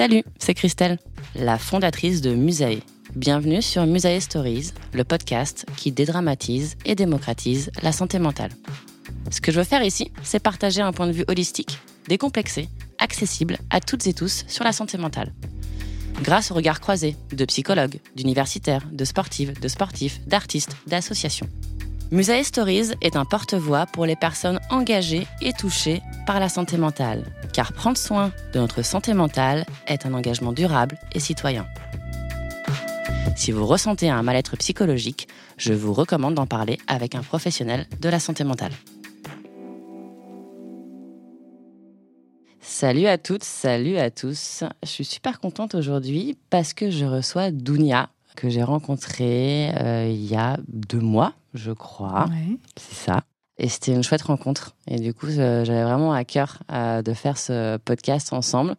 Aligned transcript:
Salut, 0.00 0.24
c'est 0.38 0.54
Christelle, 0.54 0.98
la 1.34 1.58
fondatrice 1.58 2.22
de 2.22 2.34
Musae. 2.34 2.80
Bienvenue 3.16 3.60
sur 3.60 3.84
Musae 3.84 4.18
Stories, 4.18 4.72
le 4.94 5.04
podcast 5.04 5.66
qui 5.76 5.92
dédramatise 5.92 6.78
et 6.86 6.94
démocratise 6.94 7.70
la 7.82 7.92
santé 7.92 8.18
mentale. 8.18 8.50
Ce 9.30 9.42
que 9.42 9.52
je 9.52 9.58
veux 9.58 9.64
faire 9.64 9.82
ici, 9.82 10.10
c'est 10.22 10.40
partager 10.40 10.80
un 10.80 10.92
point 10.92 11.06
de 11.06 11.12
vue 11.12 11.26
holistique, 11.28 11.80
décomplexé, 12.08 12.70
accessible 12.98 13.58
à 13.68 13.80
toutes 13.80 14.06
et 14.06 14.14
tous 14.14 14.46
sur 14.48 14.64
la 14.64 14.72
santé 14.72 14.96
mentale. 14.96 15.34
Grâce 16.22 16.50
au 16.50 16.54
regard 16.54 16.80
croisé 16.80 17.14
de 17.30 17.44
psychologues, 17.44 18.00
d'universitaires, 18.16 18.86
de 18.90 19.04
sportives, 19.04 19.60
de 19.60 19.68
sportifs, 19.68 20.26
d'artistes, 20.26 20.78
d'associations. 20.86 21.50
Musae 22.10 22.42
Stories 22.42 22.92
est 23.02 23.16
un 23.16 23.26
porte-voix 23.26 23.84
pour 23.84 24.06
les 24.06 24.16
personnes 24.16 24.60
engagées 24.70 25.26
et 25.42 25.52
touchées 25.52 26.00
par 26.26 26.40
la 26.40 26.48
santé 26.48 26.78
mentale, 26.78 27.22
car 27.52 27.72
prendre 27.72 27.98
soin 27.98 28.32
de 28.52 28.60
notre 28.60 28.82
santé 28.82 29.14
mentale 29.14 29.64
est 29.86 30.06
un 30.06 30.14
engagement 30.14 30.52
durable 30.52 30.98
et 31.12 31.20
citoyen. 31.20 31.66
Si 33.36 33.52
vous 33.52 33.66
ressentez 33.66 34.10
un 34.10 34.22
mal-être 34.22 34.56
psychologique, 34.56 35.28
je 35.56 35.72
vous 35.72 35.92
recommande 35.92 36.34
d'en 36.34 36.46
parler 36.46 36.78
avec 36.86 37.14
un 37.14 37.22
professionnel 37.22 37.86
de 38.00 38.08
la 38.08 38.20
santé 38.20 38.44
mentale. 38.44 38.72
Salut 42.60 43.06
à 43.06 43.18
toutes, 43.18 43.44
salut 43.44 43.98
à 43.98 44.10
tous. 44.10 44.64
Je 44.82 44.88
suis 44.88 45.04
super 45.04 45.40
contente 45.40 45.74
aujourd'hui 45.74 46.38
parce 46.50 46.72
que 46.72 46.90
je 46.90 47.04
reçois 47.04 47.50
Dounia, 47.50 48.10
que 48.36 48.48
j'ai 48.48 48.62
rencontrée 48.62 49.70
euh, 49.80 50.08
il 50.10 50.24
y 50.24 50.36
a 50.36 50.58
deux 50.68 51.00
mois, 51.00 51.34
je 51.52 51.72
crois. 51.72 52.26
C'est 52.76 52.94
ça. 52.94 53.22
Et 53.62 53.68
c'était 53.68 53.92
une 53.92 54.02
chouette 54.02 54.22
rencontre. 54.22 54.74
Et 54.88 54.98
du 54.98 55.12
coup, 55.12 55.26
euh, 55.26 55.64
j'avais 55.64 55.82
vraiment 55.82 56.14
à 56.14 56.24
cœur 56.24 56.62
euh, 56.72 57.02
de 57.02 57.12
faire 57.12 57.36
ce 57.36 57.76
podcast 57.76 58.32
ensemble 58.32 58.74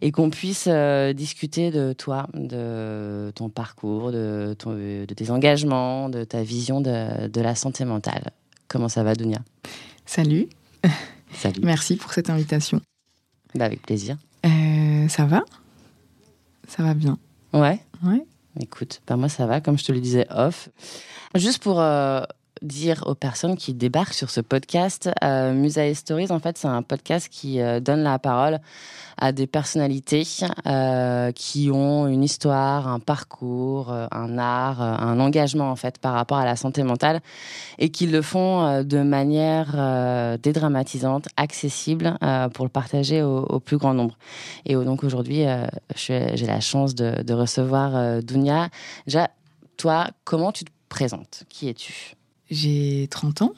et 0.00 0.10
qu'on 0.10 0.30
puisse 0.30 0.68
discuter 1.14 1.70
de 1.70 1.92
toi, 1.92 2.26
de 2.34 3.30
ton 3.36 3.48
parcours, 3.48 4.10
de, 4.10 4.56
ton, 4.58 4.72
de 4.72 5.06
tes 5.06 5.30
engagements, 5.30 6.08
de 6.08 6.24
ta 6.24 6.42
vision 6.42 6.80
de, 6.80 7.28
de 7.28 7.40
la 7.40 7.54
santé 7.54 7.84
mentale. 7.84 8.32
Comment 8.66 8.88
ça 8.88 9.04
va, 9.04 9.14
Dounia? 9.14 9.38
Salut. 10.06 10.48
Salut. 11.32 11.60
Merci 11.62 11.96
pour 11.96 12.12
cette 12.12 12.28
invitation. 12.28 12.80
Bah, 13.54 13.64
avec 13.64 13.82
plaisir. 13.82 14.16
ça 15.08 15.24
va? 15.24 15.44
Ça 16.66 16.82
va 16.82 16.94
bien. 16.94 17.16
Ouais. 17.52 17.80
Ouais. 18.02 18.26
Écoute, 18.60 19.02
bah 19.06 19.16
moi 19.16 19.28
ça 19.28 19.46
va, 19.46 19.60
comme 19.60 19.78
je 19.78 19.84
te 19.84 19.92
le 19.92 20.00
disais 20.00 20.26
off. 20.30 20.70
Juste 21.34 21.62
pour 21.62 21.80
euh, 21.80 22.22
dire 22.62 23.04
aux 23.06 23.14
personnes 23.14 23.56
qui 23.56 23.74
débarquent 23.74 24.14
sur 24.14 24.30
ce 24.30 24.40
podcast, 24.40 25.10
euh, 25.22 25.52
Musae 25.52 25.94
Stories, 25.94 26.30
en 26.30 26.38
fait, 26.38 26.58
c'est 26.58 26.68
un 26.68 26.82
podcast 26.82 27.28
qui 27.30 27.60
euh, 27.60 27.80
donne 27.80 28.02
la 28.02 28.18
parole 28.18 28.60
à 29.18 29.32
des 29.32 29.46
personnalités 29.46 30.24
euh, 30.66 31.32
qui 31.32 31.70
ont 31.72 32.06
une 32.06 32.22
histoire, 32.22 32.88
un 32.88 33.00
parcours, 33.00 33.92
euh, 33.92 34.06
un 34.10 34.38
art, 34.38 34.80
un 34.82 35.18
engagement 35.20 35.70
en 35.70 35.76
fait 35.76 35.98
par 35.98 36.12
rapport 36.12 36.38
à 36.38 36.44
la 36.44 36.56
santé 36.56 36.82
mentale 36.82 37.20
et 37.78 37.88
qui 37.88 38.06
le 38.06 38.20
font 38.20 38.82
de 38.82 39.02
manière 39.02 40.38
dédramatisante, 40.38 41.28
accessible 41.36 42.18
pour 42.52 42.64
le 42.64 42.70
partager 42.70 43.22
au, 43.22 43.60
plus 43.60 43.78
grand 43.78 43.94
nombre. 43.94 44.18
Et 44.66 44.74
donc 44.74 45.02
aujourd'hui, 45.02 45.44
j'ai 45.94 46.46
la 46.46 46.60
chance 46.60 46.94
de, 46.94 47.32
recevoir 47.32 48.22
Dounia. 48.22 48.68
Déjà, 49.06 49.30
toi, 49.76 50.08
comment 50.24 50.52
tu 50.52 50.64
te 50.64 50.70
présentes? 50.88 51.44
Qui 51.48 51.68
es-tu? 51.68 52.16
J'ai 52.50 53.08
30 53.10 53.42
ans. 53.42 53.54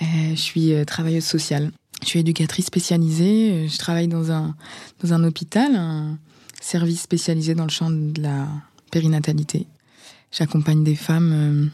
je 0.00 0.34
suis 0.34 0.74
travailleuse 0.86 1.24
sociale. 1.24 1.72
Je 2.02 2.08
suis 2.08 2.20
éducatrice 2.20 2.66
spécialisée. 2.66 3.68
Je 3.68 3.78
travaille 3.78 4.08
dans 4.08 4.30
un, 4.30 4.54
dans 5.02 5.12
un 5.12 5.24
hôpital, 5.24 5.74
un 5.74 6.18
service 6.60 7.02
spécialisé 7.02 7.54
dans 7.54 7.64
le 7.64 7.70
champ 7.70 7.90
de 7.90 8.20
la 8.20 8.46
périnatalité. 8.90 9.66
J'accompagne 10.30 10.84
des 10.84 10.96
femmes 10.96 11.32
euh, 11.32 11.66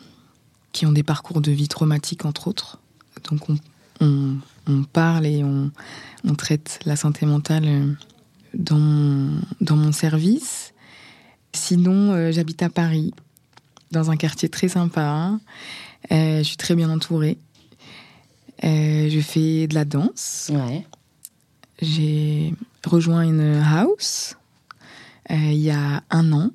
qui 0.73 0.87
ont 0.87 0.93
des 0.93 1.03
parcours 1.03 1.41
de 1.41 1.51
vie 1.51 1.69
traumatiques, 1.69 2.25
entre 2.25 2.49
autres. 2.49 2.79
Donc 3.31 3.49
on, 3.49 4.37
on, 4.67 4.83
parle 4.85 5.27
et 5.27 5.43
on, 5.43 5.71
on, 6.25 6.35
traite 6.35 6.81
la 6.85 6.97
santé 6.97 7.27
mentale 7.27 7.65
euh, 7.67 7.93
dans 8.55 9.41
dans 9.61 9.77
mon 9.77 9.93
service. 9.93 10.73
Sinon, 11.53 12.13
euh, 12.13 12.33
j'habite 12.33 12.63
à 12.63 12.71
Paris, 12.71 13.13
dans 13.95 14.11
un 14.11 14.17
quartier 14.17 14.49
très 14.49 14.69
sympa. 14.69 15.39
Euh, 16.13 16.39
je 16.39 16.43
suis 16.43 16.57
très 16.57 16.75
bien 16.75 16.91
entourée. 16.91 17.39
Euh, 18.65 19.09
je 19.09 19.21
fais 19.21 19.67
de 19.67 19.75
la 19.75 19.85
danse. 19.85 20.51
Ouais. 20.53 20.87
J'ai 21.81 22.55
rejoint 22.85 23.23
une 23.23 23.63
house 23.65 24.37
euh, 25.31 25.35
il 25.35 25.61
y 25.61 25.71
a 25.71 26.03
un 26.11 26.33
an. 26.33 26.51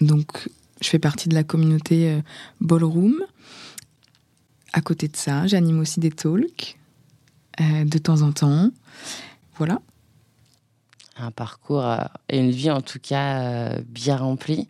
Donc, 0.00 0.48
je 0.80 0.88
fais 0.88 0.98
partie 0.98 1.28
de 1.28 1.34
la 1.34 1.42
communauté 1.42 2.20
Ballroom. 2.60 3.16
À 4.72 4.80
côté 4.80 5.08
de 5.08 5.16
ça, 5.16 5.46
j'anime 5.46 5.80
aussi 5.80 5.98
des 5.98 6.10
talks 6.10 6.78
de 7.58 7.98
temps 7.98 8.22
en 8.22 8.32
temps. 8.32 8.70
Voilà. 9.56 9.80
Un 11.16 11.32
parcours 11.32 11.84
et 12.28 12.38
une 12.38 12.50
vie 12.50 12.70
en 12.70 12.82
tout 12.82 13.00
cas 13.00 13.80
bien 13.80 14.18
remplie. 14.18 14.68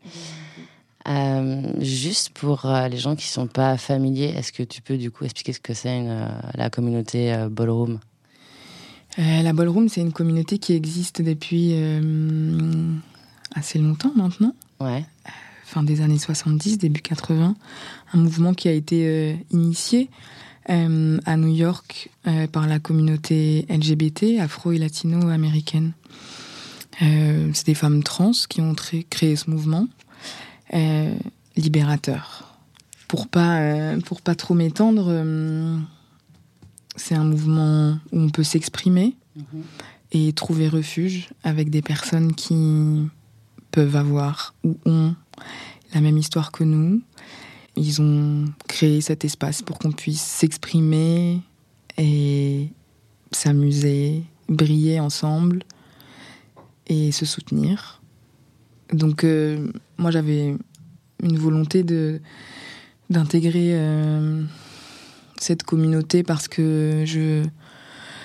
Euh, 1.06 1.62
juste 1.80 2.30
pour 2.30 2.66
euh, 2.66 2.88
les 2.88 2.98
gens 2.98 3.16
qui 3.16 3.28
sont 3.28 3.46
pas 3.46 3.76
familiers, 3.78 4.34
est-ce 4.36 4.52
que 4.52 4.62
tu 4.62 4.82
peux 4.82 4.98
du 4.98 5.10
coup 5.10 5.24
expliquer 5.24 5.52
ce 5.52 5.60
que 5.60 5.72
c'est 5.72 6.02
euh, 6.02 6.28
la 6.54 6.70
communauté 6.70 7.46
Ballroom? 7.50 8.00
La 9.16 9.52
Ballroom, 9.52 9.88
c'est 9.88 10.00
une 10.00 10.12
communauté 10.12 10.58
qui 10.58 10.74
existe 10.74 11.22
depuis 11.22 11.74
assez 13.52 13.80
longtemps 13.80 14.12
maintenant. 14.14 14.54
Ouais. 14.78 15.04
Fin 15.64 15.82
des 15.82 16.02
années 16.02 16.20
70, 16.20 16.78
début 16.78 17.00
80. 17.00 17.56
Un 18.12 18.16
mouvement 18.16 18.54
qui 18.54 18.68
a 18.68 18.72
été 18.72 19.36
initié 19.50 20.08
à 20.66 21.36
New 21.36 21.52
York 21.52 22.10
par 22.52 22.68
la 22.68 22.78
communauté 22.78 23.66
LGBT, 23.68 24.38
afro 24.38 24.70
et 24.70 24.78
latino-américaine. 24.78 25.94
c'est 27.00 27.66
des 27.66 27.74
femmes 27.74 28.04
trans 28.04 28.30
qui 28.48 28.60
ont 28.60 28.76
créé 29.10 29.34
ce 29.34 29.50
mouvement 29.50 29.88
euh, 30.74 31.14
libérateur. 31.56 32.56
Pour 33.08 33.28
pas, 33.28 33.60
euh, 33.60 34.00
pour 34.00 34.20
pas 34.20 34.34
trop 34.34 34.54
m'étendre, 34.54 35.06
euh, 35.08 35.78
c'est 36.96 37.14
un 37.14 37.24
mouvement 37.24 37.98
où 38.12 38.20
on 38.20 38.28
peut 38.28 38.42
s'exprimer 38.42 39.16
Mhm. 39.36 39.62
et 40.12 40.32
trouver 40.32 40.68
refuge 40.68 41.28
avec 41.44 41.70
des 41.70 41.82
personnes 41.82 42.34
qui 42.34 43.06
peuvent 43.70 43.96
avoir 43.96 44.54
ou 44.64 44.76
ont 44.84 45.14
la 45.94 46.00
même 46.00 46.18
histoire 46.18 46.50
que 46.50 46.64
nous. 46.64 47.00
Ils 47.76 48.02
ont 48.02 48.46
créé 48.66 49.00
cet 49.00 49.24
espace 49.24 49.62
pour 49.62 49.78
qu'on 49.78 49.92
puisse 49.92 50.20
s'exprimer 50.20 51.40
et 51.96 52.68
s'amuser, 53.30 54.24
briller 54.48 54.98
ensemble 54.98 55.62
et 56.88 57.12
se 57.12 57.24
soutenir. 57.24 57.97
Donc 58.92 59.24
euh, 59.24 59.70
moi 59.98 60.10
j'avais 60.10 60.56
une 61.22 61.38
volonté 61.38 61.82
de 61.82 62.20
d'intégrer 63.10 63.70
euh, 63.72 64.42
cette 65.38 65.62
communauté 65.62 66.22
parce 66.22 66.48
que 66.48 67.02
je 67.06 67.44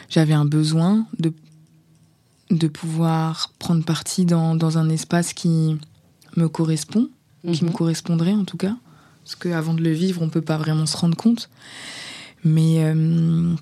j'avais 0.09 0.33
un 0.33 0.45
besoin 0.45 1.05
de 1.19 1.33
de 2.51 2.67
pouvoir 2.67 3.51
prendre 3.57 3.83
partie 3.83 4.25
dans, 4.25 4.53
dans 4.55 4.77
un 4.77 4.89
espace 4.89 5.33
qui 5.33 5.77
me 6.35 6.47
correspond, 6.47 7.09
qui 7.51 7.63
me 7.63 7.69
Mhm. 7.69 7.75
correspondrait 7.75 8.33
en 8.33 8.45
tout 8.45 8.57
cas, 8.57 8.75
parce 9.23 9.35
qu'avant 9.35 9.73
de 9.73 9.81
le 9.81 9.91
vivre, 9.91 10.21
on 10.21 10.29
peut 10.29 10.41
pas 10.41 10.57
vraiment 10.57 10.85
se 10.85 10.95
rendre 10.95 11.17
compte. 11.17 11.49
Mais 12.43 12.83
euh, 12.83 13.53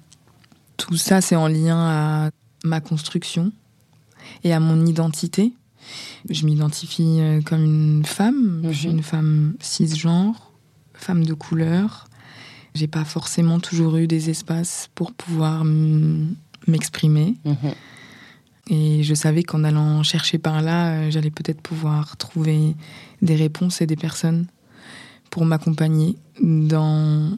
tout 0.76 0.98
ça, 0.98 1.22
c'est 1.22 1.36
en 1.38 1.48
lien 1.48 1.78
à 1.78 2.32
ma 2.66 2.82
construction 2.82 3.54
et 4.44 4.52
à 4.52 4.60
mon 4.60 4.86
identité. 4.86 5.54
Je 6.30 6.46
m'identifie 6.46 7.18
euh, 7.20 7.42
comme 7.42 7.64
une 7.64 8.06
femme. 8.06 8.62
Je 8.66 8.72
suis 8.78 8.88
Mhm. 8.90 8.98
une 8.98 9.04
femme 9.04 9.54
cisgenre, 9.60 10.52
femme 10.94 11.24
de 11.26 11.34
couleur. 11.34 12.08
J'ai 12.76 12.88
pas 12.88 13.04
forcément 13.06 13.60
toujours 13.60 13.98
eu 13.98 14.08
des 14.08 14.30
espaces 14.30 14.90
pour 14.96 15.12
pouvoir 15.12 15.64
m'exprimer. 16.68 17.36
Mhm. 17.46 17.56
Et 18.70 19.04
je 19.04 19.14
savais 19.14 19.44
qu'en 19.44 19.64
allant 19.64 20.04
chercher 20.04 20.38
par 20.38 20.62
là, 20.62 20.92
euh, 20.94 21.12
j'allais 21.12 21.32
peut-être 21.32 21.62
pouvoir 21.62 22.16
trouver 22.18 22.76
des 23.22 23.36
réponses 23.36 23.82
et 23.82 23.88
des 23.88 23.96
personnes 23.98 24.46
pour 25.30 25.46
m'accompagner 25.46 26.16
dans, 26.42 27.38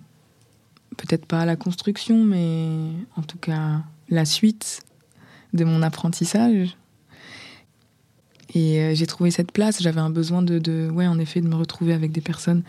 peut-être 0.97 1.25
pas 1.25 1.45
la 1.45 1.56
construction, 1.56 2.23
mais 2.23 2.77
en 3.15 3.21
tout 3.23 3.38
cas 3.38 3.81
la 4.09 4.25
suite 4.25 4.81
de 5.53 5.63
mon 5.63 5.81
apprentissage. 5.81 6.75
Et 8.55 8.79
euh, 8.79 8.95
j'ai 8.95 9.07
trouvé 9.07 9.31
cette 9.31 9.51
place, 9.51 9.81
j'avais 9.81 10.01
un 10.01 10.09
besoin 10.09 10.41
de, 10.41 10.59
de, 10.59 10.89
ouais, 10.89 11.07
en 11.07 11.17
effet, 11.19 11.41
de 11.41 11.47
me 11.47 11.55
retrouver 11.55 11.94
avec 11.94 12.11
des 12.11 12.21
personnes 12.21 12.63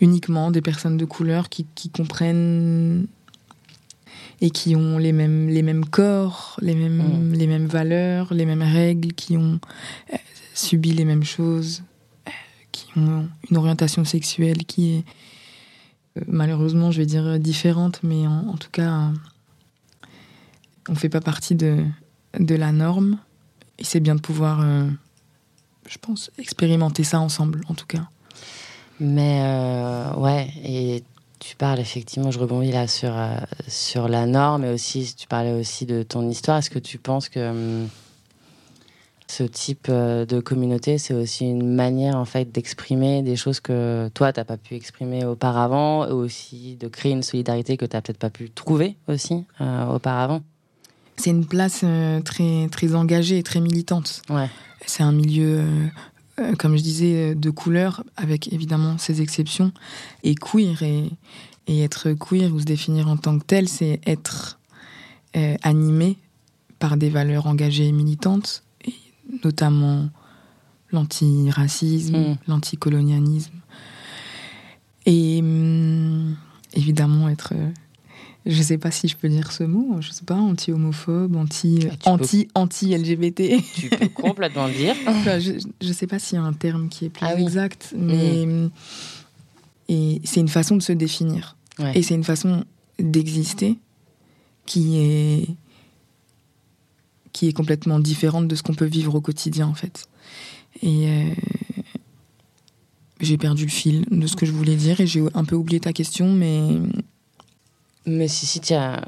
uniquement, 0.00 0.50
des 0.50 0.62
personnes 0.62 0.96
de 0.96 1.04
couleur 1.04 1.48
qui, 1.48 1.66
qui 1.74 1.90
comprennent 1.90 3.06
et 4.40 4.50
qui 4.50 4.76
ont 4.76 4.98
les 4.98 5.12
mêmes, 5.12 5.48
les 5.48 5.62
mêmes 5.62 5.84
corps, 5.86 6.56
les 6.60 6.74
mêmes, 6.74 7.02
Mm. 7.02 7.32
les 7.32 7.46
mêmes 7.46 7.66
valeurs, 7.66 8.34
les 8.34 8.44
mêmes 8.46 8.62
règles, 8.62 9.12
qui 9.14 9.36
ont 9.36 9.58
euh, 10.12 10.16
subi 10.54 10.92
les 10.92 11.04
mêmes 11.04 11.24
choses, 11.24 11.82
euh, 12.28 12.30
qui 12.70 12.86
ont 12.96 13.28
une 13.50 13.56
orientation 13.56 14.04
sexuelle 14.04 14.64
qui 14.66 14.96
est 14.96 15.04
euh, 16.18 16.20
malheureusement, 16.28 16.90
je 16.90 16.98
vais 16.98 17.06
dire 17.06 17.38
différente, 17.38 18.00
mais 18.02 18.26
en, 18.26 18.48
en 18.48 18.56
tout 18.56 18.70
cas, 18.70 19.10
on 20.88 20.94
fait 20.94 21.08
pas 21.08 21.20
partie 21.20 21.54
de, 21.54 21.84
de 22.38 22.54
la 22.54 22.72
norme. 22.72 23.18
Et 23.78 23.84
c'est 23.84 24.00
bien 24.00 24.14
de 24.14 24.20
pouvoir, 24.20 24.64
je 25.88 25.98
pense, 25.98 26.30
expérimenter 26.38 27.04
ça 27.04 27.20
ensemble, 27.20 27.62
en 27.68 27.74
tout 27.74 27.86
cas. 27.86 28.06
Mais 28.98 29.40
euh, 29.42 30.14
ouais, 30.14 30.48
et 30.64 31.02
tu 31.38 31.54
parles 31.56 31.80
effectivement, 31.80 32.30
je 32.30 32.38
rebondis 32.38 32.72
là 32.72 32.86
sur, 32.86 33.16
euh, 33.16 33.36
sur 33.68 34.08
la 34.08 34.26
norme, 34.26 34.64
et 34.64 34.70
aussi 34.70 35.14
tu 35.16 35.26
parlais 35.26 35.52
aussi 35.52 35.84
de 35.86 36.02
ton 36.02 36.28
histoire. 36.28 36.58
Est-ce 36.58 36.70
que 36.70 36.78
tu 36.78 36.98
penses 36.98 37.28
que 37.28 37.50
hum, 37.50 37.88
ce 39.28 39.42
type 39.42 39.88
euh, 39.90 40.24
de 40.24 40.40
communauté, 40.40 40.98
c'est 40.98 41.12
aussi 41.12 41.44
une 41.44 41.74
manière 41.74 42.16
en 42.16 42.24
fait 42.24 42.50
d'exprimer 42.50 43.22
des 43.22 43.36
choses 43.36 43.60
que 43.60 44.08
toi, 44.14 44.32
t'as 44.32 44.44
pas 44.44 44.56
pu 44.56 44.74
exprimer 44.74 45.24
auparavant, 45.24 46.06
et 46.06 46.12
aussi 46.12 46.76
de 46.76 46.88
créer 46.88 47.12
une 47.12 47.22
solidarité 47.22 47.76
que 47.76 47.84
t'as 47.84 48.00
peut-être 48.00 48.18
pas 48.18 48.30
pu 48.30 48.50
trouver 48.50 48.96
aussi 49.08 49.44
euh, 49.60 49.86
auparavant? 49.86 50.42
C'est 51.18 51.30
une 51.30 51.46
place 51.46 51.80
euh, 51.82 52.20
très, 52.20 52.68
très 52.70 52.94
engagée 52.94 53.38
et 53.38 53.42
très 53.42 53.60
militante. 53.60 54.22
Ouais. 54.28 54.50
C'est 54.84 55.02
un 55.02 55.12
milieu, 55.12 55.60
euh, 55.60 55.86
euh, 56.40 56.54
comme 56.56 56.76
je 56.76 56.82
disais, 56.82 57.34
de 57.34 57.50
couleur, 57.50 58.04
avec 58.16 58.52
évidemment 58.52 58.98
ses 58.98 59.22
exceptions, 59.22 59.72
et 60.22 60.34
queer. 60.34 60.82
Et, 60.82 61.10
et 61.68 61.82
être 61.82 62.12
queer 62.12 62.52
ou 62.54 62.60
se 62.60 62.64
définir 62.64 63.08
en 63.08 63.16
tant 63.16 63.38
que 63.38 63.44
tel, 63.44 63.68
c'est 63.68 64.00
être 64.06 64.58
euh, 65.36 65.56
animé 65.62 66.16
par 66.78 66.96
des 66.96 67.08
valeurs 67.08 67.46
engagées 67.46 67.86
et 67.86 67.92
militantes, 67.92 68.62
et 68.84 68.94
notamment 69.42 70.08
l'antiracisme, 70.92 72.16
Mm. 72.16 72.36
l'anticolonialisme. 72.46 73.54
Et 75.06 75.40
hum, 75.40 76.36
évidemment 76.74 77.28
être... 77.28 77.54
je 78.46 78.62
sais 78.62 78.78
pas 78.78 78.90
si 78.90 79.08
je 79.08 79.16
peux 79.16 79.28
dire 79.28 79.50
ce 79.52 79.64
mot, 79.64 80.00
je 80.00 80.10
sais 80.10 80.24
pas, 80.24 80.36
anti-homophobe, 80.36 81.34
anti, 81.36 81.80
Ah, 81.82 81.94
peux. 82.04 82.10
anti, 82.10 82.48
anti-LGBT. 82.54 83.60
Tu 83.74 83.88
peux 83.90 84.08
complètement 84.08 84.68
le 84.68 84.74
dire. 84.74 84.94
Enfin, 85.06 85.38
je, 85.40 85.52
je 85.80 85.92
sais 85.92 86.06
pas 86.06 86.18
s'il 86.18 86.36
y 86.36 86.40
a 86.40 86.44
un 86.44 86.52
terme 86.52 86.88
qui 86.88 87.06
est 87.06 87.08
plus 87.10 87.26
Ah 87.26 87.32
oui. 87.36 87.42
exact, 87.42 87.92
mais 87.98 88.46
et 89.88 90.20
c'est 90.24 90.40
une 90.40 90.48
façon 90.48 90.76
de 90.76 90.82
se 90.82 90.92
définir 90.92 91.56
Ouais. 91.78 91.92
et 91.98 92.02
c'est 92.02 92.14
une 92.14 92.24
façon 92.24 92.64
d'exister 92.98 93.76
qui 94.64 94.96
est 94.98 95.46
qui 97.32 97.48
est 97.48 97.52
complètement 97.52 98.00
différente 98.00 98.48
de 98.48 98.54
ce 98.54 98.62
qu'on 98.62 98.72
peut 98.74 98.86
vivre 98.86 99.14
au 99.14 99.20
quotidien 99.20 99.66
en 99.66 99.74
fait. 99.74 100.06
Et 100.82 101.06
euh, 101.10 101.30
j'ai 103.20 103.36
perdu 103.36 103.64
le 103.64 103.70
fil 103.70 104.04
de 104.10 104.26
ce 104.26 104.36
que 104.36 104.46
je 104.46 104.52
voulais 104.52 104.76
dire 104.76 105.00
et 105.00 105.06
j'ai 105.06 105.22
un 105.34 105.44
peu 105.44 105.54
oublié 105.54 105.80
ta 105.80 105.92
question, 105.92 106.32
mais 106.32 106.78
Mais 108.08 108.28
si, 108.28 108.46
si, 108.46 108.60
tu 108.60 108.72
as, 108.72 109.00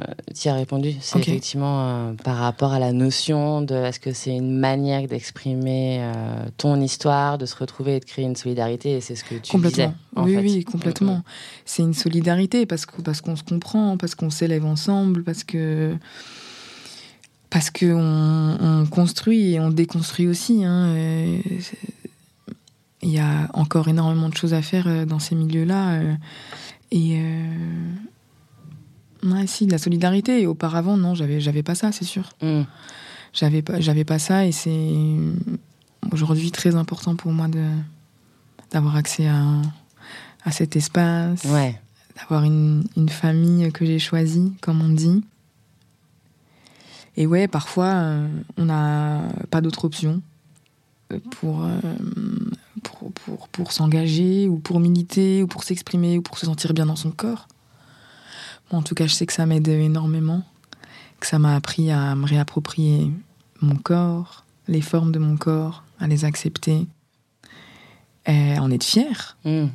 répondu. 0.47 0.95
C'est 1.01 1.21
effectivement 1.21 1.83
euh, 1.87 2.13
par 2.25 2.37
rapport 2.37 2.73
à 2.73 2.81
la 2.81 2.91
notion 2.93 3.63
de 3.63 3.75
est-ce 3.77 4.01
que 4.01 4.13
c'est 4.13 4.35
une 4.35 4.59
manière 4.59 5.07
d'exprimer 5.07 5.99
euh, 6.01 6.45
ton 6.57 6.81
histoire, 6.81 7.39
de 7.39 7.47
se 7.47 7.55
retrouver 7.55 7.97
et 7.97 8.01
de 8.01 8.05
créer 8.05 8.25
une 8.25 8.35
solidarité, 8.35 8.97
et 8.97 9.01
c'est 9.01 9.15
ce 9.15 9.23
que 9.23 9.37
tu 9.37 9.53
complètement. 9.53 9.85
disais. 9.87 9.95
en 10.17 10.25
oui, 10.25 10.35
fait. 10.35 10.41
oui, 10.41 10.65
complètement. 10.65 11.23
C'est 11.65 11.83
une 11.83 11.95
solidarité 11.95 12.67
parce 12.67 12.87
que 12.87 13.01
parce 13.01 13.21
qu'on 13.21 13.37
se 13.37 13.45
comprend, 13.45 13.97
parce 13.97 14.17
qu'on 14.17 14.31
s'élève 14.31 14.65
ensemble, 14.65 15.23
parce 15.23 15.45
que 15.45 15.95
parce 17.51 17.71
que 17.71 17.87
on, 17.87 18.83
on 18.83 18.87
construit 18.87 19.53
et 19.55 19.61
on 19.61 19.71
déconstruit 19.71 20.27
aussi. 20.27 20.65
hein, 20.65 20.89
euh, 20.97 21.39
Il 23.03 23.11
y 23.11 23.21
a 23.21 23.49
encore 23.55 23.87
énormément 23.87 24.29
de 24.29 24.37
choses 24.37 24.55
à 24.55 24.61
faire 24.63 24.89
euh, 24.89 25.07
dans 25.07 25.21
ces 25.21 25.37
milieux-là. 25.37 25.91
euh, 26.01 26.15
et 26.91 27.19
euh, 27.21 27.55
ouais, 29.25 29.47
si, 29.47 29.67
de 29.67 29.73
la 29.73 29.79
solidarité. 29.79 30.43
Et 30.43 30.47
auparavant, 30.47 30.97
non, 30.97 31.15
j'avais 31.15 31.41
j'avais 31.41 31.63
pas 31.63 31.75
ça, 31.75 31.93
c'est 31.93 32.05
sûr. 32.05 32.31
Mm. 32.43 32.63
J'avais 33.33 33.63
pas, 33.63 33.81
j'avais 33.81 34.05
pas 34.05 34.19
ça 34.19 34.47
et 34.47 34.53
c'est 34.53 34.95
aujourd'hui 36.13 36.51
très 36.51 36.75
important 36.77 37.15
pour 37.15 37.33
moi 37.33 37.49
de 37.49 37.65
d'avoir 38.71 38.97
accès 38.97 39.27
à, 39.27 39.45
à 40.45 40.51
cet 40.51 40.77
espace, 40.77 41.45
Ouais. 41.45 41.81
d'avoir 42.17 42.45
une, 42.45 42.85
une 42.97 43.09
famille 43.09 43.71
que 43.73 43.85
j'ai 43.87 43.99
choisie, 43.99 44.53
comme 44.61 44.81
on 44.83 44.89
dit. 44.91 45.23
Et 47.17 47.27
ouais, 47.27 47.49
parfois, 47.49 47.87
euh, 47.95 48.29
on 48.57 48.67
n'a 48.67 49.23
pas 49.51 49.61
d'autre 49.61 49.85
option 49.85 50.23
euh, 51.13 51.19
pour, 51.31 51.65
euh, 51.65 51.81
pour, 52.83 53.11
pour, 53.13 53.49
pour 53.49 53.73
s'engager 53.73 54.49
ou 54.49 54.59
pour 54.59 54.81
militer 54.81 55.43
ou 55.43 55.47
pour 55.47 55.65
s'exprimer 55.65 56.19
ou 56.19 56.23
pour 56.23 56.39
se 56.39 56.47
sentir 56.47 56.75
bien 56.75 56.87
dans 56.87 56.97
son 56.97 57.11
corps. 57.11 57.49
En 58.71 58.83
tout 58.83 58.95
cas, 58.95 59.07
je 59.07 59.13
sais 59.15 59.27
que 59.27 59.33
ça 59.33 59.47
m'aide 59.47 59.67
énormément, 59.69 60.43
que 61.21 61.27
ça 61.27 61.39
m'a 61.39 61.55
appris 61.57 61.91
à 61.91 62.15
me 62.15 62.27
réapproprier 62.27 63.11
mon 63.61 63.77
corps, 63.77 64.45
les 64.69 64.81
formes 64.83 65.13
de 65.13 65.19
mon 65.19 65.37
corps, 65.37 65.85
à 65.99 66.07
les 66.07 66.25
accepter, 66.25 66.87
et 68.27 68.55
à 68.57 68.63
en 68.63 68.71
être 68.71 68.85
fier. 68.85 69.37
Mm. 69.45 69.67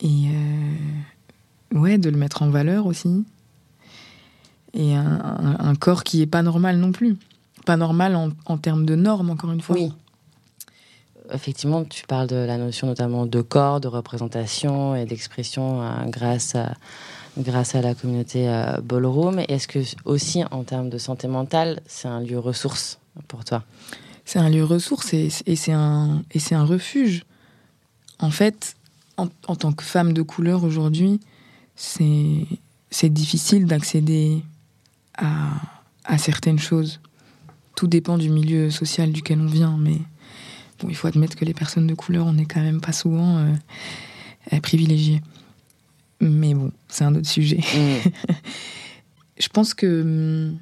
Et 0.00 0.26
euh, 0.30 1.78
ouais, 1.78 1.98
de 1.98 2.08
le 2.08 2.16
mettre 2.16 2.42
en 2.42 2.50
valeur 2.50 2.86
aussi. 2.86 3.24
Et 4.74 4.94
un, 4.94 5.20
un- 5.20 5.56
un 5.58 5.74
corps 5.74 6.02
qui 6.04 6.22
est 6.22 6.26
pas 6.26 6.42
normal 6.42 6.78
non 6.78 6.92
plus. 6.92 7.16
Pas 7.66 7.76
normal 7.76 8.16
en, 8.16 8.30
en 8.46 8.58
termes 8.58 8.86
de 8.86 8.94
normes, 8.94 9.30
encore 9.30 9.52
une 9.52 9.60
fois. 9.60 9.76
Oui. 9.76 9.92
Effectivement, 11.32 11.84
tu 11.84 12.04
parles 12.06 12.26
de 12.26 12.36
la 12.36 12.58
notion 12.58 12.86
notamment 12.86 13.26
de 13.26 13.40
corps, 13.42 13.80
de 13.80 13.88
représentation 13.88 14.94
et 14.96 15.04
d'expression 15.04 15.82
euh, 15.82 16.04
grâce 16.06 16.54
à, 16.56 16.74
grâce 17.38 17.74
à 17.74 17.80
la 17.80 17.94
communauté 17.94 18.48
euh, 18.48 18.80
ballroom. 18.80 19.40
Est-ce 19.48 19.68
que 19.68 19.80
aussi 20.04 20.44
en 20.50 20.64
termes 20.64 20.90
de 20.90 20.98
santé 20.98 21.28
mentale, 21.28 21.80
c'est 21.86 22.08
un 22.08 22.20
lieu 22.20 22.38
ressource 22.38 22.98
pour 23.28 23.44
toi? 23.44 23.64
C'est 24.24 24.38
un 24.38 24.48
lieu 24.48 24.64
ressource 24.64 25.14
et, 25.14 25.28
et 25.46 25.56
c'est 25.56 25.72
un, 25.72 26.22
refuge. 26.64 27.24
En 28.18 28.30
fait, 28.30 28.76
en, 29.16 29.26
tant 29.56 29.72
que 29.72 29.82
femme 29.82 30.12
de 30.12 30.22
couleur 30.22 30.62
aujourd'hui, 30.64 31.20
c'est, 31.74 32.46
difficile 33.10 33.66
d'accéder 33.66 34.44
à, 35.18 36.18
certaines 36.18 36.60
choses. 36.60 37.00
Tout 37.74 37.88
dépend 37.88 38.16
du 38.16 38.30
milieu 38.30 38.70
social 38.70 39.10
duquel 39.10 39.40
on 39.40 39.46
vient, 39.46 39.76
mais 39.76 39.98
il 40.88 40.94
faut 40.94 41.08
admettre 41.08 41.36
que 41.36 41.44
les 41.44 41.54
personnes 41.54 41.86
de 41.86 41.94
couleur, 41.94 42.26
on 42.26 42.34
n'est 42.34 42.44
quand 42.44 42.60
même 42.60 42.80
pas 42.80 42.92
souvent 42.92 43.38
euh, 43.38 44.60
privilégiées. 44.60 45.20
Mais 46.22 46.54
bon, 46.54 46.70
c'est 46.88 47.04
un 47.04 47.14
autre 47.14 47.28
sujet. 47.28 47.58
Mm. 47.58 48.10
je 49.38 49.48
pense 49.48 49.74
que 49.74 50.02
hum, 50.02 50.58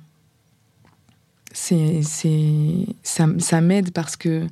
c'est, 1.53 2.01
c'est, 2.03 2.87
ça, 3.03 3.27
ça 3.39 3.61
m'aide 3.61 3.93
parce 3.93 4.17
que, 4.17 4.47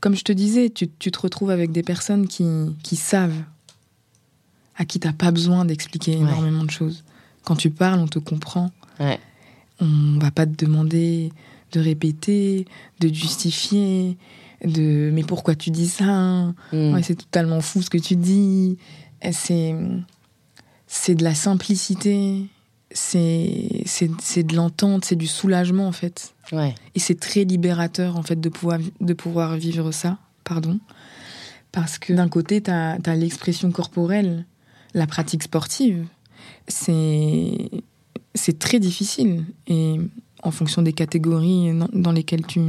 comme 0.00 0.16
je 0.16 0.24
te 0.24 0.32
disais, 0.32 0.70
tu, 0.70 0.88
tu 0.98 1.10
te 1.10 1.20
retrouves 1.20 1.50
avec 1.50 1.70
des 1.70 1.82
personnes 1.82 2.26
qui, 2.26 2.44
qui 2.82 2.96
savent, 2.96 3.42
à 4.76 4.84
qui 4.84 4.98
tu 4.98 5.06
n'as 5.06 5.12
pas 5.12 5.30
besoin 5.30 5.64
d'expliquer 5.64 6.12
énormément 6.12 6.64
de 6.64 6.70
choses. 6.70 7.04
Quand 7.44 7.56
tu 7.56 7.70
parles, 7.70 8.00
on 8.00 8.08
te 8.08 8.18
comprend. 8.18 8.72
Ouais. 8.98 9.20
On 9.80 10.18
va 10.18 10.32
pas 10.32 10.46
te 10.46 10.64
demander 10.64 11.30
de 11.72 11.80
répéter, 11.80 12.66
de 13.00 13.12
justifier, 13.12 14.16
de 14.64 15.10
mais 15.12 15.22
pourquoi 15.22 15.54
tu 15.54 15.70
dis 15.70 15.88
ça 15.88 16.52
mm. 16.72 17.02
C'est 17.02 17.16
totalement 17.16 17.60
fou 17.60 17.82
ce 17.82 17.90
que 17.90 17.98
tu 17.98 18.16
dis. 18.16 18.78
C'est, 19.30 19.74
c'est 20.96 21.14
de 21.14 21.24
la 21.24 21.34
simplicité 21.34 22.46
c'est 22.94 24.46
de 24.46 24.54
l'entente, 24.54 25.04
c'est 25.04 25.16
du 25.16 25.26
soulagement 25.26 25.88
en 25.88 25.92
fait. 25.92 26.34
Et 26.94 27.00
c'est 27.00 27.18
très 27.18 27.44
libérateur 27.44 28.16
en 28.16 28.22
fait 28.22 28.40
de 28.40 28.48
pouvoir, 28.48 28.78
de 29.00 29.12
pouvoir 29.12 29.56
vivre 29.56 29.90
ça, 29.90 30.18
pardon. 30.44 30.78
Parce 31.72 31.98
que 31.98 32.12
d'un 32.12 32.28
côté, 32.28 32.62
tu 32.62 32.70
as, 32.70 33.16
l'expression 33.16 33.72
corporelle, 33.72 34.46
la 34.94 35.08
pratique 35.08 35.42
sportive. 35.42 36.06
C'est 36.68 37.68
très 38.60 38.78
difficile. 38.78 39.44
Et 39.66 39.96
en 40.44 40.52
fonction 40.52 40.82
des 40.82 40.92
catégories 40.92 41.72
dans 41.92 42.12
lesquelles 42.12 42.46
tu, 42.46 42.60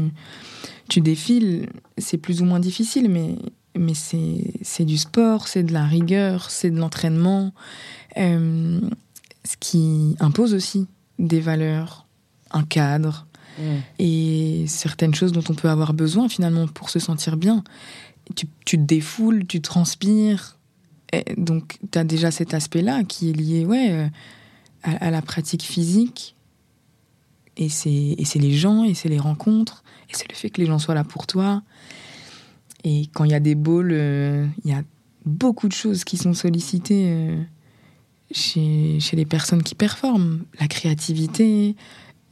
tu 0.89 1.01
défiles, 1.01 1.69
c'est 1.99 2.17
plus 2.17 2.41
ou 2.41 2.45
moins 2.45 2.59
difficile, 2.59 3.09
mais, 3.09 3.35
mais 3.77 3.93
c'est 3.93 4.85
du 4.85 4.97
sport, 4.97 5.47
c'est 5.47 5.63
de 5.63 5.73
la 5.73 5.85
rigueur, 5.85 6.49
c'est 6.49 6.71
de 6.71 6.79
l'entraînement. 6.79 7.53
Euh, 8.17 8.81
ce 9.43 9.57
qui 9.59 10.15
impose 10.19 10.53
aussi 10.53 10.87
des 11.19 11.39
valeurs, 11.39 12.07
un 12.51 12.63
cadre 12.63 13.27
mm. 13.59 13.63
et 13.99 14.65
certaines 14.67 15.13
choses 15.13 15.31
dont 15.31 15.43
on 15.49 15.53
peut 15.53 15.69
avoir 15.69 15.93
besoin 15.93 16.29
finalement 16.29 16.67
pour 16.67 16.89
se 16.89 16.99
sentir 16.99 17.37
bien. 17.37 17.63
Tu, 18.35 18.47
te 18.65 18.75
défoules, 18.75 19.45
tu 19.45 19.61
transpires. 19.61 20.57
Et 21.13 21.23
donc, 21.37 21.77
tu 21.91 21.99
as 21.99 22.03
déjà 22.03 22.31
cet 22.31 22.53
aspect-là 22.53 23.03
qui 23.03 23.29
est 23.29 23.33
lié 23.33 23.65
ouais, 23.65 23.91
euh, 23.91 24.07
à, 24.83 25.11
la 25.11 25.21
pratique 25.21 25.61
physique. 25.61 26.35
Et 27.57 27.69
c'est 27.69 28.39
les 28.39 28.53
gens, 28.53 28.83
et 28.83 28.93
c'est 28.93 29.07
les 29.07 29.19
rencontres, 29.19 29.83
et 30.09 30.13
c'est 30.13 30.29
le 30.29 30.35
fait 30.35 30.49
que 30.49 30.59
les 30.59 30.67
gens 30.67 30.79
soient 30.79 30.95
là 30.95 31.05
pour 31.05 31.25
toi. 31.25 31.61
Et 32.83 33.07
quand 33.13 33.23
il 33.23 33.31
y 33.31 33.35
a 33.35 33.39
des 33.39 33.55
balls, 33.55 33.91
euh, 33.93 34.45
il 34.63 34.71
y 34.71 34.73
a 34.73 34.83
beaucoup 35.25 35.67
de 35.67 35.73
choses 35.73 36.03
qui 36.03 36.17
sont 36.17 36.33
sollicitées. 36.33 37.05
Euh, 37.07 37.41
chez, 38.35 38.99
chez 38.99 39.15
les 39.15 39.25
personnes 39.25 39.63
qui 39.63 39.75
performent. 39.75 40.43
La 40.59 40.67
créativité, 40.67 41.75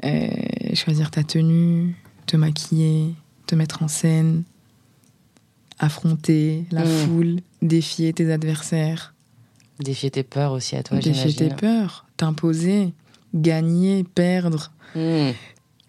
euh, 0.04 0.28
choisir 0.74 1.10
ta 1.10 1.24
tenue, 1.24 1.96
te 2.26 2.36
maquiller, 2.36 3.14
te 3.48 3.56
mettre 3.56 3.82
en 3.84 3.88
scène, 3.88 4.44
affronter 5.80 6.66
la 6.72 6.84
mm. 6.84 6.88
foule, 6.88 7.36
défier 7.62 8.12
tes 8.14 8.32
adversaires. 8.32 9.14
Défier 9.80 10.12
tes 10.12 10.24
peurs 10.24 10.52
aussi 10.52 10.76
à 10.76 10.84
toi, 10.84 11.00
Défier 11.00 11.34
tes 11.34 11.50
peurs, 11.50 12.06
t'imposer, 12.18 12.94
gagner, 13.34 14.04
perdre. 14.04 14.72
Mm. 14.96 15.32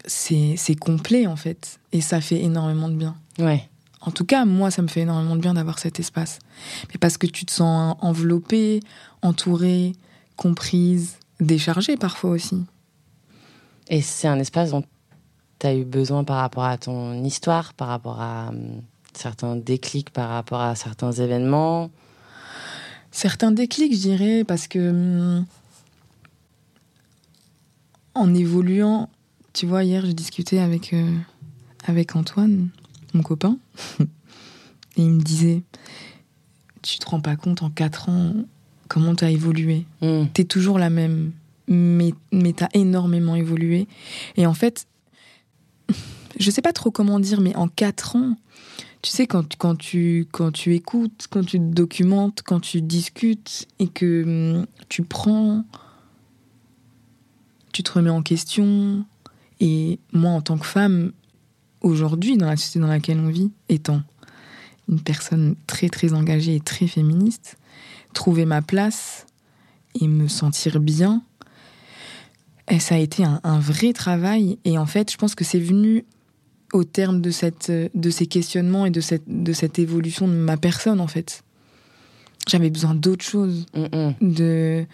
C'est 0.07 0.77
complet 0.79 1.27
en 1.27 1.37
fait. 1.37 1.81
Et 1.93 2.01
ça 2.01 2.21
fait 2.21 2.41
énormément 2.41 2.89
de 2.89 2.95
bien. 2.95 3.17
Ouais. 3.39 3.69
En 4.01 4.11
tout 4.11 4.27
cas, 4.27 4.45
moi, 4.45 4.71
ça 4.71 4.83
me 4.83 4.89
fait 4.89 5.01
énormément 5.01 5.35
de 5.35 5.41
bien 5.41 5.55
d'avoir 5.55 5.79
cet 5.79 5.99
espace. 5.99 6.39
Mais 6.91 6.99
parce 7.01 7.17
que 7.17 7.27
tu 7.27 7.47
te 7.47 7.53
sens 7.53 7.97
enveloppée, 8.01 8.81
entourée, 9.23 9.95
comprise, 10.37 11.17
déchargée 11.41 11.97
parfois 11.97 12.31
aussi. 12.31 12.65
Et 13.89 14.01
c'est 14.01 14.29
un 14.29 14.39
espace 14.39 14.71
dont 14.71 14.85
tu 15.59 15.67
as 15.67 15.75
eu 15.75 15.85
besoin 15.85 16.25
par 16.25 16.37
rapport 16.37 16.65
à 16.65 16.79
ton 16.79 17.23
histoire, 17.25 17.75
par 17.75 17.89
rapport 17.89 18.21
à 18.21 18.49
hum, 18.49 18.83
certains 19.15 19.57
déclics, 19.57 20.11
par 20.11 20.31
rapport 20.31 20.61
à 20.61 20.75
certains 20.75 21.13
événements? 21.13 21.91
Certains 23.11 23.53
déclics, 23.53 23.95
je 23.95 24.01
dirais, 24.01 24.45
parce 24.45 24.67
que 24.67 24.91
hum, 24.91 25.47
en 28.15 28.35
évoluant, 28.35 29.09
tu 29.53 29.67
vois, 29.67 29.85
hier, 29.85 30.05
j'ai 30.05 30.15
discuté 30.15 30.61
avec, 30.61 30.93
euh, 30.93 31.17
avec 31.85 32.17
Antoine, 32.17 32.71
mon 33.13 33.23
copain, 33.23 33.59
et 34.01 34.07
il 34.97 35.11
me 35.11 35.23
disait, 35.23 35.63
tu 36.83 36.99
te 36.99 37.09
rends 37.09 37.21
pas 37.21 37.37
compte, 37.37 37.63
en 37.63 37.71
quatre 37.71 38.09
ans, 38.09 38.35
comment 38.89 39.15
tu 39.15 39.25
as 39.25 39.31
évolué. 39.31 39.87
Mm. 40.01 40.25
Tu 40.33 40.43
es 40.43 40.45
toujours 40.45 40.79
la 40.79 40.91
même, 40.91 41.33
mais, 41.69 42.13
mais 42.33 42.53
tu 42.53 42.65
as 42.65 42.69
énormément 42.75 43.37
évolué. 43.37 43.87
Et 44.37 44.47
en 44.47 44.55
fait, 44.55 44.87
je 46.39 46.51
sais 46.51 46.63
pas 46.63 46.73
trop 46.73 46.91
comment 46.91 47.21
dire, 47.21 47.41
mais 47.41 47.55
en 47.57 47.69
quatre 47.69 48.17
ans, 48.17 48.37
tu 49.03 49.11
sais, 49.11 49.27
quand, 49.27 49.57
quand, 49.57 49.77
tu, 49.77 50.27
quand 50.33 50.51
tu 50.51 50.75
écoutes, 50.75 51.27
quand 51.29 51.45
tu 51.45 51.59
documentes, 51.59 52.43
quand 52.43 52.61
tu 52.61 52.81
discutes 52.81 53.69
et 53.79 53.89
que 53.89 54.25
hum, 54.25 54.67
tu 54.89 55.03
prends, 55.03 55.65
tu 57.73 57.83
te 57.83 57.93
remets 57.93 58.11
en 58.11 58.23
question. 58.23 59.05
Et 59.61 59.99
moi, 60.13 60.31
en 60.31 60.41
tant 60.41 60.57
que 60.57 60.67
femme, 60.67 61.13
aujourd'hui, 61.83 62.37
dans 62.39 62.47
la 62.47 62.57
société 62.57 62.81
dans 62.81 62.87
laquelle 62.87 63.19
on 63.19 63.29
vit, 63.29 63.51
étant 63.69 64.03
une 64.89 65.01
personne 65.01 65.55
très 65.67 65.89
très 65.89 66.15
engagée 66.15 66.57
et 66.57 66.61
très 66.61 66.87
féministe, 66.87 67.59
trouver 68.15 68.47
ma 68.47 68.63
place 68.63 69.27
et 70.01 70.09
me 70.09 70.29
sentir 70.29 70.81
bien, 70.81 71.23
et 72.71 72.81
ça 72.81 72.95
a 72.95 72.99
été 72.99 73.25
un, 73.25 73.59
vrai 73.61 73.93
travail. 73.93 74.59
Et 74.65 74.79
en 74.79 74.87
fait, 74.87 75.13
je 75.13 75.19
pense 75.19 75.35
que 75.35 75.45
c'est 75.45 75.61
venu 75.61 76.07
au 76.73 76.83
terme 76.83 77.21
de, 77.21 77.31
cette, 77.31 77.71
de 77.71 78.11
ces 78.11 78.27
questionnements 78.27 78.87
et 78.87 78.91
de 78.91 79.03
cette, 79.03 79.25
de 79.27 79.53
cette 79.53 79.79
évolution 79.79 80.27
de 80.27 80.33
ma 80.33 80.57
personne, 80.57 81.01
en 81.01 81.07
fait. 81.07 81.45
J'avais 82.49 82.71
besoin 82.71 82.95
d'autres 82.95 83.25
choses, 83.25 83.67
de 84.21 84.87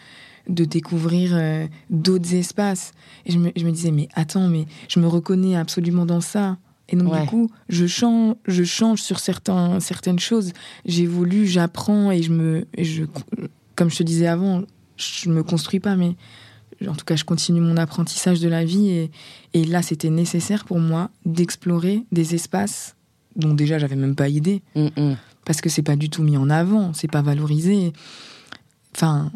de 0.48 0.64
découvrir 0.64 1.30
euh, 1.34 1.66
d'autres 1.88 2.34
espaces. 2.34 2.92
Et 3.26 3.32
je 3.32 3.38
me, 3.38 3.52
je 3.56 3.64
me, 3.64 3.70
disais, 3.70 3.90
mais 3.90 4.08
attends, 4.14 4.48
mais 4.48 4.66
je 4.88 5.00
me 5.00 5.06
reconnais 5.06 5.56
absolument 5.56 6.06
dans 6.06 6.20
ça. 6.20 6.58
Et 6.90 6.96
donc, 6.96 7.18
du 7.18 7.26
coup, 7.26 7.50
je 7.68 7.86
change, 7.86 8.34
je 8.46 8.64
change 8.64 9.00
sur 9.00 9.20
certains, 9.20 9.78
certaines 9.78 10.18
choses. 10.18 10.52
J'évolue, 10.84 11.46
j'apprends 11.46 12.10
et 12.10 12.22
je 12.22 12.32
me. 12.32 12.66
je, 12.76 13.04
comme 13.76 13.90
je 13.90 13.98
te 13.98 14.02
disais 14.02 14.26
avant, 14.26 14.62
je 14.96 15.30
me 15.30 15.42
construis 15.42 15.78
pas, 15.78 15.94
mais 15.94 16.16
en 16.86 16.94
tout 16.94 17.04
cas, 17.04 17.14
je 17.14 17.24
continue 17.24 17.60
mon 17.60 17.76
apprentissage 17.76 18.40
de 18.40 18.48
la 18.48 18.64
vie. 18.64 18.90
Et, 18.90 19.10
et 19.54 19.64
là, 19.64 19.82
c'était 19.82 20.10
nécessaire 20.10 20.64
pour 20.64 20.80
moi 20.80 21.10
d'explorer 21.24 22.04
des 22.10 22.34
espaces 22.34 22.96
dont 23.36 23.54
déjà 23.54 23.78
j'avais 23.78 23.96
même 23.96 24.16
pas 24.16 24.28
idée. 24.28 24.62
Mm, 24.74 24.88
mm. 24.96 25.16
Parce 25.44 25.60
que 25.60 25.68
c'est 25.68 25.82
pas 25.82 25.96
du 25.96 26.10
tout 26.10 26.24
mis 26.24 26.36
en 26.36 26.50
avant, 26.50 26.92
c'est 26.92 27.10
pas 27.10 27.22
valorisé. 27.22 27.92
Enfin. 28.96 29.30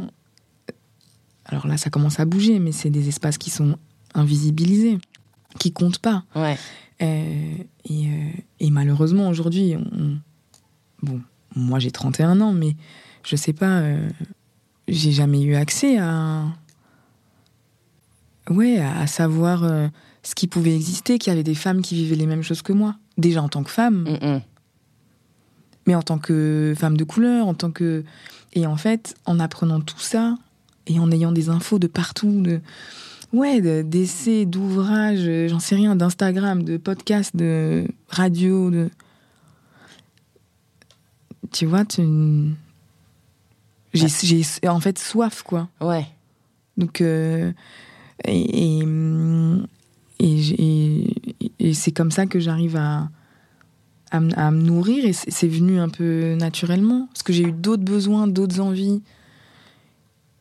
Alors 1.46 1.66
là, 1.68 1.76
ça 1.76 1.90
commence 1.90 2.18
à 2.18 2.24
bouger, 2.24 2.58
mais 2.58 2.72
c'est 2.72 2.90
des 2.90 3.08
espaces 3.08 3.38
qui 3.38 3.50
sont 3.50 3.76
invisibilisés, 4.14 4.98
qui 5.58 5.72
comptent 5.72 5.98
pas. 5.98 6.24
Ouais. 6.34 6.58
Euh, 7.02 7.54
euh, 7.90 8.30
et, 8.60 8.70
malheureusement, 8.70 9.28
aujourd'hui, 9.28 9.76
bon, 11.02 11.20
moi 11.54 11.78
j'ai 11.78 11.90
31 11.90 12.40
ans, 12.40 12.52
mais 12.52 12.76
je 13.24 13.36
sais 13.36 13.52
pas, 13.52 13.80
euh, 13.80 14.08
j'ai 14.88 15.12
jamais 15.12 15.42
eu 15.42 15.54
accès 15.54 15.98
à. 15.98 16.44
Ouais, 18.50 18.78
à, 18.78 19.06
savoir 19.06 19.64
ce 20.22 20.34
qui 20.34 20.46
pouvait 20.46 20.74
exister, 20.74 21.18
qu'il 21.18 21.30
y 21.30 21.32
avait 21.32 21.42
des 21.42 21.54
femmes 21.54 21.80
qui 21.80 21.94
vivaient 21.94 22.16
les 22.16 22.26
mêmes 22.26 22.42
choses 22.42 22.60
que 22.60 22.74
moi. 22.74 22.96
Déjà 23.16 23.42
en 23.42 23.48
tant 23.48 23.62
que 23.62 23.70
femme, 23.70 24.02
mm, 24.02 24.26
mm. 24.26 24.40
mais 25.86 25.94
en 25.94 26.02
tant 26.02 26.18
que 26.18 26.74
femme 26.76 26.96
de 26.96 27.04
couleur, 27.04 27.46
en 27.46 27.54
tant 27.54 27.70
que. 27.70 28.04
Et 28.52 28.66
en 28.66 28.76
fait, 28.76 29.14
en 29.24 29.40
apprenant 29.40 29.80
tout 29.80 29.98
ça, 29.98 30.36
et 30.86 31.00
en 31.00 31.10
ayant 31.10 31.32
des 31.32 31.48
infos 31.48 31.78
de 31.78 31.86
partout, 31.86 32.42
de 32.42 32.60
ouais, 33.34 33.82
d'essais, 33.82 34.46
d'ouvrages, 34.46 35.26
euh, 35.26 35.48
j'en 35.48 35.58
sais 35.58 35.74
rien, 35.74 35.96
d'Instagram, 35.96 36.62
de 36.62 36.76
podcasts, 36.76 37.36
de 37.36 37.86
radio, 38.08 38.70
de. 38.70 38.90
Tu 41.52 41.66
vois, 41.66 41.84
tu. 41.84 42.02
J'ai 43.92 44.42
en 44.66 44.80
fait 44.80 44.98
soif, 44.98 45.42
quoi. 45.42 45.68
Ouais. 45.80 46.06
Donc. 46.76 47.00
Euh, 47.00 47.52
et, 48.24 48.82
et, 50.20 51.06
et, 51.58 51.74
c'est 51.74 51.90
comme 51.90 52.10
ça 52.12 52.26
que 52.26 52.38
j'arrive 52.38 52.76
à, 52.76 53.08
à, 54.10 54.18
à, 54.36 54.50
me 54.50 54.62
nourrir 54.62 55.04
et 55.04 55.12
c'est 55.12 55.48
venu 55.48 55.78
un 55.78 55.88
peu 55.88 56.34
naturellement. 56.34 57.08
Parce 57.12 57.24
que 57.24 57.32
j'ai 57.32 57.42
eu 57.42 57.52
d'autres 57.52 57.82
besoins, 57.82 58.26
d'autres 58.26 58.60
envies. 58.60 59.02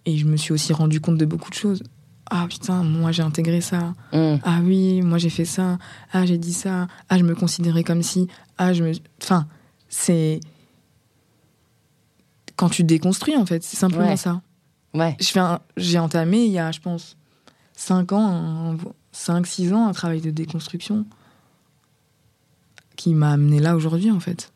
Et 0.05 0.17
je 0.17 0.25
me 0.25 0.37
suis 0.37 0.53
aussi 0.53 0.73
rendu 0.73 1.01
compte 1.01 1.17
de 1.17 1.25
beaucoup 1.25 1.49
de 1.49 1.55
choses. 1.55 1.81
Ah 2.29 2.45
putain, 2.49 2.83
moi 2.83 3.11
j'ai 3.11 3.23
intégré 3.23 3.61
ça. 3.61 3.93
Mm. 4.13 4.35
Ah 4.43 4.59
oui, 4.63 5.01
moi 5.01 5.17
j'ai 5.17 5.29
fait 5.29 5.45
ça. 5.45 5.77
Ah 6.11 6.25
j'ai 6.25 6.37
dit 6.37 6.53
ça. 6.53 6.87
Ah 7.09 7.17
je 7.17 7.23
me 7.23 7.35
considérais 7.35 7.83
comme 7.83 8.01
si. 8.03 8.27
Ah 8.57 8.73
je 8.73 8.83
me. 8.83 8.91
Enfin, 9.21 9.47
c'est 9.89 10.39
quand 12.55 12.69
tu 12.69 12.83
déconstruis 12.83 13.35
en 13.35 13.45
fait, 13.45 13.63
c'est 13.63 13.77
simplement 13.77 14.07
Ouais. 14.09 14.17
ça. 14.17 14.41
Ouais. 14.93 15.17
J'ai 15.77 15.97
entamé 15.99 16.45
il 16.45 16.51
y 16.51 16.59
a, 16.59 16.71
je 16.71 16.79
pense, 16.79 17.17
5 17.75 18.11
ans, 18.11 18.77
5-6 19.13 19.73
ans, 19.73 19.87
un 19.87 19.91
travail 19.93 20.21
de 20.21 20.29
déconstruction 20.29 21.05
qui 22.95 23.13
m'a 23.15 23.31
amené 23.31 23.59
là 23.59 23.75
aujourd'hui 23.75 24.11
en 24.11 24.19
fait. 24.19 24.51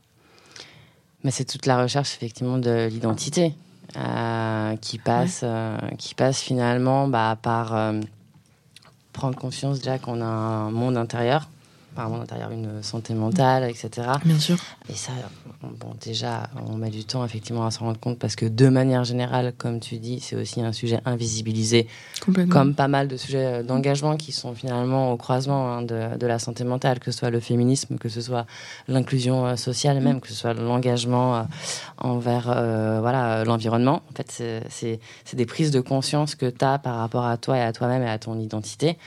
Mais 1.23 1.31
c'est 1.31 1.45
toute 1.45 1.65
la 1.65 1.81
recherche 1.81 2.13
effectivement 2.15 2.59
de 2.59 2.87
l'identité 2.87 3.55
euh, 3.95 4.75
qui 4.77 4.97
passe, 4.97 5.41
euh, 5.43 5.77
qui 5.97 6.13
passe 6.13 6.41
finalement 6.41 7.07
bah, 7.07 7.37
par 7.41 7.73
euh, 7.73 8.01
prendre 9.13 9.37
conscience 9.37 9.79
déjà 9.79 9.97
qu'on 9.97 10.21
a 10.21 10.25
un 10.25 10.71
monde 10.71 10.97
intérieur, 10.97 11.47
monde 12.05 12.21
intérieur, 12.21 12.51
une 12.51 12.81
santé 12.83 13.13
mentale, 13.13 13.69
etc. 13.69 14.07
Bien 14.23 14.39
sûr. 14.39 14.57
Et 14.89 14.93
ça, 14.93 15.11
bon, 15.61 15.93
déjà, 16.03 16.49
on 16.67 16.77
met 16.77 16.89
du 16.89 17.03
temps 17.05 17.25
effectivement 17.25 17.65
à 17.65 17.71
s'en 17.71 17.85
rendre 17.85 17.99
compte 17.99 18.19
parce 18.19 18.35
que 18.35 18.45
de 18.45 18.69
manière 18.69 19.03
générale, 19.03 19.53
comme 19.57 19.79
tu 19.79 19.97
dis, 19.97 20.19
c'est 20.19 20.35
aussi 20.35 20.61
un 20.61 20.71
sujet 20.71 20.99
invisibilisé, 21.05 21.87
Complètement. 22.23 22.53
comme 22.53 22.75
pas 22.75 22.87
mal 22.87 23.07
de 23.07 23.17
sujets 23.17 23.63
d'engagement 23.63 24.17
qui 24.17 24.31
sont 24.31 24.53
finalement 24.53 25.11
au 25.11 25.17
croisement 25.17 25.71
hein, 25.71 25.81
de, 25.81 26.17
de 26.17 26.27
la 26.27 26.39
santé 26.39 26.63
mentale, 26.63 26.99
que 26.99 27.11
ce 27.11 27.19
soit 27.19 27.29
le 27.29 27.39
féminisme, 27.39 27.97
que 27.97 28.09
ce 28.09 28.21
soit 28.21 28.45
l'inclusion 28.87 29.45
euh, 29.45 29.55
sociale, 29.55 29.99
même 30.01 30.21
que 30.21 30.27
ce 30.27 30.35
soit 30.35 30.53
l'engagement 30.53 31.35
euh, 31.37 31.43
envers 31.97 32.49
euh, 32.49 32.99
voilà 33.01 33.43
l'environnement. 33.43 34.01
En 34.11 34.15
fait, 34.15 34.43
c'est 34.69 34.99
des 35.33 35.45
prises 35.45 35.71
de 35.71 35.79
conscience 35.81 36.35
que 36.35 36.49
tu 36.49 36.63
as 36.63 36.77
par 36.79 36.97
rapport 36.97 37.25
à 37.25 37.37
toi 37.37 37.57
et 37.57 37.61
à 37.61 37.73
toi-même 37.73 38.03
et 38.03 38.09
à 38.09 38.19
ton 38.19 38.39
identité. 38.39 38.97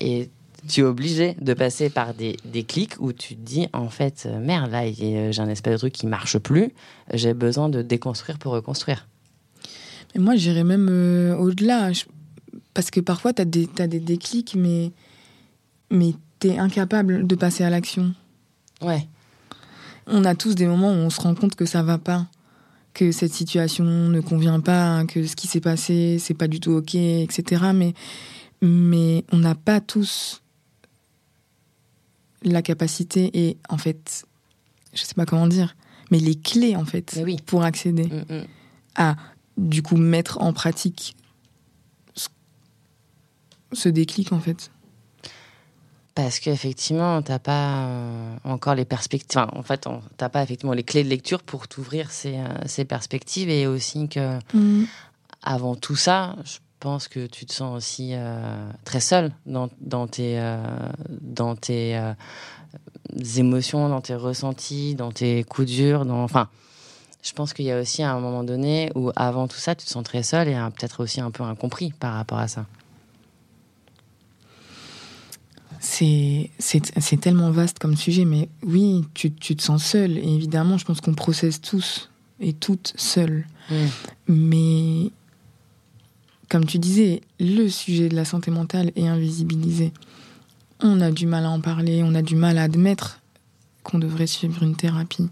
Et 0.00 0.30
tu 0.68 0.80
es 0.80 0.84
obligé 0.84 1.34
de 1.40 1.54
passer 1.54 1.90
par 1.90 2.14
des, 2.14 2.36
des 2.44 2.64
clics 2.64 2.94
où 3.00 3.12
tu 3.12 3.34
te 3.36 3.40
dis 3.40 3.66
en 3.72 3.88
fait 3.88 4.24
euh, 4.26 4.38
merde 4.40 4.70
là 4.70 4.90
j'ai 4.92 5.30
un 5.38 5.48
espèce 5.48 5.72
de 5.74 5.78
truc 5.78 5.92
qui 5.92 6.06
marche 6.06 6.38
plus 6.38 6.72
j'ai 7.14 7.34
besoin 7.34 7.68
de 7.68 7.82
déconstruire 7.82 8.38
pour 8.38 8.52
reconstruire 8.52 9.06
Mais 10.14 10.20
moi, 10.20 10.36
j'irais 10.36 10.64
même 10.64 10.88
euh, 10.90 11.36
au-delà. 11.36 11.92
Je- 11.92 12.04
Parce 12.74 12.90
que 12.90 13.00
parfois, 13.00 13.32
tu 13.32 13.42
as 13.42 13.44
des, 13.44 13.66
t'as 13.66 13.86
des 13.86 14.00
déclics, 14.00 14.54
mais, 14.56 14.90
mais 15.90 16.14
tu 16.40 16.48
es 16.48 16.58
incapable 16.58 17.26
de 17.26 17.34
passer 17.36 17.62
à 17.64 17.70
l'action. 17.70 18.12
ouais 18.82 19.06
On 20.06 20.24
a 20.24 20.34
tous 20.34 20.54
des 20.54 20.66
moments 20.66 20.90
où 20.92 20.96
on 20.96 21.10
se 21.10 21.20
rend 21.20 21.34
compte 21.36 21.54
que 21.54 21.64
ça 21.66 21.82
va 21.82 21.98
pas, 21.98 22.26
que 22.94 23.12
cette 23.12 23.32
situation 23.32 23.84
ne 23.84 24.20
convient 24.20 24.60
pas, 24.60 25.04
que 25.06 25.24
ce 25.26 25.36
qui 25.36 25.46
s'est 25.46 25.60
passé, 25.60 26.18
c'est 26.18 26.34
pas 26.34 26.48
du 26.48 26.58
tout 26.60 26.72
OK, 26.72 26.94
etc. 26.96 27.66
Mais, 27.74 27.94
mais 28.62 29.24
on 29.32 29.38
n'a 29.38 29.54
pas 29.54 29.80
tous 29.80 30.42
la 32.42 32.62
capacité 32.62 33.30
et, 33.34 33.58
en 33.68 33.78
fait, 33.78 34.24
je 34.94 35.02
sais 35.02 35.14
pas 35.14 35.26
comment 35.26 35.46
dire, 35.46 35.76
mais 36.10 36.18
les 36.18 36.34
clés, 36.34 36.76
en 36.76 36.84
fait, 36.84 37.20
oui. 37.24 37.36
pour 37.46 37.62
accéder 37.62 38.06
Mm, 38.06 38.34
mm. 38.34 38.44
à 38.96 39.16
du 39.56 39.82
coup 39.82 39.96
mettre 39.96 40.40
en 40.40 40.52
pratique 40.52 41.16
ce, 43.72 43.88
déclic 43.88 44.32
en 44.32 44.40
fait. 44.40 44.70
Parce 46.14 46.40
qu'effectivement, 46.40 47.22
tu 47.22 47.30
n'as 47.30 47.38
pas 47.38 47.84
euh, 47.84 48.36
encore 48.44 48.74
les 48.74 48.84
perspectives. 48.84 49.38
Enfin, 49.38 49.48
en 49.56 49.62
fait, 49.62 49.82
tu 49.82 49.88
n'as 50.20 50.28
pas 50.28 50.42
effectivement 50.42 50.72
les 50.72 50.82
clés 50.82 51.04
de 51.04 51.08
lecture 51.08 51.42
pour 51.42 51.68
t'ouvrir 51.68 52.10
ces, 52.10 52.36
euh, 52.36 52.48
ces 52.66 52.84
perspectives. 52.84 53.48
Et 53.48 53.68
aussi 53.68 54.08
que, 54.08 54.38
avant 55.42 55.76
tout 55.76 55.94
ça, 55.94 56.36
je 56.44 56.58
pense 56.80 57.08
que 57.08 57.26
tu 57.26 57.46
te 57.46 57.52
sens 57.52 57.76
aussi 57.76 58.10
euh, 58.14 58.70
très 58.84 59.00
seul 59.00 59.30
dans, 59.46 59.68
dans 59.80 60.06
tes, 60.06 60.40
euh, 60.40 60.58
dans 61.10 61.54
tes 61.54 61.96
euh, 61.96 62.14
émotions, 63.36 63.88
dans 63.88 64.00
tes 64.00 64.14
ressentis, 64.14 64.94
dans 64.94 65.12
tes 65.12 65.44
coups 65.44 65.68
durs. 65.68 66.04
Dans... 66.06 66.24
Enfin, 66.24 66.48
je 67.22 67.32
pense 67.32 67.52
qu'il 67.52 67.66
y 67.66 67.70
a 67.70 67.80
aussi 67.80 68.02
un 68.02 68.18
moment 68.18 68.42
donné 68.42 68.90
où, 68.94 69.10
avant 69.14 69.46
tout 69.46 69.58
ça, 69.58 69.74
tu 69.74 69.84
te 69.84 69.90
sens 69.90 70.02
très 70.02 70.22
seul 70.22 70.48
et 70.48 70.54
peut-être 70.54 71.02
aussi 71.02 71.20
un 71.20 71.30
peu 71.30 71.44
incompris 71.44 71.92
par 71.92 72.14
rapport 72.14 72.38
à 72.38 72.48
ça. 72.48 72.66
C'est 75.78 76.50
tellement 77.20 77.50
vaste 77.50 77.78
comme 77.78 77.96
sujet, 77.96 78.24
mais 78.24 78.48
oui, 78.62 79.04
tu, 79.14 79.32
tu 79.32 79.56
te 79.56 79.62
sens 79.62 79.84
seul. 79.84 80.18
Et 80.18 80.34
évidemment, 80.34 80.78
je 80.78 80.84
pense 80.84 81.00
qu'on 81.00 81.14
processe 81.14 81.60
tous 81.60 82.10
et 82.38 82.52
toutes 82.52 82.92
seuls. 82.96 83.46
Mais 84.26 85.10
comme 86.50 86.66
tu 86.66 86.78
disais, 86.78 87.22
le 87.38 87.68
sujet 87.68 88.08
de 88.08 88.16
la 88.16 88.26
santé 88.26 88.50
mentale 88.50 88.90
est 88.96 89.06
invisibilisé. 89.06 89.92
On 90.80 91.00
a 91.00 91.12
du 91.12 91.26
mal 91.26 91.44
à 91.44 91.50
en 91.50 91.60
parler, 91.60 92.02
on 92.04 92.14
a 92.14 92.22
du 92.22 92.34
mal 92.34 92.58
à 92.58 92.64
admettre 92.64 93.20
qu'on 93.84 93.98
devrait 93.98 94.26
suivre 94.26 94.62
une 94.64 94.74
thérapie. 94.74 95.30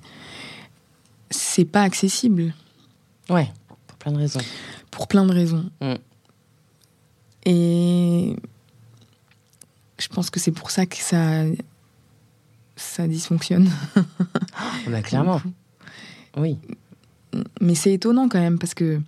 C'est 1.31 1.65
pas 1.65 1.83
accessible. 1.83 2.55
Ouais, 3.29 3.51
pour 3.89 3.97
plein 3.99 4.13
de 4.13 4.19
raisons. 4.19 4.41
pour 4.93 5.09
plein 5.09 5.27
de 5.27 5.33
raisons. 5.33 5.69
Mm. 5.81 5.95
Et 7.45 8.37
je 9.99 10.09
pense 10.09 10.31
que 10.31 10.39
c'est 10.39 10.53
pour 10.53 10.71
ça 10.71 10.87
que 10.87 10.99
ça, 10.99 11.43
ça 12.77 13.09
dysfonctionne. 13.09 13.69
Ah 13.97 14.73
bah, 14.89 15.03
clairement. 15.03 15.43
Oui. 16.37 16.57
Mais 17.61 17.75
c'est 17.75 17.93
étonnant 17.93 18.29
quand 18.29 18.39
même 18.39 18.61
parce 18.61 18.75
que 18.75 19.01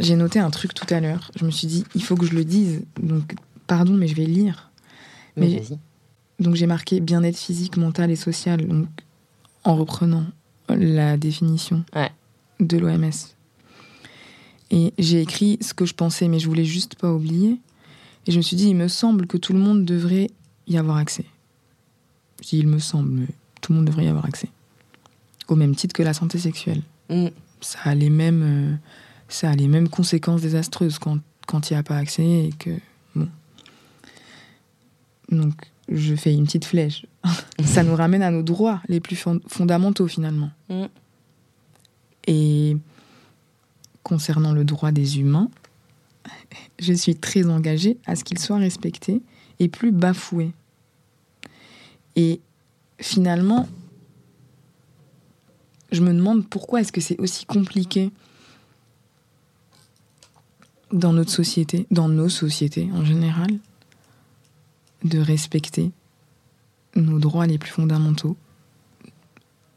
j'ai 0.00 0.16
noté 0.16 0.38
un 0.38 0.50
truc 0.50 0.74
tout 0.74 0.86
à 0.92 1.00
l'heure. 1.00 1.30
Je 1.36 1.44
me 1.44 1.50
suis 1.50 1.66
dit, 1.66 1.84
il 1.94 2.02
faut 2.02 2.16
que 2.16 2.26
je 2.26 2.34
le 2.34 2.44
dise. 2.44 2.82
Donc, 3.02 3.34
pardon, 3.66 3.94
mais 3.94 4.08
je 4.08 4.14
vais 4.14 4.24
lire. 4.26 4.70
Mais. 5.36 5.62
Donc, 6.40 6.54
j'ai 6.54 6.66
marqué 6.66 7.00
bien-être 7.00 7.36
physique, 7.36 7.76
mental 7.76 8.10
et 8.10 8.16
social, 8.16 8.64
donc, 8.66 8.86
en 9.64 9.74
reprenant 9.74 10.24
la 10.68 11.16
définition 11.16 11.84
Ouais. 11.94 12.10
de 12.60 12.78
l'OMS. 12.78 13.10
Et 14.70 14.92
j'ai 14.98 15.20
écrit 15.22 15.58
ce 15.60 15.74
que 15.74 15.84
je 15.86 15.94
pensais, 15.94 16.28
mais 16.28 16.38
je 16.38 16.46
voulais 16.46 16.64
juste 16.64 16.94
pas 16.94 17.12
oublier. 17.12 17.58
Et 18.26 18.32
je 18.32 18.36
me 18.36 18.42
suis 18.42 18.56
dit, 18.56 18.68
il 18.68 18.76
me 18.76 18.88
semble 18.88 19.26
que 19.26 19.36
tout 19.38 19.52
le 19.52 19.58
monde 19.58 19.84
devrait 19.84 20.30
y 20.66 20.76
avoir 20.76 20.98
accès. 20.98 21.24
Je 22.42 22.48
dis, 22.48 22.58
il 22.58 22.68
me 22.68 22.78
semble, 22.78 23.10
mais 23.10 23.26
tout 23.60 23.72
le 23.72 23.78
monde 23.78 23.86
devrait 23.86 24.04
y 24.04 24.08
avoir 24.08 24.26
accès. 24.26 24.48
Au 25.48 25.56
même 25.56 25.74
titre 25.74 25.94
que 25.94 26.02
la 26.02 26.12
santé 26.12 26.38
sexuelle. 26.38 26.82
Mm. 27.08 27.28
Ça 27.60 27.78
a 27.84 27.94
les 27.94 28.10
mêmes, 28.10 28.42
euh, 28.42 28.76
ça 29.28 29.50
a 29.50 29.54
les 29.54 29.68
mêmes 29.68 29.88
conséquences 29.88 30.42
désastreuses 30.42 30.98
quand 30.98 31.18
quand 31.46 31.70
il 31.70 31.74
n'y 31.74 31.78
a 31.78 31.82
pas 31.82 31.96
accès 31.96 32.46
et 32.46 32.52
que 32.58 32.70
bon. 33.14 33.28
Donc 35.30 35.54
je 35.88 36.14
fais 36.14 36.34
une 36.34 36.44
petite 36.44 36.66
flèche. 36.66 37.06
ça 37.64 37.82
nous 37.82 37.96
ramène 37.96 38.22
à 38.22 38.30
nos 38.30 38.42
droits 38.42 38.82
les 38.88 39.00
plus 39.00 39.16
fond- 39.16 39.40
fondamentaux 39.46 40.06
finalement. 40.06 40.50
Mm. 40.68 40.84
Et 42.26 42.76
concernant 44.02 44.52
le 44.52 44.64
droit 44.64 44.92
des 44.92 45.18
humains, 45.20 45.50
je 46.78 46.92
suis 46.92 47.16
très 47.16 47.48
engagée 47.48 47.96
à 48.06 48.14
ce 48.16 48.24
qu'il 48.24 48.38
soit 48.38 48.58
respecté 48.58 49.22
et 49.58 49.68
plus 49.68 49.92
bafoué. 49.92 50.52
Et 52.16 52.40
finalement, 53.00 53.66
je 55.90 56.02
me 56.02 56.12
demande 56.12 56.46
pourquoi 56.46 56.82
est-ce 56.82 56.92
que 56.92 57.00
c'est 57.00 57.18
aussi 57.18 57.46
compliqué 57.46 58.10
dans 60.92 61.12
notre 61.12 61.30
société, 61.30 61.86
dans 61.90 62.08
nos 62.08 62.28
sociétés 62.28 62.88
en 62.94 63.04
général, 63.04 63.58
de 65.04 65.18
respecter 65.18 65.92
nos 66.96 67.18
droits 67.18 67.46
les 67.46 67.58
plus 67.58 67.70
fondamentaux, 67.70 68.36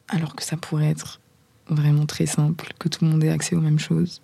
alors 0.07 0.35
que 0.35 0.43
ça 0.43 0.57
pourrait 0.57 0.89
être 0.89 1.19
vraiment 1.67 2.05
très 2.05 2.25
simple, 2.25 2.73
que 2.79 2.89
tout 2.89 3.05
le 3.05 3.11
monde 3.11 3.23
ait 3.23 3.29
accès 3.29 3.55
aux 3.55 3.61
mêmes 3.61 3.79
choses, 3.79 4.21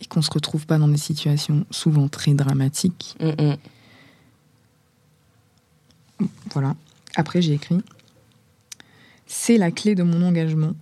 et 0.00 0.06
qu'on 0.06 0.22
se 0.22 0.30
retrouve 0.30 0.66
pas 0.66 0.78
dans 0.78 0.88
des 0.88 0.96
situations 0.96 1.66
souvent 1.70 2.08
très 2.08 2.34
dramatiques. 2.34 3.16
Mm, 3.20 3.42
mm. 3.42 3.56
Voilà. 6.52 6.76
Après, 7.16 7.42
j'ai 7.42 7.54
écrit 7.54 7.80
C'est 9.30 9.58
la 9.58 9.70
clé 9.70 9.94
de 9.94 10.02
mon 10.02 10.26
engagement. 10.26 10.72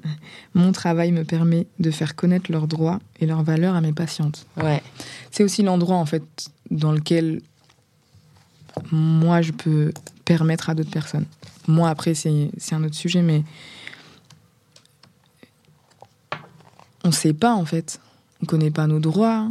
mon 0.54 0.72
travail 0.72 1.12
me 1.12 1.22
permet 1.22 1.66
de 1.78 1.90
faire 1.90 2.16
connaître 2.16 2.50
leurs 2.50 2.66
droits 2.66 2.98
et 3.20 3.26
leurs 3.26 3.42
valeurs 3.42 3.74
à 3.74 3.82
mes 3.82 3.92
patientes. 3.92 4.46
Ouais. 4.56 4.82
C'est 5.30 5.44
aussi 5.44 5.62
l'endroit, 5.62 5.96
en 5.96 6.06
fait, 6.06 6.24
dans 6.70 6.92
lequel 6.92 7.42
moi, 8.90 9.42
je 9.42 9.52
peux 9.52 9.92
permettre 10.24 10.70
à 10.70 10.74
d'autres 10.74 10.90
personnes. 10.90 11.26
Moi, 11.68 11.90
après, 11.90 12.14
c'est 12.14 12.50
c'est 12.56 12.74
un 12.74 12.82
autre 12.84 12.94
sujet, 12.94 13.20
mais 13.20 13.44
on 17.04 17.08
ne 17.08 17.12
sait 17.14 17.34
pas, 17.34 17.52
en 17.54 17.66
fait. 17.66 18.00
On 18.40 18.44
ne 18.44 18.46
connaît 18.46 18.70
pas 18.70 18.86
nos 18.86 18.98
droits. 19.00 19.46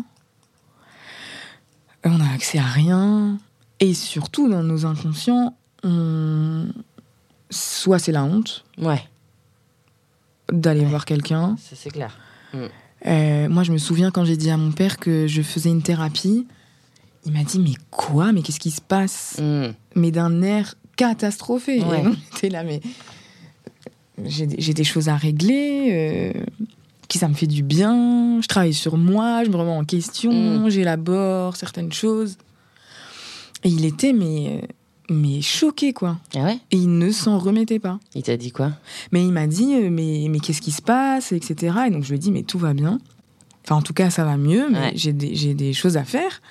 On 2.04 2.18
n'a 2.18 2.34
accès 2.34 2.58
à 2.58 2.66
rien. 2.66 3.38
Et 3.80 3.94
surtout, 3.94 4.50
dans 4.50 4.64
nos 4.64 4.86
inconscients, 4.88 5.56
on- 5.84 6.68
soit 7.50 8.00
c'est 8.00 8.12
la 8.12 8.24
honte 8.24 8.64
Ouais. 8.78 9.02
d'aller 10.52 10.82
Ouais. 10.82 10.86
voir 10.88 11.06
quelqu'un, 11.06 11.56
Ça, 11.58 11.76
c'est 11.76 11.90
clair. 11.92 12.18
Euh, 13.06 13.48
moi, 13.50 13.64
je 13.64 13.72
me 13.72 13.78
souviens 13.78 14.12
quand 14.12 14.26
j'ai 14.26 14.36
dit 14.38 14.50
à 14.50 14.58
mon 14.58 14.72
père 14.72 14.98
que 14.98 15.28
je 15.28 15.42
faisais 15.42 15.70
une 15.70 15.82
thérapie, 15.82 16.46
il 17.26 17.32
m'a 17.32 17.44
dit 17.44 17.60
mais 17.60 17.74
quoi? 17.92 18.32
Mais 18.32 18.42
qu'est-ce 18.42 18.60
qui 18.60 18.72
se 18.72 18.82
passe? 18.82 19.38
Mm. 19.40 19.68
Mais 19.96 20.12
d'un 20.12 20.42
air 20.42 20.76
catastrophé. 20.96 21.82
Ouais. 21.84 22.04
J'étais 22.34 22.50
là, 22.50 22.64
mais 22.64 22.82
j'ai 24.26 24.48
des- 24.48 24.60
j'ai 24.62 24.74
des 24.74 24.84
choses 24.84 25.08
à 25.10 25.16
régler. 25.16 25.90
euh, 25.92 26.44
qui 27.08 27.18
ça 27.18 27.28
me 27.28 27.34
fait 27.34 27.48
du 27.48 27.64
bien. 27.64 28.40
Je 28.40 28.48
travaille 28.48 28.74
sur 28.76 28.96
moi, 28.96 29.44
je 29.44 29.50
me 29.50 29.56
remets 29.56 29.72
en 29.72 29.84
question, 29.84 30.32
Mm. 30.32 30.70
j'élabore 30.70 31.56
certaines 31.56 31.92
choses. 31.92 32.38
Et 33.64 33.70
il 33.70 33.84
était 33.86 34.14
mais 34.14 34.62
euh, 34.62 34.68
mais 35.10 35.42
choqué 35.42 35.94
quoi. 35.94 36.18
Ah 36.36 36.44
ouais 36.44 36.60
Et 36.72 36.78
il 36.78 36.98
ne 36.98 37.12
s'en 37.12 37.38
remettait 37.40 37.80
pas. 37.80 38.00
Il 38.16 38.24
t'a 38.24 38.38
dit 38.38 38.52
quoi? 38.52 38.72
Mais 39.12 39.24
il 39.26 39.32
m'a 39.32 39.48
dit, 39.48 39.74
euh, 39.76 39.90
mais, 39.90 40.28
mais 40.30 40.40
qu'est-ce 40.40 40.62
qui 40.62 40.72
se 40.72 40.82
passe, 40.82 41.32
etc. 41.32 41.76
Et 41.88 41.90
donc 41.92 42.04
je 42.04 42.10
lui 42.10 42.16
ai 42.16 42.20
dit, 42.20 42.32
mais 42.32 42.44
tout 42.44 42.60
va 42.60 42.74
bien. 42.74 43.00
Enfin, 43.66 43.76
en 43.76 43.82
tout 43.82 43.94
cas, 43.94 44.10
ça 44.10 44.24
va 44.26 44.38
mieux, 44.38 44.68
mais 44.70 44.80
Ouais. 44.80 44.92
j'ai 44.96 45.14
des, 45.14 45.36
j'ai 45.36 45.54
des 45.54 45.74
choses 45.74 45.98
à 45.98 46.04
faire. 46.04 46.42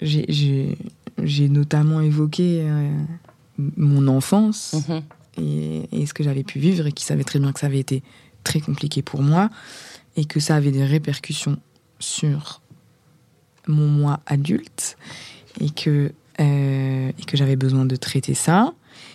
J'ai- 0.00 0.26
J'ai 0.28 0.78
j'ai 1.22 1.50
notamment 1.50 2.00
évoqué 2.00 2.62
euh, 2.62 2.90
mon 3.76 4.08
enfance 4.08 4.74
Mhm. 4.88 5.02
et, 5.36 5.82
et 6.00 6.06
ce 6.06 6.14
que 6.14 6.22
j'avais 6.24 6.44
pu 6.44 6.58
vivre 6.58 6.86
et 6.86 6.92
qui 6.92 7.04
savait 7.04 7.24
très 7.24 7.38
bien 7.38 7.52
que 7.52 7.60
ça 7.60 7.66
avait 7.66 7.78
été 7.80 8.02
très 8.42 8.60
compliqué 8.60 9.02
pour 9.02 9.20
moi 9.22 9.50
et 10.16 10.24
que 10.24 10.40
ça 10.40 10.56
avait 10.56 10.70
des 10.70 10.84
répercussions 10.84 11.58
sur 11.98 12.62
mon 13.68 13.86
moi 13.86 14.20
adulte 14.24 14.96
et 15.60 15.68
que, 15.68 16.12
euh, 16.40 17.10
et 17.18 17.24
que 17.24 17.36
j'avais 17.36 17.56
besoin 17.56 17.84
de 17.84 17.96
traiter 17.96 18.34
ça. 18.34 18.72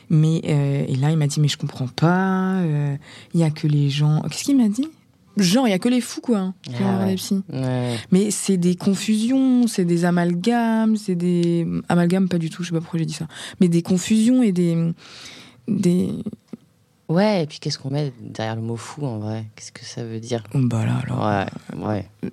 Mais 0.10 0.42
euh, 0.46 0.86
et 0.88 0.96
là, 0.96 1.12
il 1.12 1.18
m'a 1.18 1.28
dit 1.28 1.40
mais 1.40 1.48
je 1.48 1.58
comprends 1.58 1.88
pas. 1.88 2.60
euh, 2.62 2.96
Il 3.34 3.40
y 3.40 3.44
a 3.44 3.50
que 3.50 3.68
les 3.68 3.90
gens. 3.90 4.22
Qu'est-ce 4.30 4.44
qu'il 4.44 4.58
m'a 4.58 4.70
dit? 4.70 4.88
Genre 5.38 5.68
il 5.68 5.72
y 5.72 5.74
a 5.74 5.80
que 5.80 5.90
les 5.90 6.00
fous 6.00 6.22
quoi. 6.22 6.38
hein, 6.38 6.54
qui 6.64 6.72
Ah 6.82 7.06
ouais. 7.06 7.16
Ouais. 7.52 7.96
Mais 8.12 8.32
c'est 8.32 8.56
des 8.56 8.76
confusions, 8.76 9.68
c'est 9.68 9.84
des 9.84 10.06
amalgames, 10.06 10.96
c'est 10.96 11.16
des 11.16 11.68
amalgames 11.90 12.30
pas 12.30 12.38
du 12.38 12.50
tout. 12.50 12.64
Je 12.64 12.70
sais 12.70 12.74
pas 12.74 12.80
pourquoi 12.80 13.00
j'ai 13.00 13.06
dit 13.06 13.14
ça. 13.14 13.28
Mais 13.60 13.68
des 13.68 13.82
confusions 13.82 14.42
et 14.44 14.52
des 14.54 14.78
des 15.68 16.12
Ouais, 17.08 17.44
et 17.44 17.46
puis 17.46 17.60
qu'est-ce 17.60 17.78
qu'on 17.78 17.92
met 17.92 18.12
derrière 18.20 18.56
le 18.56 18.62
mot 18.64 18.78
fou 18.78 19.06
en 19.06 19.20
vrai? 19.20 19.46
Qu'est-ce 19.56 19.72
que 19.72 19.86
ça 19.86 20.04
veut 20.04 20.20
dire? 20.20 20.42
Oh, 20.56 20.60
bah 20.64 20.86
là, 20.86 20.96
alors. 21.04 21.24
Ouais, 21.80 21.86
ouais. 21.88 22.32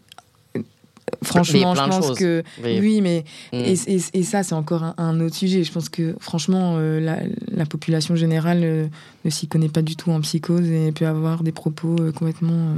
Franchement, 1.23 1.75
je 1.75 1.81
pense 1.83 2.13
que 2.19 2.43
Oui. 2.65 2.79
oui, 2.81 3.01
mais 3.01 3.25
Mm. 3.53 3.57
et, 3.57 3.73
et- 3.97 4.01
et 4.15 4.23
ça 4.23 4.43
c'est 4.43 4.55
encore 4.55 4.83
un, 4.83 4.95
un 4.99 5.21
autre 5.21 5.35
sujet. 5.37 5.63
Je 5.65 5.73
pense 5.73 5.89
que 5.89 6.15
franchement, 6.21 6.77
euh, 6.79 7.01
la, 7.01 7.19
la 7.51 7.67
population 7.67 8.17
générale 8.17 8.61
euh, 8.65 8.87
ne 9.25 9.31
s'y 9.31 9.47
connaît 9.47 9.69
pas 9.69 9.83
du 9.83 9.97
tout 9.97 10.11
en 10.11 10.21
psychose 10.21 10.69
et 10.71 10.91
peut 10.93 11.07
avoir 11.07 11.43
des 11.43 11.53
propos 11.53 11.97
euh, 12.01 12.13
complètement 12.13 12.75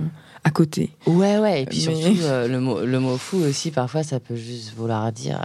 à 0.47 0.51
côté. 0.51 0.91
Ouais, 1.07 1.39
ouais, 1.39 1.63
et 1.63 1.67
puis 1.67 1.85
Mais- 1.87 1.95
surtout, 1.95 2.19
le, 2.49 2.59
mot, 2.61 2.81
le 2.85 3.01
mot 3.01 3.17
fou 3.17 3.39
aussi, 3.39 3.71
parfois, 3.71 4.03
ça 4.03 4.21
peut 4.21 4.37
juste 4.37 4.75
vouloir 4.77 5.11
dire 5.11 5.41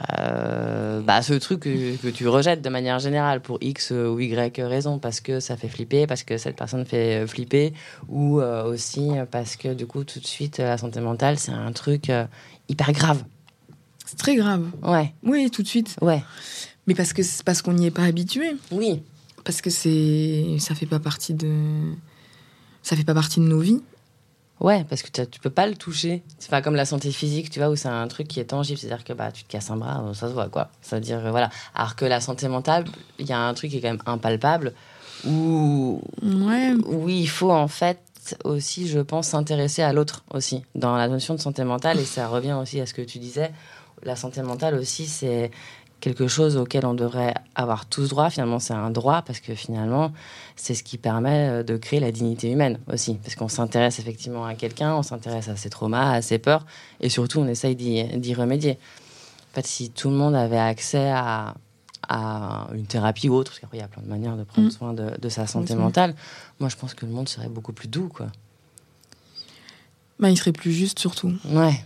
bah, 1.06 1.22
ce 1.22 1.34
truc 1.36 1.62
que, 1.62 1.96
que 1.96 2.08
tu 2.10 2.28
rejettes 2.28 2.62
de 2.62 2.70
manière 2.70 3.00
générale 3.00 3.40
pour 3.42 3.58
X 3.62 3.92
ou 3.92 4.20
Y 4.20 4.60
raison, 4.68 5.00
parce 5.00 5.22
que 5.22 5.40
ça 5.40 5.56
fait 5.56 5.70
flipper, 5.70 6.06
parce 6.08 6.24
que 6.24 6.38
cette 6.38 6.56
personne 6.58 6.86
fait 6.86 7.26
flipper, 7.28 7.74
ou 8.10 8.42
aussi 8.42 9.10
parce 9.32 9.56
que 9.56 9.74
du 9.74 9.86
coup, 9.86 10.04
tout 10.04 10.20
de 10.20 10.28
suite, 10.28 10.58
la 10.58 10.78
santé 10.78 11.00
mentale, 11.00 11.40
c'est 11.40 11.52
un 11.54 11.72
truc 11.72 12.12
hyper 12.70 12.92
grave. 12.92 13.24
C'est 14.06 14.18
très 14.18 14.36
grave. 14.36 14.66
Ouais, 14.84 15.14
Oui, 15.24 15.50
tout 15.52 15.62
de 15.64 15.68
suite. 15.68 15.96
ouais, 16.02 16.24
Mais 16.88 16.96
parce 16.96 17.14
que 17.14 17.22
c'est 17.24 17.44
parce 17.44 17.62
qu'on 17.62 17.74
n'y 17.74 17.86
est 17.88 17.92
pas 17.92 18.04
habitué. 18.04 18.56
oui. 18.72 19.02
Parce 19.46 19.62
que 19.62 19.70
c'est 19.70 20.58
ça 20.60 20.76
fait 20.76 20.86
pas 20.86 21.00
partie 21.00 21.34
de 21.34 21.54
ça 22.84 22.96
fait 22.96 23.04
pas 23.06 23.14
partie 23.14 23.40
de 23.40 23.46
nos 23.46 23.60
vies. 23.60 23.82
Ouais, 24.60 24.84
parce 24.90 25.02
que 25.02 25.24
tu 25.24 25.40
peux 25.40 25.50
pas 25.50 25.66
le 25.66 25.76
toucher. 25.76 26.22
C'est 26.38 26.50
pas 26.52 26.62
comme 26.62 26.76
la 26.76 26.84
santé 26.86 27.10
physique, 27.12 27.50
tu 27.50 27.60
vois, 27.60 27.70
où 27.70 27.76
c'est 27.78 27.88
un 27.88 28.08
truc 28.10 28.28
qui 28.28 28.42
est 28.42 28.46
tangible. 28.46 28.78
C'est-à-dire 28.78 29.06
que 29.06 29.14
bah, 29.14 29.32
tu 29.32 29.44
te 29.46 29.50
casses 29.50 29.72
un 29.72 29.78
bras, 29.78 30.04
ça 30.14 30.28
se 30.28 30.34
voit, 30.34 30.50
quoi. 30.50 30.70
C'est-à-dire, 30.82 31.22
voilà. 31.32 31.50
Alors 31.74 31.96
que 31.96 32.04
la 32.04 32.20
santé 32.20 32.48
mentale, 32.50 32.84
il 33.18 33.26
y 33.28 33.32
a 33.32 33.40
un 33.40 33.54
truc 33.54 33.72
qui 33.72 33.78
est 33.78 33.82
quand 33.82 33.88
même 33.92 34.02
impalpable, 34.06 34.74
où, 35.26 36.02
Ouais. 36.22 36.74
oui, 36.86 37.22
il 37.22 37.30
faut 37.30 37.52
en 37.52 37.70
fait 37.70 38.00
aussi, 38.44 38.88
je 38.88 39.00
pense, 39.00 39.28
s'intéresser 39.30 39.82
à 39.82 39.94
l'autre 39.94 40.24
aussi, 40.34 40.64
dans 40.76 40.96
la 40.96 41.08
notion 41.08 41.36
de 41.36 41.40
santé 41.40 41.64
mentale. 41.64 42.00
Et 42.00 42.06
ça 42.06 42.28
revient 42.28 42.54
aussi 42.54 42.80
à 42.80 42.86
ce 42.86 42.94
que 42.94 43.02
tu 43.02 43.20
disais. 43.20 43.52
La 44.04 44.16
santé 44.16 44.42
mentale 44.42 44.76
aussi, 44.76 45.08
c'est 45.08 45.52
quelque 46.00 46.28
chose 46.28 46.58
auquel 46.58 46.86
on 46.86 46.94
devrait 46.94 47.34
avoir 47.56 47.86
tous 47.86 48.10
droit. 48.10 48.30
Finalement, 48.30 48.60
c'est 48.60 48.74
un 48.74 48.90
droit 48.90 49.22
parce 49.22 49.40
que 49.40 49.54
finalement, 49.54 50.14
c'est 50.56 50.74
ce 50.74 50.84
qui 50.84 50.98
permet 50.98 51.50
euh, 51.50 51.64
de 51.64 51.78
créer 51.78 52.00
la 52.00 52.12
dignité 52.12 52.50
humaine 52.50 52.80
aussi. 52.92 53.16
Parce 53.16 53.36
qu'on 53.36 53.50
s'intéresse 53.50 54.00
effectivement 54.00 54.46
à 54.46 54.56
quelqu'un, 54.56 54.96
on 54.96 55.04
s'intéresse 55.04 55.50
à 55.50 55.56
ses 55.56 55.70
traumas, 55.70 56.12
à 56.12 56.22
ses 56.22 56.40
peurs, 56.40 56.66
et 57.02 57.10
surtout, 57.10 57.40
on 57.40 57.48
essaye 57.48 57.76
d'y 57.76 58.04
d'y 58.18 58.34
remédier. 58.34 58.78
En 59.52 59.56
fait, 59.56 59.66
si 59.66 59.90
tout 59.90 60.10
le 60.10 60.16
monde 60.16 60.36
avait 60.36 60.60
accès 60.60 61.10
à, 61.10 61.56
à 62.10 62.68
une 62.74 62.86
thérapie 62.88 63.30
ou 63.30 63.36
autre, 63.36 63.52
parce 63.52 63.60
qu'après, 63.60 63.78
il 63.78 63.82
y 63.82 63.84
a 63.84 63.88
plein 63.88 64.02
de 64.02 64.08
manières 64.10 64.36
de 64.36 64.44
prendre 64.44 64.68
Mm. 64.68 64.72
soin 64.72 64.94
de, 64.94 65.12
de 65.22 65.30
sa 65.30 65.46
santé 65.48 65.74
Oui. 65.76 65.80
mentale, 65.80 66.16
moi, 66.60 66.68
je 66.68 66.76
pense 66.76 66.94
que 66.96 67.06
le 67.06 67.12
monde 67.12 67.30
serait 67.30 67.50
beaucoup 67.50 67.72
plus 67.72 67.88
doux, 67.88 68.08
quoi. 68.10 68.28
Bah, 70.20 70.30
il 70.30 70.38
serait 70.38 70.52
plus 70.52 70.72
juste 70.74 71.00
surtout. 71.00 71.32
Ouais. 71.46 71.84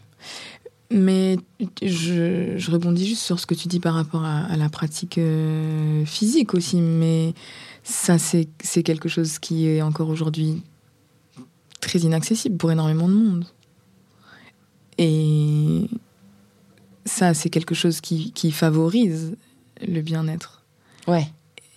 Mais 0.90 1.38
je, 1.82 2.56
je 2.58 2.72
rebondis 2.72 3.06
juste 3.08 3.22
sur 3.24 3.40
ce 3.40 3.46
que 3.46 3.54
tu 3.54 3.68
dis 3.68 3.80
par 3.80 3.94
rapport 3.96 4.24
à, 4.24 4.40
à 4.46 4.56
la 4.58 4.70
pratique 4.70 5.18
euh, 5.18 6.06
physique 6.06 6.54
aussi. 6.54 6.78
Mais 6.82 7.34
ça, 7.84 8.18
c'est 8.18 8.48
c'est 8.62 8.84
quelque 8.84 9.10
chose 9.10 9.40
qui 9.40 9.68
est 9.68 9.82
encore 9.82 10.10
aujourd'hui 10.10 10.62
très 11.82 12.00
inaccessible 12.00 12.58
pour 12.58 12.72
énormément 12.72 13.08
de 13.10 13.14
monde. 13.14 13.46
Et 14.98 15.90
ça, 17.06 17.34
c'est 17.34 17.50
quelque 17.50 17.76
chose 17.76 18.00
qui, 18.02 18.32
qui 18.32 18.52
favorise 18.52 19.36
le 19.88 20.02
bien-être. 20.02 20.62
Ouais. 21.08 21.28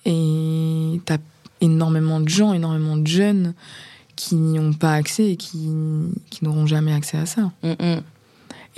Et 0.05 1.01
t'as 1.05 1.19
énormément 1.61 2.21
de 2.21 2.29
gens, 2.29 2.53
énormément 2.53 2.97
de 2.97 3.07
jeunes 3.07 3.55
qui 4.15 4.37
n'y 4.37 4.59
ont 4.59 4.73
pas 4.73 4.95
accès 4.95 5.33
et 5.33 5.37
qui, 5.37 5.69
qui 6.31 6.45
n'auront 6.45 6.67
jamais 6.67 6.93
accès 6.93 7.19
à 7.19 7.27
ça. 7.27 7.53
Mm, 7.63 7.73
mm. 7.73 8.03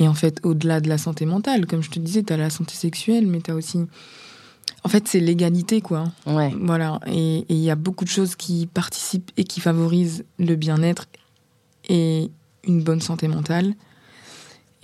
Et 0.01 0.09
en 0.09 0.15
fait, 0.15 0.41
au-delà 0.43 0.81
de 0.81 0.89
la 0.89 0.99
santé 0.99 1.27
mentale, 1.27 1.67
comme 1.67 1.83
je 1.83 1.91
te 1.91 1.99
disais, 1.99 2.23
tu 2.23 2.33
as 2.33 2.37
la 2.37 2.51
santé 2.51 2.75
sexuelle, 2.75 3.27
mais 3.27 3.41
tu 3.41 3.51
as 3.51 3.55
aussi. 3.55 3.81
En 4.85 4.89
fait, 4.89 5.09
c'est 5.09 5.21
l'égalité, 5.21 5.81
quoi. 5.81 6.13
Ouais. 6.27 6.53
Voilà. 6.61 7.01
Et 7.07 7.39
et 7.39 7.55
il 7.55 7.61
y 7.61 7.71
a 7.71 7.75
beaucoup 7.75 8.05
de 8.05 8.11
choses 8.11 8.37
qui 8.37 8.67
participent 8.67 9.31
et 9.37 9.45
qui 9.45 9.61
favorisent 9.61 10.25
le 10.39 10.55
bien-être 10.55 11.07
et 11.89 12.31
une 12.65 12.83
bonne 12.83 13.01
santé 13.01 13.29
mentale. 13.29 13.75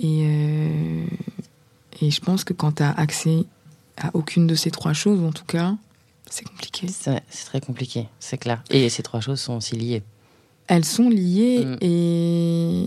Et, 0.01 0.27
euh, 0.27 1.07
et 2.01 2.11
je 2.11 2.21
pense 2.21 2.43
que 2.43 2.53
quand 2.53 2.73
tu 2.73 2.83
as 2.83 2.91
accès 2.91 3.45
à 3.97 4.11
aucune 4.15 4.47
de 4.47 4.55
ces 4.55 4.71
trois 4.71 4.93
choses, 4.93 5.23
en 5.23 5.33
tout 5.33 5.45
cas, 5.45 5.75
c'est 6.29 6.45
compliqué. 6.45 6.87
C'est 6.89 7.23
très 7.47 7.61
compliqué, 7.61 8.09
c'est 8.19 8.39
clair. 8.39 8.63
Et 8.71 8.89
ces 8.89 9.03
trois 9.03 9.21
choses 9.21 9.41
sont 9.41 9.57
aussi 9.57 9.77
liées. 9.77 10.03
Elles 10.67 10.85
sont 10.85 11.09
liées 11.11 11.65
Mm. 11.65 11.77
et 11.83 12.87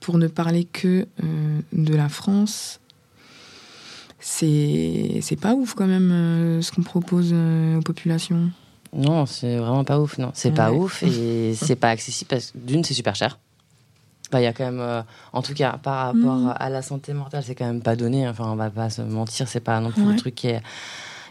pour 0.00 0.18
ne 0.18 0.28
parler 0.28 0.64
que 0.64 1.06
euh, 1.22 1.60
de 1.72 1.94
la 1.94 2.08
France, 2.08 2.80
c'est 4.20 5.18
c'est 5.22 5.36
pas 5.36 5.54
ouf 5.54 5.74
quand 5.74 5.86
même 5.86 6.10
euh, 6.12 6.62
ce 6.62 6.72
qu'on 6.72 6.82
propose 6.82 7.30
euh, 7.32 7.78
aux 7.78 7.82
populations. 7.82 8.50
Non, 8.94 9.26
c'est 9.26 9.56
vraiment 9.58 9.84
pas 9.84 10.00
ouf, 10.00 10.16
non. 10.18 10.30
C'est 10.34 10.54
pas 10.54 10.72
ouf 10.72 11.02
et 11.02 11.54
c'est 11.60 11.76
pas 11.76 11.90
accessible 11.90 12.28
parce 12.28 12.52
que 12.52 12.58
d'une, 12.58 12.84
c'est 12.84 12.94
super 12.94 13.14
cher. 13.14 13.38
Bah, 14.30 14.40
il 14.40 14.44
y 14.44 14.46
a 14.46 14.52
quand 14.52 14.64
même, 14.64 14.80
euh, 14.80 15.02
en 15.32 15.40
tout 15.42 15.54
cas, 15.54 15.78
par 15.82 16.06
rapport 16.06 16.36
Mm. 16.36 16.54
à 16.58 16.68
la 16.68 16.82
santé 16.82 17.14
mentale, 17.14 17.42
c'est 17.44 17.54
quand 17.54 17.64
même 17.66 17.80
pas 17.82 17.96
donné. 17.96 18.28
Enfin, 18.28 18.44
on 18.52 18.56
va 18.56 18.68
pas 18.70 18.90
se 18.90 19.00
mentir, 19.02 19.48
c'est 19.48 19.60
pas 19.60 19.80
non 19.80 19.90
plus 19.90 20.02
Ouais. 20.02 20.12
le 20.12 20.18
truc 20.18 20.34
qui 20.34 20.48
est 20.48 20.62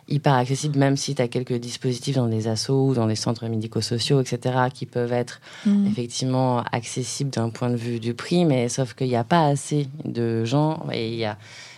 hyper 0.08 0.34
accessible, 0.34 0.78
même 0.78 0.98
si 0.98 1.16
tu 1.16 1.22
as 1.22 1.28
quelques 1.28 1.54
dispositifs 1.54 2.16
dans 2.16 2.28
des 2.28 2.48
assos 2.48 2.90
ou 2.90 2.94
dans 2.94 3.08
des 3.08 3.16
centres 3.16 3.48
médico-sociaux, 3.48 4.22
etc., 4.22 4.56
qui 4.74 4.86
peuvent 4.86 5.14
être 5.14 5.42
effectivement 5.86 6.64
accessible 6.72 7.30
d'un 7.30 7.50
point 7.50 7.70
de 7.70 7.76
vue 7.76 8.00
du 8.00 8.14
prix, 8.14 8.46
mais 8.46 8.70
sauf 8.70 8.94
qu'il 8.94 9.08
n'y 9.08 9.16
a 9.16 9.24
pas 9.24 9.48
assez 9.48 9.88
de 10.06 10.46
gens 10.46 10.86
et 10.92 11.10
il 11.12 11.18
y 11.18 11.26
a, 11.26 11.38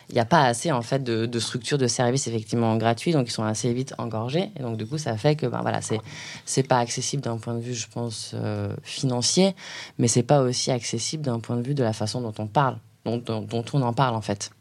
il 0.09 0.15
y 0.15 0.19
a 0.19 0.25
pas 0.25 0.45
assez 0.45 0.71
en 0.71 0.81
fait 0.81 1.03
de, 1.03 1.25
de 1.25 1.39
structures 1.39 1.77
de 1.77 1.87
services 1.87 2.27
effectivement 2.27 2.75
gratuits, 2.77 3.11
donc 3.11 3.27
ils 3.27 3.31
sont 3.31 3.43
assez 3.43 3.71
vite 3.73 3.93
engorgés. 3.97 4.49
Et 4.57 4.61
donc 4.61 4.77
du 4.77 4.85
coup, 4.85 4.97
ça 4.97 5.15
fait 5.17 5.35
que 5.35 5.45
ben, 5.45 5.61
voilà, 5.61 5.81
c'est 5.81 5.99
c'est 6.45 6.63
pas 6.63 6.79
accessible 6.79 7.23
d'un 7.23 7.37
point 7.37 7.53
de 7.53 7.61
vue, 7.61 7.75
je 7.75 7.87
pense, 7.87 8.31
euh, 8.33 8.73
financier, 8.83 9.55
mais 9.97 10.07
c'est 10.07 10.23
pas 10.23 10.41
aussi 10.41 10.71
accessible 10.71 11.23
d'un 11.23 11.39
point 11.39 11.57
de 11.57 11.65
vue 11.65 11.75
de 11.75 11.83
la 11.83 11.93
façon 11.93 12.21
dont 12.21 12.33
on 12.39 12.47
parle, 12.47 12.77
dont, 13.05 13.17
dont, 13.17 13.41
dont 13.41 13.65
on 13.73 13.81
en 13.81 13.93
parle 13.93 14.15
en 14.15 14.21
fait 14.21 14.51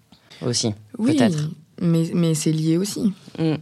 aussi. 0.42 0.74
Oui, 0.98 1.16
peut-être. 1.16 1.48
Mais, 1.80 2.10
mais 2.14 2.34
c'est 2.34 2.52
lié 2.52 2.76
aussi. 2.76 3.12
Mm. 3.38 3.54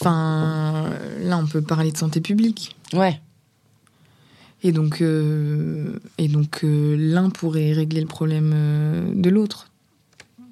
Enfin, 0.00 0.90
là, 1.20 1.38
on 1.38 1.46
peut 1.46 1.62
parler 1.62 1.92
de 1.92 1.96
santé 1.96 2.20
publique. 2.20 2.76
Ouais, 2.92 3.20
Et 4.62 4.72
donc, 4.72 5.00
euh, 5.00 5.98
et 6.18 6.28
donc 6.28 6.64
euh, 6.64 6.96
l'un 6.98 7.30
pourrait 7.30 7.72
régler 7.72 8.00
le 8.00 8.06
problème 8.06 8.52
euh, 8.54 9.12
de 9.14 9.30
l'autre. 9.30 9.70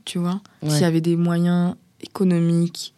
Tu 0.05 0.19
vois? 0.19 0.41
Ouais. 0.63 0.71
S'il 0.71 0.83
y 0.83 0.85
avait 0.85 1.01
des 1.01 1.17
moyens 1.17 1.75
économiques 2.01 2.95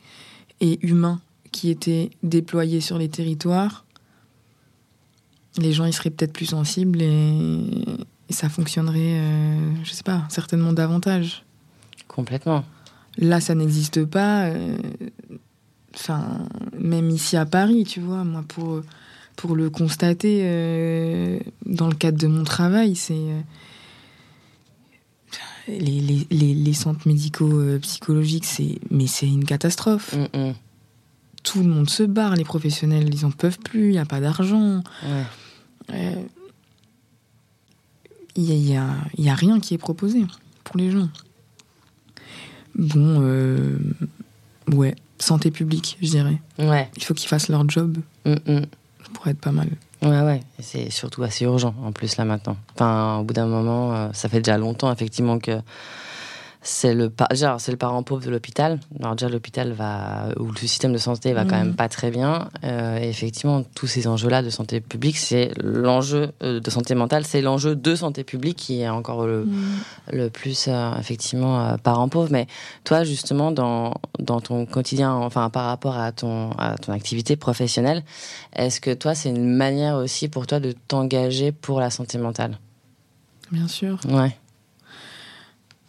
et 0.60 0.78
humains 0.86 1.20
qui 1.52 1.70
étaient 1.70 2.10
déployés 2.22 2.80
sur 2.80 2.98
les 2.98 3.08
territoires, 3.08 3.84
les 5.58 5.72
gens 5.72 5.84
ils 5.84 5.92
seraient 5.92 6.10
peut-être 6.10 6.32
plus 6.32 6.46
sensibles 6.46 7.00
et, 7.02 7.34
et 8.28 8.32
ça 8.32 8.48
fonctionnerait, 8.48 9.20
je 9.84 9.90
sais 9.92 10.02
pas, 10.02 10.24
certainement 10.30 10.72
davantage. 10.72 11.44
Complètement. 12.08 12.64
Là, 13.18 13.40
ça 13.40 13.54
n'existe 13.54 14.04
pas. 14.04 14.46
euh, 14.46 14.76
Enfin, 15.96 16.48
même 16.76 17.08
ici 17.10 17.36
à 17.36 17.46
Paris, 17.46 17.84
tu 17.84 18.00
vois, 18.00 18.24
moi, 18.24 18.44
pour, 18.48 18.80
pour 19.36 19.54
le 19.54 19.70
constater 19.70 20.40
euh, 20.42 21.38
dans 21.66 21.86
le 21.86 21.94
cadre 21.94 22.18
de 22.18 22.26
mon 22.26 22.42
travail, 22.42 22.96
c'est. 22.96 23.14
euh, 23.14 23.40
les, 25.68 25.78
les, 26.00 26.26
les, 26.30 26.52
les 26.54 26.72
centres 26.72 27.06
médicaux 27.08 27.58
euh, 27.60 27.78
psychologiques, 27.78 28.44
c'est 28.44 28.78
mais 28.90 29.06
c'est 29.06 29.28
une 29.28 29.44
catastrophe. 29.44 30.14
Mm, 30.14 30.38
mm. 30.48 30.54
Tout 31.42 31.62
le 31.62 31.68
monde 31.68 31.88
se 31.88 32.02
barre, 32.02 32.34
les 32.36 32.44
professionnels, 32.44 33.08
ils 33.14 33.24
en 33.24 33.30
peuvent 33.30 33.58
plus, 33.60 33.86
il 33.88 33.92
n'y 33.92 33.98
a 33.98 34.04
pas 34.04 34.20
d'argent. 34.20 34.82
Ouais. 35.04 35.24
Euh, 35.94 36.22
Il 38.36 38.42
n'y 38.44 38.50
a, 38.52 38.54
il 38.56 38.68
y 38.68 38.76
a- 38.76 38.96
il 39.18 39.24
y 39.24 39.28
a 39.30 39.34
rien 39.34 39.60
qui 39.60 39.74
est 39.74 39.78
proposé 39.78 40.24
pour 40.64 40.76
les 40.76 40.90
gens. 40.90 41.08
Bon, 42.76 43.18
euh, 43.22 43.76
ouais, 44.72 44.94
santé 45.18 45.50
publique, 45.50 45.96
je 46.02 46.08
dirais. 46.08 46.40
Ouais. 46.58 46.90
Il 46.96 47.04
faut 47.04 47.14
qu'ils 47.14 47.28
fassent 47.28 47.48
leur 47.48 47.68
job, 47.68 47.98
Mm, 48.26 48.32
mm. 48.46 48.60
ça 49.02 49.10
pourrait 49.12 49.30
être 49.32 49.40
pas 49.40 49.52
mal. 49.52 49.68
Ouais, 50.02 50.20
ouais. 50.22 50.40
C'est 50.60 50.90
surtout 50.90 51.22
assez 51.22 51.44
urgent 51.44 51.74
en 51.82 51.92
plus 51.92 52.16
là 52.16 52.24
maintenant. 52.24 52.56
Enfin, 52.74 53.18
au 53.18 53.24
bout 53.24 53.32
d'un 53.34 53.46
moment, 53.46 53.94
euh, 53.94 54.08
ça 54.12 54.28
fait 54.28 54.38
déjà 54.40 54.58
longtemps 54.58 54.92
effectivement 54.92 55.38
que 55.38 55.60
c'est 56.66 56.94
le, 56.94 57.12
c'est 57.58 57.70
le 57.72 57.76
parent 57.76 58.02
pauvre 58.02 58.24
de 58.24 58.30
l'hôpital. 58.30 58.80
Alors 58.98 59.14
déjà, 59.14 59.28
l'hôpital 59.28 59.72
va, 59.72 60.28
ou 60.40 60.46
le 60.50 60.56
système 60.56 60.94
de 60.94 60.98
santé 60.98 61.34
va 61.34 61.44
quand 61.44 61.56
Mhm. 61.58 61.66
même 61.66 61.74
pas 61.76 61.90
très 61.90 62.10
bien. 62.10 62.48
Euh, 62.64 62.98
et 62.98 63.08
effectivement, 63.10 63.62
tous 63.74 63.86
ces 63.86 64.06
enjeux-là 64.06 64.42
de 64.42 64.48
santé 64.48 64.80
publique, 64.80 65.18
c'est 65.18 65.52
l'enjeu 65.62 66.32
euh, 66.42 66.60
de 66.60 66.70
santé 66.70 66.94
mentale, 66.94 67.24
c'est 67.26 67.42
l'enjeu 67.42 67.76
de 67.76 67.94
santé 67.94 68.24
publique 68.24 68.56
qui 68.56 68.80
est 68.80 68.88
encore 68.88 69.26
le, 69.26 69.46
le 70.10 70.30
plus 70.30 70.66
euh, 70.68 70.90
effectivement 70.98 71.76
parent 71.82 72.08
pauvre. 72.08 72.28
Mais 72.32 72.46
toi, 72.84 73.04
justement, 73.04 73.52
dans, 73.52 73.94
dans 74.18 74.40
ton 74.40 74.64
quotidien, 74.64 75.12
enfin 75.12 75.50
par 75.50 75.66
rapport 75.66 75.98
à 75.98 76.12
ton, 76.12 76.50
à 76.52 76.76
ton 76.78 76.92
activité 76.94 77.36
professionnelle, 77.36 78.02
est-ce 78.56 78.80
que 78.80 78.94
toi, 78.94 79.14
c'est 79.14 79.28
une 79.28 79.54
manière 79.54 79.96
aussi 79.96 80.28
pour 80.28 80.46
toi 80.46 80.60
de 80.60 80.72
t'engager 80.88 81.52
pour 81.52 81.78
la 81.78 81.90
santé 81.90 82.16
mentale? 82.16 82.58
Bien 83.52 83.68
sûr. 83.68 83.98
Ouais. 84.08 84.34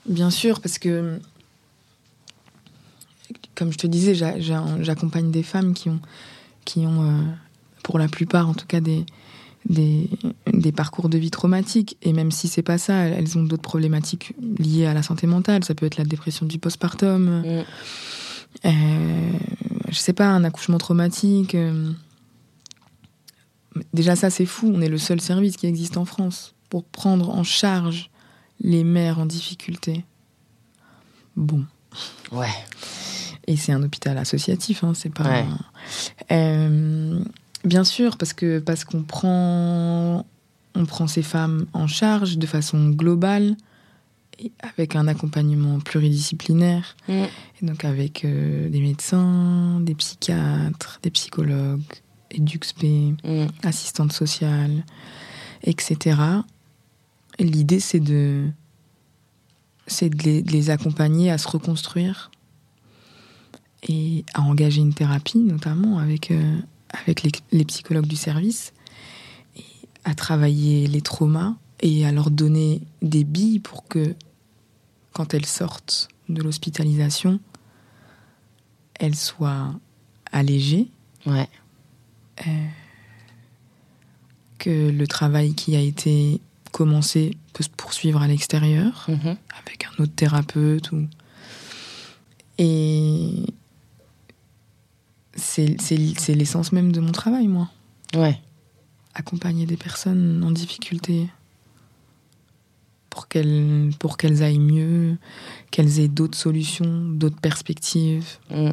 Bien 0.08 0.30
sûr, 0.30 0.62
parce 0.62 0.78
que, 0.78 1.20
comme 3.56 3.72
je 3.72 3.78
te 3.78 3.88
disais, 3.88 4.14
j'a- 4.16 4.40
j'a- 4.40 4.64
j'accompagne 4.82 5.32
des 5.32 5.44
femmes 5.44 5.74
qui 5.74 5.90
ont, 5.90 6.00
qui 6.66 6.80
ont 6.86 7.04
euh, 7.04 7.22
pour 7.84 7.98
la 8.00 8.08
plupart 8.08 8.48
en 8.50 8.54
tout 8.54 8.68
cas, 8.68 8.82
des, 8.82 9.06
des, 9.68 10.10
des 10.54 10.72
parcours 10.72 11.10
de 11.10 11.18
vie 11.18 11.32
traumatiques. 11.32 11.98
Et 12.04 12.14
même 12.14 12.32
si 12.32 12.48
c'est 12.48 12.62
pas 12.62 12.78
ça, 12.78 12.94
elles 13.06 13.38
ont 13.38 13.44
d'autres 13.44 13.64
problématiques 13.64 14.34
liées 14.60 14.86
à 14.86 14.94
la 14.94 15.02
santé 15.04 15.26
mentale. 15.28 15.64
Ça 15.64 15.74
peut 15.76 15.86
être 15.86 15.98
la 15.98 16.06
dépression 16.06 16.46
du 16.46 16.60
postpartum, 16.60 17.42
Mm. 17.42 17.64
euh, 18.66 19.32
je 19.90 19.96
sais 19.98 20.14
pas, 20.14 20.28
un 20.28 20.44
accouchement 20.44 20.78
traumatique. 20.78 21.56
euh. 21.56 21.92
Déjà, 23.94 24.16
ça, 24.16 24.30
c'est 24.30 24.46
fou. 24.46 24.72
On 24.74 24.82
est 24.82 24.88
le 24.90 24.98
seul 24.98 25.20
service 25.20 25.58
qui 25.58 25.66
existe 25.68 25.98
en 25.98 26.06
France 26.06 26.54
pour 26.70 26.84
prendre 26.86 27.30
en 27.32 27.44
charge 27.44 28.10
les 28.62 28.84
mères 28.84 29.20
en 29.20 29.26
difficulté. 29.26 30.04
Bon. 31.36 31.66
Ouais. 32.32 32.48
Et 33.48 33.58
c'est 33.58 33.72
un 33.72 33.84
hôpital 33.84 34.18
associatif, 34.18 34.84
hein, 34.84 34.94
c'est 34.96 35.14
pas. 35.14 35.24
Ouais. 35.30 35.46
Euh, 36.32 37.20
bien 37.64 37.84
sûr, 37.84 38.18
parce 38.18 38.34
que 38.34 38.60
parce 38.60 38.84
qu'on 38.86 39.04
prend 39.04 40.26
on 40.78 40.86
prend 40.86 41.08
ces 41.08 41.22
femmes 41.22 41.68
en 41.74 41.88
charge 41.88 42.38
de 42.38 42.46
façon 42.48 42.90
globale 42.90 43.56
et 44.40 44.52
avec 44.60 44.98
un 44.98 45.08
accompagnement 45.08 45.80
pluridisciplinaire, 45.80 46.98
Mm. 47.08 47.14
et 47.14 47.66
donc 47.66 47.86
avec 47.86 48.26
euh, 48.26 48.68
des 48.70 48.82
médecins, 48.82 49.80
des 49.80 49.96
psychiatres, 49.96 51.00
des 51.04 51.12
psychologues, 51.12 51.82
EduxP, 52.38 52.84
Mm. 53.24 53.46
assistantes 53.64 54.12
sociales, 54.12 54.84
etc. 55.64 56.18
L'idée, 57.40 57.80
c'est 57.80 58.00
de, 58.00 58.48
c'est 59.88 60.10
de 60.10 60.24
les, 60.24 60.42
de 60.42 60.52
les 60.52 60.70
accompagner 60.70 61.32
à 61.32 61.38
se 61.38 61.48
reconstruire 61.48 62.32
et 63.88 64.24
à 64.34 64.42
engager 64.42 64.82
une 64.82 64.94
thérapie, 64.94 65.40
notamment 65.40 66.00
avec, 66.00 66.32
euh, 66.32 66.58
avec 66.90 67.24
les, 67.24 67.32
les 67.52 67.66
psychologues 67.66 68.08
du 68.08 68.16
service, 68.16 68.74
et 69.58 69.64
à 70.06 70.16
travailler 70.16 70.88
les 70.88 71.02
traumas 71.02 71.56
et 71.82 72.06
à 72.06 72.12
leur 72.12 72.32
donner 72.32 72.82
des 73.02 73.24
billes 73.24 73.60
pour 73.60 73.88
que, 73.88 74.16
quand 75.14 75.34
elles 75.34 75.46
sortent 75.46 76.08
de 76.30 76.42
l'hospitalisation, 76.42 77.40
elles 78.96 79.16
soient 79.16 79.74
allégées 80.32 80.90
Ouais. 81.26 81.50
que 84.60 84.90
le 84.92 85.08
travail 85.08 85.56
qui 85.56 85.76
a 85.76 85.80
été 85.80 86.40
commencé 86.80 87.38
peut 87.54 87.64
se 87.64 87.70
poursuivre 87.70 88.22
à 88.22 88.28
l'extérieur 88.28 89.06
Mhm. 89.08 89.38
avec 89.62 89.86
un 89.86 90.04
autre 90.04 90.14
thérapeute 90.14 90.92
ou 90.92 91.08
et 92.58 93.46
c'est 95.38 96.36
l'essence 96.36 96.72
même 96.74 96.92
de 96.92 97.00
mon 97.00 97.12
travail 97.14 97.48
moi 97.48 97.70
Ouais. 98.14 98.38
accompagner 99.14 99.66
des 99.66 99.78
personnes 99.78 100.44
en 100.44 100.52
difficulté 100.52 101.30
pour 103.10 103.28
qu'elles 103.30 103.92
pour 104.00 104.18
qu'elles 104.18 104.44
aillent 104.44 104.60
mieux 104.78 105.18
qu'elles 105.72 106.00
aient 106.02 106.10
d'autres 106.20 106.38
solutions 106.38 106.94
d'autres 107.22 107.40
perspectives 107.40 108.38
Mm. 108.52 108.72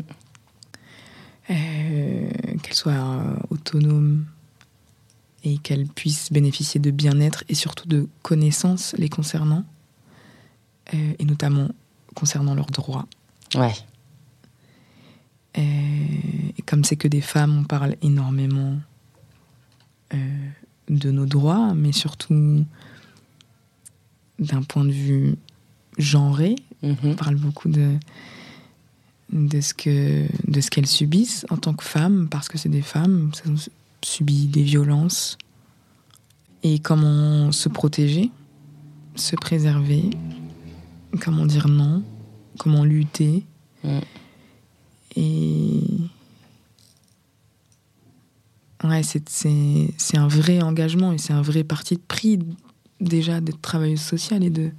euh, 1.51 2.31
qu'elles 2.62 2.75
soient 2.75 2.93
euh, 2.93 3.37
autonomes 3.51 4.27
et 5.44 5.59
qu'elles 5.59 5.87
puissent 5.87 6.33
bénéficier 6.33 6.81
de 6.81 6.90
bien-être 6.90 7.44
et 7.48 7.55
surtout 7.55 7.88
de 7.88 8.09
connaissances 8.22 8.94
les 8.98 9.09
concernant, 9.09 9.64
euh, 10.94 11.14
et 11.18 11.24
notamment 11.24 11.68
concernant 12.14 12.55
leurs 12.55 12.70
droits. 12.70 13.07
Ouais. 13.55 13.72
Euh, 15.59 15.62
et 16.57 16.62
comme 16.62 16.85
c'est 16.85 16.96
que 16.96 17.09
des 17.09 17.20
femmes, 17.20 17.59
on 17.59 17.64
parle 17.64 17.96
énormément 18.02 18.78
euh, 20.14 20.48
de 20.88 21.11
nos 21.11 21.26
droits, 21.26 21.74
mais 21.74 21.92
surtout 21.92 22.64
d'un 24.38 24.62
point 24.62 24.85
de 24.85 24.92
vue 24.92 25.37
genré, 25.98 26.57
Mhm. 26.83 26.96
on 27.05 27.14
parle 27.14 27.37
beaucoup 27.37 27.68
de, 27.68 27.96
de 29.33 29.61
ce 29.61 29.72
que 29.72 30.26
de 30.50 30.61
ce 30.61 30.68
qu'elles 30.70 30.88
subissent 30.88 31.46
en 31.48 31.57
tant 31.57 31.74
que 31.74 31.85
femmes, 31.85 32.28
parce 32.28 32.48
que 32.48 32.59
c'est 32.59 32.68
des 32.68 32.83
femmes, 32.83 33.31
subi 34.05 34.47
des 34.47 34.62
violences. 34.62 35.38
Et 36.65 36.79
comment 36.79 37.51
se 37.51 37.69
protéger, 37.69 38.31
se 39.17 39.35
préserver, 39.35 40.11
comment 41.21 41.45
dire 41.45 41.67
non, 41.69 42.05
comment 42.59 42.85
lutter. 42.85 43.45
Mm. 43.83 43.99
Et. 45.17 45.81
Ouais, 48.85 49.03
c'est- 49.03 50.17
un 50.17 50.27
vrai 50.29 50.61
engagement 50.61 51.12
et 51.12 51.19
c'est 51.19 51.33
un 51.33 51.43
vrai 51.43 51.62
parti 51.65 51.95
de 51.95 52.01
prix 52.01 52.38
déjà 53.01 53.41
d'être 53.41 53.61
travailleuse 53.61 54.01
sociale 54.01 54.43
et 54.45 54.51
de. 54.51 54.71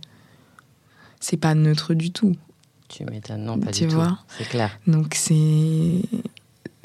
C'est 1.19 1.37
pas 1.37 1.55
neutre 1.55 1.93
du 1.93 2.11
tout. 2.11 2.35
Tu 2.89 3.05
m'étonnes, 3.05 3.43
non, 3.45 3.57
pas 3.59 3.71
Tu 3.71 3.83
du 3.83 3.87
tout. 3.89 3.95
vois? 3.95 4.19
C'est 4.37 4.47
clair. 4.47 4.77
Donc 4.87 5.15
c'est 5.15 6.01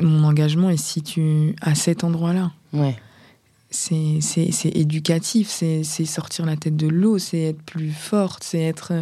mon 0.00 0.24
engagement 0.24 0.70
est 0.70 0.76
situé 0.76 1.54
à 1.60 1.74
cet 1.74 2.04
endroit-là. 2.04 2.52
Ouais. 2.72 2.96
C'est 3.70 4.18
c'est- 4.20 4.50
c'est 4.52 4.70
éducatif, 4.70 5.48
c'est 5.48 5.82
c'est 5.84 6.04
sortir 6.06 6.46
la 6.46 6.56
tête 6.56 6.76
de 6.76 6.86
l'eau, 6.88 7.18
c'est 7.18 7.40
être 7.42 7.62
plus 7.62 7.90
forte, 7.90 8.42
c'est 8.44 8.60
être 8.62 8.92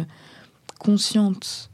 consciente. 0.79 1.69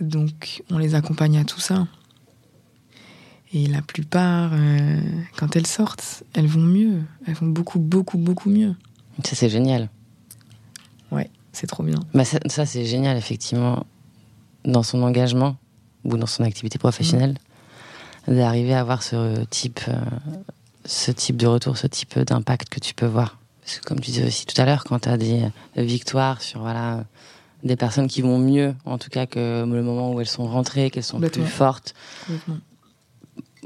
Donc 0.00 0.62
on 0.70 0.78
les 0.78 0.94
accompagne 0.94 1.38
à 1.38 1.44
tout 1.44 1.60
ça. 1.60 1.86
Et 3.54 3.66
la 3.66 3.80
plupart, 3.80 4.50
euh, 4.52 5.00
quand 5.38 5.56
elles 5.56 5.66
sortent, 5.66 6.22
elles 6.34 6.46
vont 6.46 6.60
mieux. 6.60 7.00
Elles 7.26 7.34
vont 7.34 7.46
beaucoup, 7.46 7.78
beaucoup, 7.78 8.18
beaucoup 8.18 8.50
mieux. 8.50 8.74
Ça, 9.24 9.34
c'est 9.34 9.48
génial. 9.48 9.88
Ouais, 11.10 11.30
c'est 11.52 11.66
trop 11.66 11.82
bien. 11.82 11.98
Bah, 12.12 12.26
ça, 12.26 12.38
ça, 12.46 12.66
c'est 12.66 12.84
génial, 12.84 13.16
effectivement, 13.16 13.86
dans 14.66 14.82
son 14.82 15.02
engagement 15.02 15.56
ou 16.04 16.16
dans 16.16 16.26
son 16.26 16.44
activité 16.44 16.78
professionnelle, 16.78 17.36
d'arriver 18.26 18.74
à 18.74 18.80
avoir 18.80 19.02
ce 19.02 19.44
type, 19.46 19.80
euh, 19.88 19.94
ce 20.84 21.10
type 21.10 21.36
de 21.36 21.46
retour, 21.46 21.76
ce 21.76 21.86
type 21.86 22.18
d'impact 22.18 22.68
que 22.68 22.80
tu 22.80 22.94
peux 22.94 23.06
voir. 23.06 23.38
Parce 23.62 23.78
que, 23.78 23.84
comme 23.84 24.00
tu 24.00 24.10
disais 24.10 24.26
aussi 24.26 24.46
tout 24.46 24.60
à 24.60 24.64
l'heure, 24.64 24.84
quand 24.84 25.00
tu 25.00 25.08
as 25.08 25.16
des 25.16 25.50
victoires 25.76 26.40
sur 26.40 26.60
voilà, 26.60 27.04
des 27.64 27.76
personnes 27.76 28.06
qui 28.08 28.22
vont 28.22 28.38
mieux, 28.38 28.74
en 28.84 28.98
tout 28.98 29.10
cas 29.10 29.26
que 29.26 29.64
le 29.68 29.82
moment 29.82 30.12
où 30.12 30.20
elles 30.20 30.28
sont 30.28 30.46
rentrées, 30.46 30.90
qu'elles 30.90 31.02
sont 31.04 31.20
plus 31.20 31.42
fortes, 31.46 31.94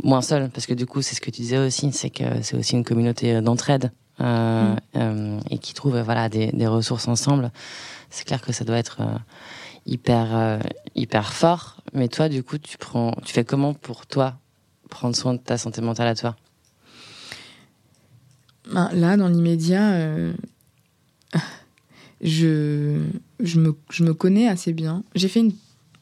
moins 0.02 0.22
seules, 0.22 0.48
parce 0.50 0.66
que 0.66 0.74
du 0.74 0.86
coup, 0.86 1.02
c'est 1.02 1.14
ce 1.14 1.20
que 1.20 1.30
tu 1.30 1.42
disais 1.42 1.58
aussi, 1.58 1.92
c'est 1.92 2.10
que 2.10 2.24
c'est 2.42 2.56
aussi 2.56 2.74
une 2.74 2.84
communauté 2.84 3.40
d'entraide. 3.40 3.92
euh, 4.20 4.76
euh, 4.96 5.40
et 5.50 5.58
qui 5.58 5.72
trouvent 5.74 5.98
voilà 6.00 6.28
des, 6.28 6.52
des 6.52 6.66
ressources 6.66 7.08
ensemble, 7.08 7.50
c'est 8.10 8.24
clair 8.24 8.40
que 8.40 8.52
ça 8.52 8.64
doit 8.64 8.76
être 8.78 8.98
euh, 9.00 9.18
hyper 9.86 10.58
hyper 10.94 11.32
fort. 11.32 11.81
Mais 11.92 12.08
toi, 12.08 12.28
du 12.28 12.42
coup, 12.42 12.58
tu 12.58 12.78
prends, 12.78 13.12
tu 13.24 13.32
fais 13.32 13.44
comment 13.44 13.74
pour 13.74 14.06
toi 14.06 14.38
prendre 14.88 15.16
soin 15.16 15.34
de 15.34 15.38
ta 15.38 15.58
santé 15.58 15.80
mentale 15.80 16.08
à 16.08 16.14
toi? 16.14 16.36
Ben, 18.72 18.90
Là, 18.92 19.16
dans 19.16 19.28
l'immédiat, 19.28 19.92
euh, 19.92 20.32
je, 22.20 23.02
je, 23.40 23.60
me, 23.60 23.76
je 23.90 24.04
me 24.04 24.14
connais 24.14 24.48
assez 24.48 24.72
bien. 24.72 25.02
J'ai 25.14 25.28
fait, 25.28 25.40
une, 25.40 25.52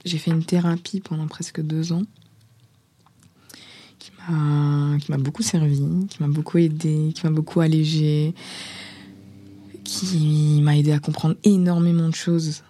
j'ai 0.05 0.19
fait 0.19 0.31
une 0.31 0.45
thérapie 0.45 1.01
pendant 1.01 1.27
presque 1.27 1.61
deux 1.61 1.93
ans 1.93 2.03
qui 3.99 4.13
m'a, 4.19 4.99
qui 4.99 5.11
m'a 5.11 5.19
beaucoup 5.19 5.43
servi, 5.43 5.83
qui 6.09 6.23
m'a 6.23 6.29
beaucoup 6.29 6.59
aidé, 6.59 7.13
qui 7.15 7.27
m'a 7.27 7.33
beaucoup 7.33 7.61
allégé, 7.61 8.35
qui 9.85 10.61
m'a 10.63 10.77
aidé 10.77 10.93
à 10.93 11.01
comprendre 11.01 11.37
énormément 11.43 12.09
de 12.09 12.15
choses 12.15 12.63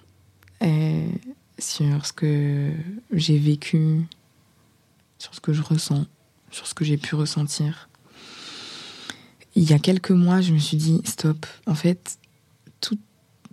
euh, 0.62 1.08
sur 1.60 2.06
ce 2.06 2.12
que 2.12 2.70
j'ai 3.12 3.38
vécu, 3.38 4.02
sur 5.18 5.34
ce 5.34 5.40
que 5.40 5.52
je 5.52 5.62
ressens, 5.62 6.06
sur 6.50 6.66
ce 6.66 6.74
que 6.74 6.84
j'ai 6.84 6.96
pu 6.96 7.14
ressentir. 7.14 7.88
Il 9.56 9.68
y 9.68 9.72
a 9.72 9.78
quelques 9.78 10.10
mois, 10.12 10.40
je 10.40 10.52
me 10.52 10.58
suis 10.58 10.76
dit, 10.76 11.00
stop, 11.04 11.46
en 11.66 11.74
fait, 11.74 12.18
tout, 12.80 12.98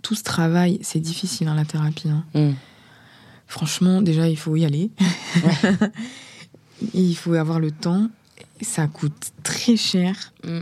tout 0.02 0.14
ce 0.14 0.22
travail, 0.22 0.78
c'est 0.82 1.00
difficile, 1.00 1.48
hein, 1.48 1.54
la 1.54 1.64
thérapie. 1.64 2.08
hein. 2.08 2.24
Mm. 2.34 2.52
Franchement, 3.46 4.02
déjà, 4.02 4.28
il 4.28 4.36
faut 4.36 4.54
y 4.56 4.64
aller. 4.64 4.90
il 6.94 7.14
faut 7.16 7.32
avoir 7.34 7.60
le 7.60 7.70
temps. 7.70 8.10
Ça 8.60 8.86
coûte 8.86 9.32
très 9.42 9.76
cher. 9.76 10.32
Mm. 10.44 10.60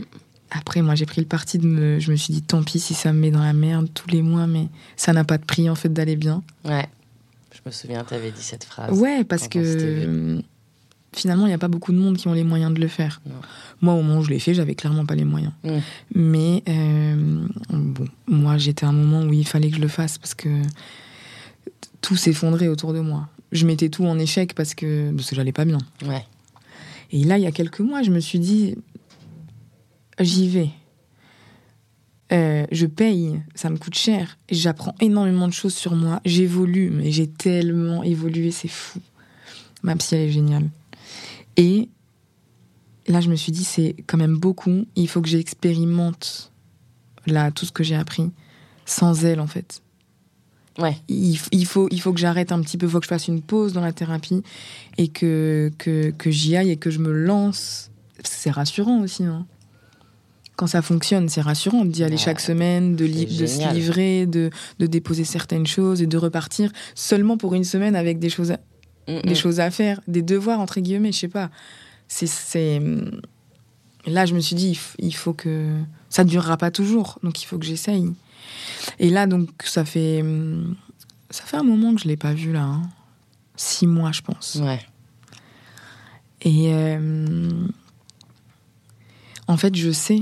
Après, 0.51 0.81
moi, 0.81 0.95
j'ai 0.95 1.05
pris 1.05 1.21
le 1.21 1.27
parti 1.27 1.59
de 1.59 1.67
me. 1.67 1.99
Je 1.99 2.09
me 2.11 2.15
suis 2.15 2.33
dit, 2.33 2.41
tant 2.41 2.63
pis 2.63 2.79
si 2.79 2.93
ça 2.93 3.11
me 3.11 3.19
met 3.19 3.31
dans 3.31 3.43
la 3.43 3.53
merde 3.53 3.89
tous 3.93 4.09
les 4.09 4.21
mois, 4.21 4.47
mais 4.47 4.69
ça 4.95 5.11
n'a 5.13 5.23
pas 5.25 5.37
de 5.37 5.43
prix, 5.45 5.69
en 5.69 5.75
fait, 5.75 5.89
d'aller 5.89 6.15
bien. 6.15 6.41
Ouais. 6.63 6.87
Je 7.67 7.69
me 7.69 7.71
souviens, 7.73 8.05
tu 8.07 8.13
avais 8.13 8.31
dit 8.31 8.41
cette 8.41 8.63
phrase. 8.63 8.97
Ouais, 8.97 9.25
parce 9.25 9.49
que 9.49 10.41
finalement, 11.13 11.45
il 11.45 11.49
n'y 11.49 11.53
a 11.53 11.57
pas 11.57 11.67
beaucoup 11.67 11.91
de 11.91 11.97
monde 11.97 12.15
qui 12.15 12.29
ont 12.29 12.33
les 12.33 12.45
moyens 12.45 12.73
de 12.73 12.79
le 12.79 12.87
faire. 12.87 13.21
Non. 13.25 13.35
Moi, 13.81 13.93
au 13.93 14.01
moment 14.01 14.19
où 14.19 14.23
je 14.23 14.29
l'ai 14.29 14.39
fait, 14.39 14.53
j'avais 14.53 14.73
clairement 14.73 15.05
pas 15.05 15.15
les 15.15 15.25
moyens. 15.25 15.51
Mais 16.15 16.63
euh, 16.69 17.45
bon, 17.69 18.05
moi, 18.27 18.57
j'étais 18.57 18.85
à 18.85 18.89
un 18.89 18.93
moment 18.93 19.23
où 19.23 19.33
il 19.33 19.45
fallait 19.45 19.69
que 19.69 19.75
je 19.75 19.81
le 19.81 19.89
fasse 19.89 20.17
parce 20.17 20.33
que 20.33 20.49
tout 21.99 22.15
s'effondrait 22.15 22.69
autour 22.69 22.93
de 22.93 23.01
moi. 23.01 23.27
Je 23.51 23.65
mettais 23.65 23.89
tout 23.89 24.05
en 24.05 24.17
échec 24.17 24.53
parce 24.53 24.73
que, 24.73 25.11
parce 25.11 25.29
que 25.29 25.35
j'allais 25.35 25.51
pas 25.51 25.65
bien. 25.65 25.79
Ouais. 26.05 26.25
Et 27.11 27.25
là, 27.25 27.37
il 27.37 27.43
y 27.43 27.47
a 27.47 27.51
quelques 27.51 27.81
mois, 27.81 28.01
je 28.01 28.11
me 28.11 28.21
suis 28.21 28.39
dit, 28.39 28.75
j'y 30.21 30.47
vais. 30.47 30.69
Euh, 32.33 32.65
je 32.71 32.85
paye, 32.85 33.41
ça 33.55 33.69
me 33.69 33.77
coûte 33.77 33.95
cher. 33.95 34.37
J'apprends 34.49 34.95
énormément 34.99 35.47
de 35.47 35.53
choses 35.53 35.73
sur 35.75 35.95
moi. 35.95 36.19
J'évolue, 36.25 36.89
mais 36.89 37.11
j'ai 37.11 37.27
tellement 37.27 38.03
évolué, 38.03 38.51
c'est 38.51 38.67
fou. 38.67 38.99
Ma 39.83 39.95
psy, 39.95 40.15
elle 40.15 40.21
est 40.21 40.31
géniale. 40.31 40.69
Et 41.55 41.89
là, 43.07 43.21
je 43.21 43.29
me 43.29 43.35
suis 43.35 43.51
dit, 43.51 43.63
c'est 43.63 43.95
quand 44.07 44.17
même 44.17 44.37
beaucoup. 44.37 44.85
Il 44.95 45.07
faut 45.07 45.21
que 45.21 45.29
j'expérimente 45.29 46.51
là 47.25 47.51
tout 47.51 47.65
ce 47.65 47.71
que 47.71 47.83
j'ai 47.83 47.95
appris 47.95 48.29
sans 48.85 49.23
elle, 49.25 49.39
en 49.39 49.47
fait. 49.47 49.81
Ouais. 50.79 50.97
Il, 51.07 51.39
il 51.51 51.65
faut, 51.65 51.87
il 51.91 51.99
faut 52.01 52.13
que 52.13 52.19
j'arrête 52.19 52.51
un 52.51 52.61
petit 52.61 52.77
peu, 52.77 52.85
il 52.85 52.89
faut 52.91 52.99
que 52.99 53.05
je 53.05 53.09
fasse 53.09 53.27
une 53.27 53.41
pause 53.41 53.73
dans 53.73 53.81
la 53.81 53.93
thérapie 53.93 54.43
et 54.97 55.07
que, 55.07 55.71
que, 55.77 56.11
que 56.11 56.29
j'y 56.29 56.55
aille 56.55 56.71
et 56.71 56.77
que 56.77 56.89
je 56.91 56.99
me 56.99 57.11
lance. 57.11 57.89
C'est 58.23 58.51
rassurant 58.51 59.01
aussi. 59.01 59.23
hein. 59.23 59.45
Quand 60.57 60.67
ça 60.67 60.81
fonctionne, 60.81 61.29
c'est 61.29 61.39
rassurant 61.41 61.85
d'y 61.85 62.03
aller 62.03 62.15
Ouais, 62.15 62.21
chaque 62.21 62.39
semaine, 62.41 62.95
de, 62.97 63.05
li- 63.05 63.25
de 63.27 63.45
se 63.45 63.73
livrer, 63.73 64.25
de, 64.25 64.49
de 64.79 64.85
déposer 64.87 65.23
certaines 65.23 65.67
choses 65.67 66.01
et 66.01 66.07
de 66.07 66.17
repartir 66.17 66.71
seulement 66.95 67.37
pour 67.37 67.53
une 67.55 67.63
semaine 67.63 67.95
avec 67.95 68.19
des 68.19 68.29
choses 68.29 68.51
à, 68.51 68.59
Mm, 69.07 69.21
des 69.21 69.31
mm. 69.31 69.35
choses 69.35 69.59
à 69.61 69.71
faire, 69.71 70.01
des 70.09 70.21
devoirs, 70.21 70.59
entre 70.59 70.81
guillemets, 70.81 71.13
je 71.13 71.19
sais 71.19 71.27
pas. 71.29 71.49
C'est. 72.09 72.27
c'est- 72.27 72.81
Là, 74.05 74.25
je 74.25 74.33
me 74.35 74.39
suis 74.41 74.55
dit, 74.55 74.77
il 74.99 75.05
il 75.07 75.15
faut 75.15 75.33
que. 75.33 75.73
Ça 76.09 76.23
ne 76.25 76.29
durera 76.29 76.57
pas 76.57 76.71
toujours, 76.71 77.17
donc 77.23 77.41
il 77.41 77.45
faut 77.45 77.57
que 77.57 77.65
j'essaye. 77.65 78.11
Et 78.99 79.09
là, 79.09 79.25
donc, 79.27 79.49
ça 79.63 79.85
fait. 79.85 80.25
Ça 81.29 81.43
fait 81.45 81.55
un 81.57 81.63
moment 81.63 81.93
que 81.95 82.01
je 82.01 82.07
l'ai 82.09 82.17
pas 82.17 82.33
vu, 82.33 82.51
là. 82.51 82.63
hein. 82.63 82.81
Six 83.57 83.85
mois, 83.87 84.11
je 84.11 84.21
pense. 84.21 84.55
Ouais. 84.61 84.79
Et. 86.41 86.73
euh, 86.73 87.49
En 89.47 89.55
fait, 89.57 89.73
je 89.75 89.91
sais. 89.91 90.21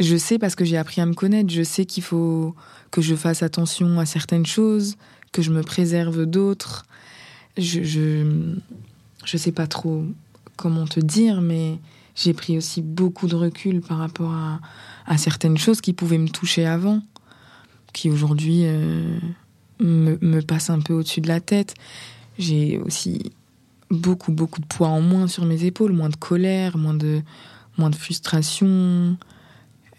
Je 0.00 0.16
sais 0.16 0.38
parce 0.38 0.54
que 0.54 0.64
j'ai 0.64 0.78
appris 0.78 1.02
à 1.02 1.06
me 1.06 1.12
connaître. 1.12 1.50
Je 1.50 1.62
sais 1.62 1.84
qu'il 1.84 2.02
faut 2.02 2.54
que 2.90 3.02
je 3.02 3.14
fasse 3.14 3.42
attention 3.42 4.00
à 4.00 4.06
certaines 4.06 4.46
choses, 4.46 4.96
que 5.30 5.42
je 5.42 5.50
me 5.50 5.62
préserve 5.62 6.24
d'autres. 6.24 6.86
Je, 7.58 7.82
je, 9.24 9.36
sais 9.36 9.52
pas 9.52 9.66
trop 9.66 10.04
comment 10.56 10.86
te 10.86 11.00
dire, 11.00 11.42
mais 11.42 11.78
j'ai 12.16 12.32
pris 12.32 12.56
aussi 12.56 12.80
beaucoup 12.80 13.26
de 13.26 13.36
recul 13.36 13.82
par 13.82 13.98
rapport 13.98 14.32
à, 14.32 14.60
à 15.06 15.18
certaines 15.18 15.58
choses 15.58 15.82
qui 15.82 15.92
pouvaient 15.92 16.18
me 16.18 16.28
toucher 16.28 16.64
avant, 16.64 17.02
qui 17.92 18.08
aujourd'hui 18.08 18.62
euh, 18.64 19.18
me, 19.80 20.16
me 20.22 20.40
passent 20.40 20.70
un 20.70 20.80
peu 20.80 20.94
au-dessus 20.94 21.20
de 21.20 21.28
la 21.28 21.40
tête. 21.40 21.74
J'ai 22.38 22.78
aussi 22.78 23.32
beaucoup, 23.90 24.32
beaucoup 24.32 24.60
de 24.60 24.66
poids 24.66 24.88
en 24.88 25.02
moins 25.02 25.26
sur 25.26 25.44
mes 25.44 25.64
épaules, 25.64 25.92
moins 25.92 26.08
de 26.08 26.16
colère, 26.16 26.78
moins 26.78 26.94
de, 26.94 27.20
moins 27.76 27.90
de 27.90 27.96
frustration. 27.96 29.18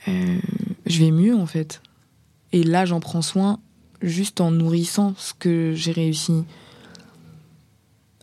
Euh, 0.08 0.40
je 0.86 1.00
vais 1.00 1.12
mieux 1.12 1.36
en 1.36 1.46
fait. 1.46 1.82
Et 2.54 2.64
là, 2.64 2.86
j'en 2.86 3.00
prends 3.00 3.22
soin 3.22 3.60
juste 4.02 4.42
en 4.42 4.52
nourrissant 4.52 5.14
ce 5.18 5.34
que 5.34 5.74
j'ai 5.76 5.92
réussi 5.92 6.44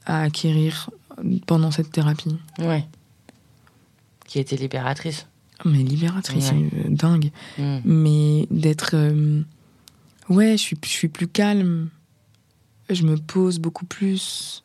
à 0.06 0.22
acquérir 0.22 0.90
pendant 1.46 1.70
cette 1.70 1.90
thérapie. 1.92 2.36
Ouais. 2.58 2.86
Qui 4.26 4.38
était 4.38 4.56
libératrice. 4.56 5.26
Mais 5.64 5.78
libératrice, 5.82 6.50
Ouais. 6.52 6.68
euh, 6.74 6.88
dingue. 6.88 7.30
Mm. 7.58 7.78
Mais 7.84 8.46
d'être. 8.50 8.90
euh, 8.94 9.42
ouais, 10.28 10.52
je 10.52 10.62
suis, 10.62 10.78
je 10.82 10.88
suis 10.88 11.08
plus 11.08 11.26
calme. 11.28 11.88
Je 12.90 13.02
me 13.02 13.16
pose 13.16 13.58
beaucoup 13.58 13.84
plus. 13.86 14.62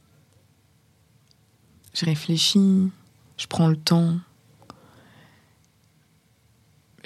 Je 1.94 2.06
réfléchis. 2.06 2.90
Je 3.38 3.48
prends 3.48 3.68
le 3.68 3.76
temps. 3.78 4.16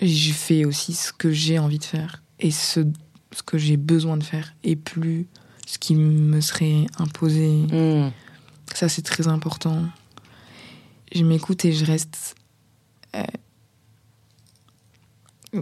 Je 0.01 0.31
fais 0.31 0.65
aussi 0.65 0.93
ce 0.93 1.11
que 1.13 1.31
j'ai 1.31 1.57
envie 1.59 1.79
de 1.79 1.83
faire. 1.83 2.21
Et 2.39 2.51
ce, 2.51 2.81
ce 3.31 3.41
que 3.43 3.57
j'ai 3.57 3.77
besoin 3.77 4.17
de 4.17 4.23
faire. 4.23 4.53
Et 4.63 4.75
plus 4.75 5.27
ce 5.65 5.77
qui 5.79 5.95
me 5.95 6.39
serait 6.41 6.85
imposé. 6.97 7.47
Mm. 7.49 8.11
Ça, 8.73 8.89
c'est 8.89 9.01
très 9.01 9.27
important. 9.27 9.83
Je 11.13 11.23
m'écoute 11.23 11.65
et 11.65 11.71
je 11.73 11.85
reste. 11.85 12.35
euh, 13.15 13.23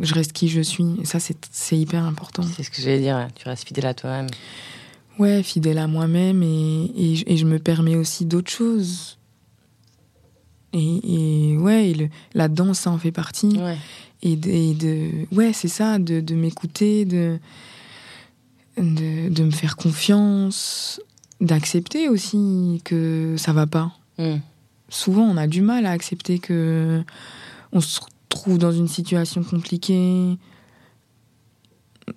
je 0.01 0.13
reste 0.13 0.33
qui 0.33 0.49
je 0.49 0.61
suis. 0.61 0.85
Et 1.01 1.05
ça, 1.05 1.19
c'est 1.19 1.77
hyper 1.77 2.03
important. 2.03 2.43
C'est 2.43 2.63
ce 2.63 2.69
que 2.71 2.81
j'allais 2.81 2.99
dire. 2.99 3.27
Tu 3.35 3.47
restes 3.47 3.67
fidèle 3.67 3.85
à 3.85 3.93
toi-même. 3.93 4.27
Ouais, 5.17 5.43
fidèle 5.43 5.77
à 5.77 5.87
moi-même 5.87 6.43
et, 6.43 6.91
et, 6.95 7.15
je- 7.15 7.23
et 7.27 7.37
je 7.37 7.45
me 7.45 7.57
permets 7.59 7.95
aussi 7.95 8.25
d'autres 8.25 8.51
choses. 8.51 9.17
Et, 10.73 11.51
et 11.53 11.57
ouais, 11.57 11.93
le- 11.93 12.09
la 12.33 12.49
danse, 12.49 12.79
ça 12.79 12.91
en 12.91 12.97
fait 12.97 13.13
partie. 13.13 13.57
Ouais. 13.59 13.77
Et 14.25 14.35
de, 14.35 14.49
et 14.49 14.73
de- 14.73 15.11
ouais, 15.35 15.53
c'est 15.53 15.67
ça, 15.69 15.99
de, 15.99 16.19
de 16.19 16.35
m'écouter, 16.35 17.05
de, 17.05 17.37
de, 18.77 19.29
de 19.29 19.43
me 19.43 19.51
faire 19.51 19.75
confiance, 19.77 20.99
d'accepter 21.41 22.09
aussi 22.09 22.81
que 22.83 23.35
ça 23.37 23.53
va 23.53 23.67
pas. 23.67 23.91
Mm. 24.17 24.37
souvent 24.89 25.23
on 25.23 25.35
a 25.37 25.45
du 25.47 25.61
mal 25.61 25.85
à 25.85 25.91
accepter 25.91 26.39
que 26.39 27.03
on 27.73 27.81
se 27.81 27.99
trouve 28.29 28.57
dans 28.57 28.71
une 28.71 28.87
situation 28.87 29.43
compliquée 29.43 30.37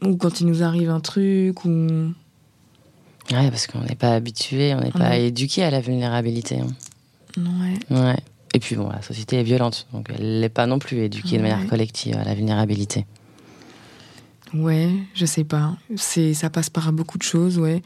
ou 0.04 0.16
quand 0.16 0.40
il 0.40 0.46
nous 0.46 0.62
arrive 0.62 0.88
un 0.90 1.00
truc 1.00 1.64
ou 1.64 1.68
Ouais, 3.30 3.50
parce 3.50 3.66
qu'on 3.66 3.80
n'est 3.82 3.94
pas 3.96 4.14
habitué, 4.14 4.74
on 4.74 4.80
n'est 4.80 4.92
pas 4.92 5.16
éduqué 5.18 5.62
à 5.64 5.70
la 5.70 5.80
vulnérabilité. 5.80 6.60
hein. 6.60 6.68
ouais 7.36 7.96
Ouais. 7.98 8.16
Et 8.58 8.60
puis 8.60 8.74
bon, 8.74 8.88
la 8.90 9.02
société 9.02 9.38
est 9.38 9.44
violente, 9.44 9.86
donc 9.92 10.08
elle 10.12 10.40
n'est 10.40 10.48
pas 10.48 10.66
non 10.66 10.80
plus 10.80 10.98
éduquée 10.98 11.36
de 11.36 11.42
manière 11.42 11.64
collective 11.68 12.16
à 12.16 12.24
la 12.24 12.34
vulnérabilité. 12.34 13.06
ouais 14.52 14.90
je 15.14 15.26
sais 15.26 15.44
pas. 15.44 15.76
C'est 15.94 16.34
ça 16.34 16.50
passe 16.50 16.70
par 16.70 16.92
beaucoup 16.92 17.18
de 17.18 17.22
choses 17.22 17.56
ouais. 17.56 17.82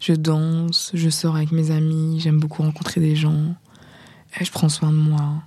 Je 0.00 0.14
danse 0.14 0.92
je 0.94 1.10
sors 1.10 1.36
avec 1.36 1.52
mes 1.52 1.70
amis 1.70 2.20
j'aime 2.20 2.40
beaucoup 2.40 2.62
rencontrer 2.62 3.02
des 3.02 3.16
gens. 3.16 3.54
Et 4.40 4.44
je 4.46 4.50
prends 4.50 4.70
soin 4.70 4.90
de 4.92 4.96
moi. 4.96 5.42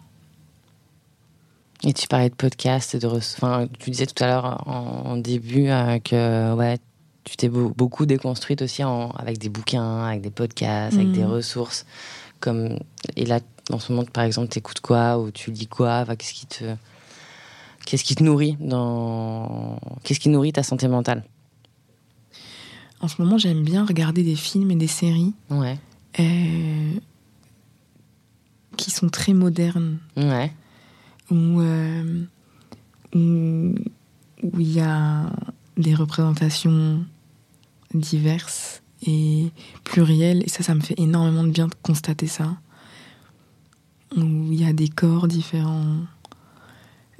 Et 1.83 1.93
tu 1.93 2.07
parlais 2.07 2.29
de 2.29 2.35
podcast, 2.35 2.95
de 2.95 3.07
re- 3.07 3.17
enfin, 3.17 3.67
tu 3.79 3.89
disais 3.89 4.05
tout 4.05 4.23
à 4.23 4.27
l'heure 4.27 4.63
en, 4.67 5.11
en 5.11 5.17
début 5.17 5.69
euh, 5.69 5.97
que 5.99 6.53
ouais, 6.53 6.77
tu 7.23 7.35
t'es 7.35 7.49
beau- 7.49 7.73
beaucoup 7.75 8.05
déconstruite 8.05 8.61
aussi 8.61 8.83
en- 8.83 9.09
avec 9.11 9.37
des 9.39 9.49
bouquins, 9.49 10.03
avec 10.05 10.21
des 10.21 10.29
podcasts, 10.31 10.95
avec 10.97 11.11
des 11.11 11.25
ressources. 11.25 11.85
Comme 12.39 12.77
et 13.15 13.25
là, 13.25 13.39
en 13.71 13.79
ce 13.79 13.91
moment, 13.91 14.05
par 14.05 14.23
exemple, 14.23 14.49
t'écoutes 14.49 14.79
quoi 14.79 15.19
ou 15.19 15.31
tu 15.31 15.51
lis 15.51 15.67
quoi? 15.67 15.99
Enfin, 16.01 16.15
Qu'est-ce 16.15 16.33
qui 16.33 16.45
te 16.45 16.75
Qu'est-ce 17.85 18.03
qui 18.03 18.15
te 18.15 18.23
nourrit 18.23 18.57
dans 18.59 19.79
Qu'est-ce 20.03 20.19
qui 20.19 20.29
nourrit 20.29 20.53
ta 20.53 20.63
santé 20.63 20.87
mentale? 20.87 21.23
En 22.99 23.07
ce 23.07 23.21
moment, 23.21 23.37
j'aime 23.37 23.63
bien 23.63 23.85
regarder 23.85 24.23
des 24.23 24.35
films 24.35 24.71
et 24.71 24.75
des 24.75 24.87
séries 24.87 25.33
Ouais. 25.49 25.77
euh, 26.19 26.93
qui 28.75 28.91
sont 28.91 29.09
très 29.09 29.33
modernes, 29.33 29.99
Ouais. 30.15 30.51
où 31.31 31.59
euh, 31.61 32.23
où 33.15 33.75
où 34.43 34.59
il 34.59 34.71
y 34.71 34.79
a 34.79 35.31
des 35.77 35.95
représentations 35.95 37.03
diverses 37.93 38.81
et 39.05 39.51
plurielles. 39.83 40.43
Et 40.45 40.49
ça, 40.49 40.63
ça 40.63 40.75
me 40.75 40.81
fait 40.81 40.99
énormément 40.99 41.43
de 41.43 41.49
bien 41.49 41.67
de 41.67 41.75
constater 41.81 42.27
ça. 42.27 42.57
Où 44.15 44.21
il 44.21 44.55
y 44.61 44.65
a 44.65 44.73
des 44.73 44.87
corps 44.87 45.27
différents, 45.27 45.97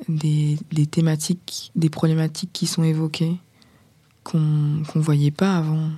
des, 0.08 0.58
des 0.72 0.86
thématiques, 0.86 1.72
des 1.76 1.90
problématiques 1.90 2.52
qui 2.54 2.66
sont 2.66 2.84
évoquées 2.84 3.38
qu'on 4.24 4.84
qu'on 4.88 5.00
voyait 5.00 5.32
pas 5.32 5.58
avant 5.58 5.90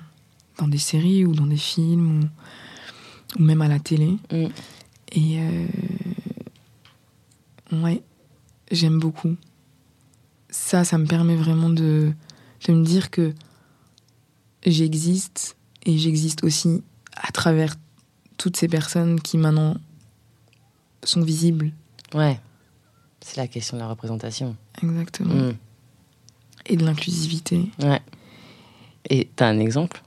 dans 0.57 0.67
des 0.67 0.77
séries 0.77 1.25
ou 1.25 1.33
dans 1.33 1.47
des 1.47 1.57
films 1.57 2.19
ou, 2.19 3.39
ou 3.39 3.43
même 3.43 3.61
à 3.61 3.67
la 3.67 3.79
télé. 3.79 4.17
Mm. 4.31 4.47
Et 5.11 5.39
euh, 5.39 5.67
ouais, 7.71 8.03
j'aime 8.71 8.99
beaucoup. 8.99 9.35
Ça, 10.49 10.83
ça 10.83 10.97
me 10.97 11.05
permet 11.05 11.35
vraiment 11.35 11.69
de, 11.69 12.11
de 12.67 12.73
me 12.73 12.83
dire 12.83 13.09
que 13.09 13.33
j'existe 14.65 15.55
et 15.85 15.97
j'existe 15.97 16.43
aussi 16.43 16.83
à 17.15 17.31
travers 17.31 17.75
toutes 18.37 18.57
ces 18.57 18.67
personnes 18.67 19.19
qui 19.21 19.37
maintenant 19.37 19.75
sont 21.03 21.21
visibles. 21.21 21.71
Ouais. 22.13 22.39
C'est 23.21 23.37
la 23.37 23.47
question 23.47 23.77
de 23.77 23.81
la 23.81 23.89
représentation. 23.89 24.55
Exactement. 24.81 25.33
Mm. 25.33 25.53
Et 26.67 26.77
de 26.77 26.85
l'inclusivité. 26.85 27.69
Ouais. 27.79 28.01
Et 29.09 29.29
t'as 29.35 29.47
un 29.47 29.59
exemple 29.59 30.03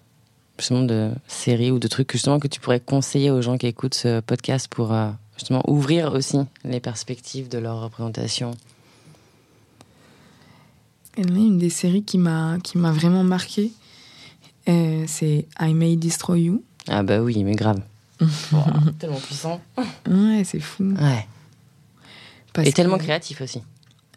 justement 0.58 0.82
de 0.82 1.10
série 1.26 1.70
ou 1.70 1.78
de 1.78 1.88
trucs 1.88 2.12
justement 2.12 2.38
que 2.38 2.46
tu 2.46 2.60
pourrais 2.60 2.80
conseiller 2.80 3.30
aux 3.30 3.42
gens 3.42 3.58
qui 3.58 3.66
écoutent 3.66 3.94
ce 3.94 4.20
podcast 4.20 4.68
pour 4.68 4.92
euh, 4.92 5.10
justement 5.36 5.62
ouvrir 5.68 6.12
aussi 6.12 6.38
les 6.64 6.78
perspectives 6.80 7.48
de 7.48 7.58
leur 7.58 7.80
représentation? 7.80 8.52
Il 11.18 11.28
y 11.28 11.32
en 11.32 11.34
a 11.34 11.38
une 11.38 11.58
des 11.58 11.70
séries 11.70 12.04
qui 12.04 12.16
m'a 12.16 12.58
qui 12.62 12.78
m'a 12.78 12.92
vraiment 12.92 13.24
marqué. 13.24 13.72
Euh, 14.68 15.04
c'est 15.06 15.46
I 15.60 15.74
May 15.74 15.96
Destroy 15.96 16.42
You. 16.42 16.64
Ah 16.88 17.02
bah 17.02 17.20
oui, 17.20 17.42
mais 17.44 17.54
grave. 17.54 17.80
Wow, 18.52 18.62
tellement 18.98 19.18
puissant. 19.20 19.60
Ouais, 20.08 20.42
c'est 20.44 20.60
fou. 20.60 20.84
Ouais. 20.84 21.26
Parce 22.52 22.68
Et 22.68 22.72
tellement 22.72 22.98
que- 22.98 23.02
créatif 23.04 23.40
aussi. 23.40 23.60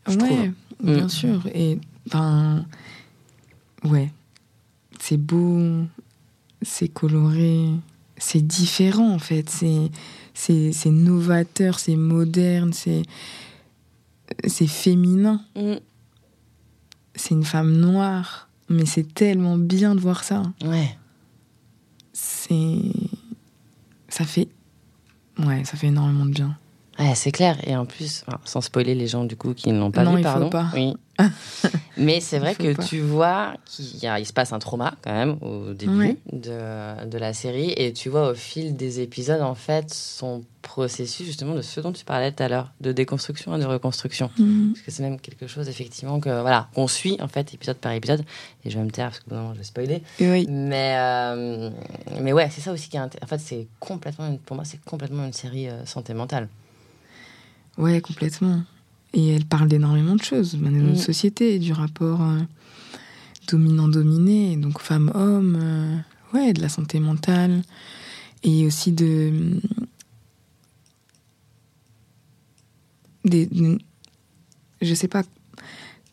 je 0.08 0.12
Ouais, 0.18 0.18
trouve. 0.28 0.50
bien 0.84 1.06
Mm. 1.06 1.10
sûr. 1.10 1.48
Et 1.54 1.80
ben, 2.12 2.66
ouais, 3.84 4.12
c'est 5.00 5.18
beau, 5.18 5.86
c'est 6.62 6.90
coloré, 6.90 7.70
c'est 8.18 8.46
différent 8.46 9.12
en 9.14 9.20
fait. 9.20 9.50
C'est 9.50 9.90
c'est 10.36 10.72
c'est 10.74 10.92
novateur, 10.92 11.80
c'est 11.80 11.96
moderne, 11.96 12.74
c'est 12.74 13.04
c'est 14.46 14.68
féminin. 14.68 15.42
Mm. 15.56 15.76
C'est 17.16 17.34
une 17.34 17.46
femme 17.46 17.72
noire, 17.78 18.45
mais 18.70 18.86
c'est 18.86 19.14
tellement 19.14 19.58
bien 19.58 19.96
de 19.96 20.00
voir 20.00 20.24
ça. 20.24 20.44
Ouais. 20.64 20.98
C'est 22.14 22.78
ça 24.08 24.24
fait 24.24 24.48
ouais, 25.40 25.66
ça 25.66 25.78
fait 25.78 25.88
énormément 25.88 26.26
de 26.26 26.32
bien. 26.32 26.58
Ouais, 27.00 27.14
c'est 27.16 27.32
clair. 27.32 27.58
Et 27.68 27.76
en 27.76 27.86
plus, 27.86 28.24
enfin, 28.28 28.40
sans 28.46 28.62
spoiler 28.62 28.96
les 28.96 29.08
gens 29.08 29.26
du 29.26 29.36
coup 29.36 29.54
qui 29.54 29.72
ne 29.72 29.80
l'ont 29.80 29.92
pas 29.92 30.04
Non, 30.04 30.12
vu, 30.14 30.20
il 30.22 30.24
faut 30.24 30.30
pardon. 30.32 30.50
pas. 30.50 30.68
Oui. 30.74 30.94
Mais 31.98 32.20
c'est 32.20 32.40
vrai 32.40 32.54
faut 32.56 32.64
que 32.64 32.74
pas. 32.74 32.84
tu 32.84 33.00
vois 33.00 33.54
qu'il 33.66 33.98
y 34.04 34.08
a- 34.08 34.20
il 34.20 34.26
se 34.26 34.34
passe 34.34 34.52
un 34.52 34.60
trauma 34.60 34.96
quand 35.02 35.14
même 35.14 35.38
au 35.42 35.74
début 35.74 35.98
Ouais. 35.98 36.18
de, 36.34 37.06
de 37.06 37.18
la 37.18 37.34
série. 37.34 37.72
Et 37.78 37.94
tu 37.94 38.10
vois 38.10 38.32
au 38.32 38.34
fil 38.36 38.76
des 38.76 39.00
épisodes, 39.00 39.42
en 39.42 39.56
fait, 39.56 39.94
son 39.94 40.44
processus 40.62 41.26
justement 41.26 41.54
de 41.56 41.62
ce 41.62 41.80
dont 41.80 41.94
tu 41.94 42.04
parlais 42.04 42.32
tout 42.34 42.44
à 42.44 42.50
l'heure, 42.50 42.72
de 42.82 42.92
déconstruction 42.92 43.56
et 43.56 43.60
de 43.60 43.66
reconstruction. 43.66 44.30
Mm. 44.38 44.72
Parce 44.74 44.82
que 44.82 44.92
c'est 44.92 45.04
même 45.04 45.20
quelque 45.20 45.48
chose, 45.48 45.70
effectivement, 45.70 46.20
que 46.20 46.42
voilà, 46.42 46.68
qu'on 46.76 46.88
suit 46.88 47.18
en 47.22 47.28
fait 47.30 47.54
épisode 47.54 47.78
par 47.78 47.94
épisode. 47.94 48.24
Et 48.66 48.70
je 48.70 48.78
vais 48.78 48.84
me 48.84 48.92
taire 48.92 49.08
parce 49.10 49.20
que 49.20 49.34
non, 49.34 49.54
je 49.54 49.60
vais 49.60 49.64
spoiler. 49.64 50.04
Oui, 50.20 50.48
Mais, 50.50 50.96
euh, 50.98 51.70
mais 52.22 52.34
ouais, 52.34 52.50
c'est 52.52 52.62
ça 52.62 52.74
aussi 52.74 52.90
qui 52.90 52.98
est 52.98 53.02
intér- 53.02 53.24
En 53.24 53.28
fait, 53.28 53.40
c'est 53.40 53.68
complètement, 53.80 54.28
une- 54.28 54.40
pour 54.40 54.56
moi, 54.58 54.66
c'est 54.66 54.84
complètement 54.84 55.24
une 55.26 55.34
série 55.34 55.70
euh, 55.70 55.86
santé 55.86 56.14
mentale. 56.14 56.50
Ouais, 57.78 58.02
complètement. 58.02 58.64
Et 59.14 59.30
elle 59.30 59.46
parle 59.46 59.68
d'énormément 59.68 60.16
de 60.16 60.24
choses, 60.24 60.54
de 60.56 60.66
notre 60.70 60.94
Mm. 61.00 61.04
société, 61.04 61.60
du 61.60 61.72
rapport 61.74 62.22
euh, 62.22 62.40
dominant-dominé, 63.50 64.58
donc 64.58 64.80
femme-homme, 64.80 65.58
euh, 65.62 65.98
ouais, 66.34 66.54
de 66.54 66.62
la 66.62 66.70
santé 66.70 67.00
mentale, 67.00 67.62
et 68.44 68.66
aussi 68.66 68.92
de. 68.92 69.60
Des, 73.24 73.50
je 74.82 74.94
sais 74.94 75.08
pas, 75.08 75.24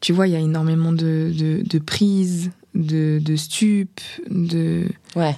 tu 0.00 0.12
vois, 0.14 0.26
il 0.28 0.32
y 0.32 0.36
a 0.36 0.40
énormément 0.40 0.92
de, 0.92 1.30
de, 1.36 1.62
de 1.62 1.78
prises, 1.78 2.50
de, 2.74 3.20
de 3.22 3.36
stupes, 3.36 4.00
de, 4.30 4.86
Ouais, 5.14 5.36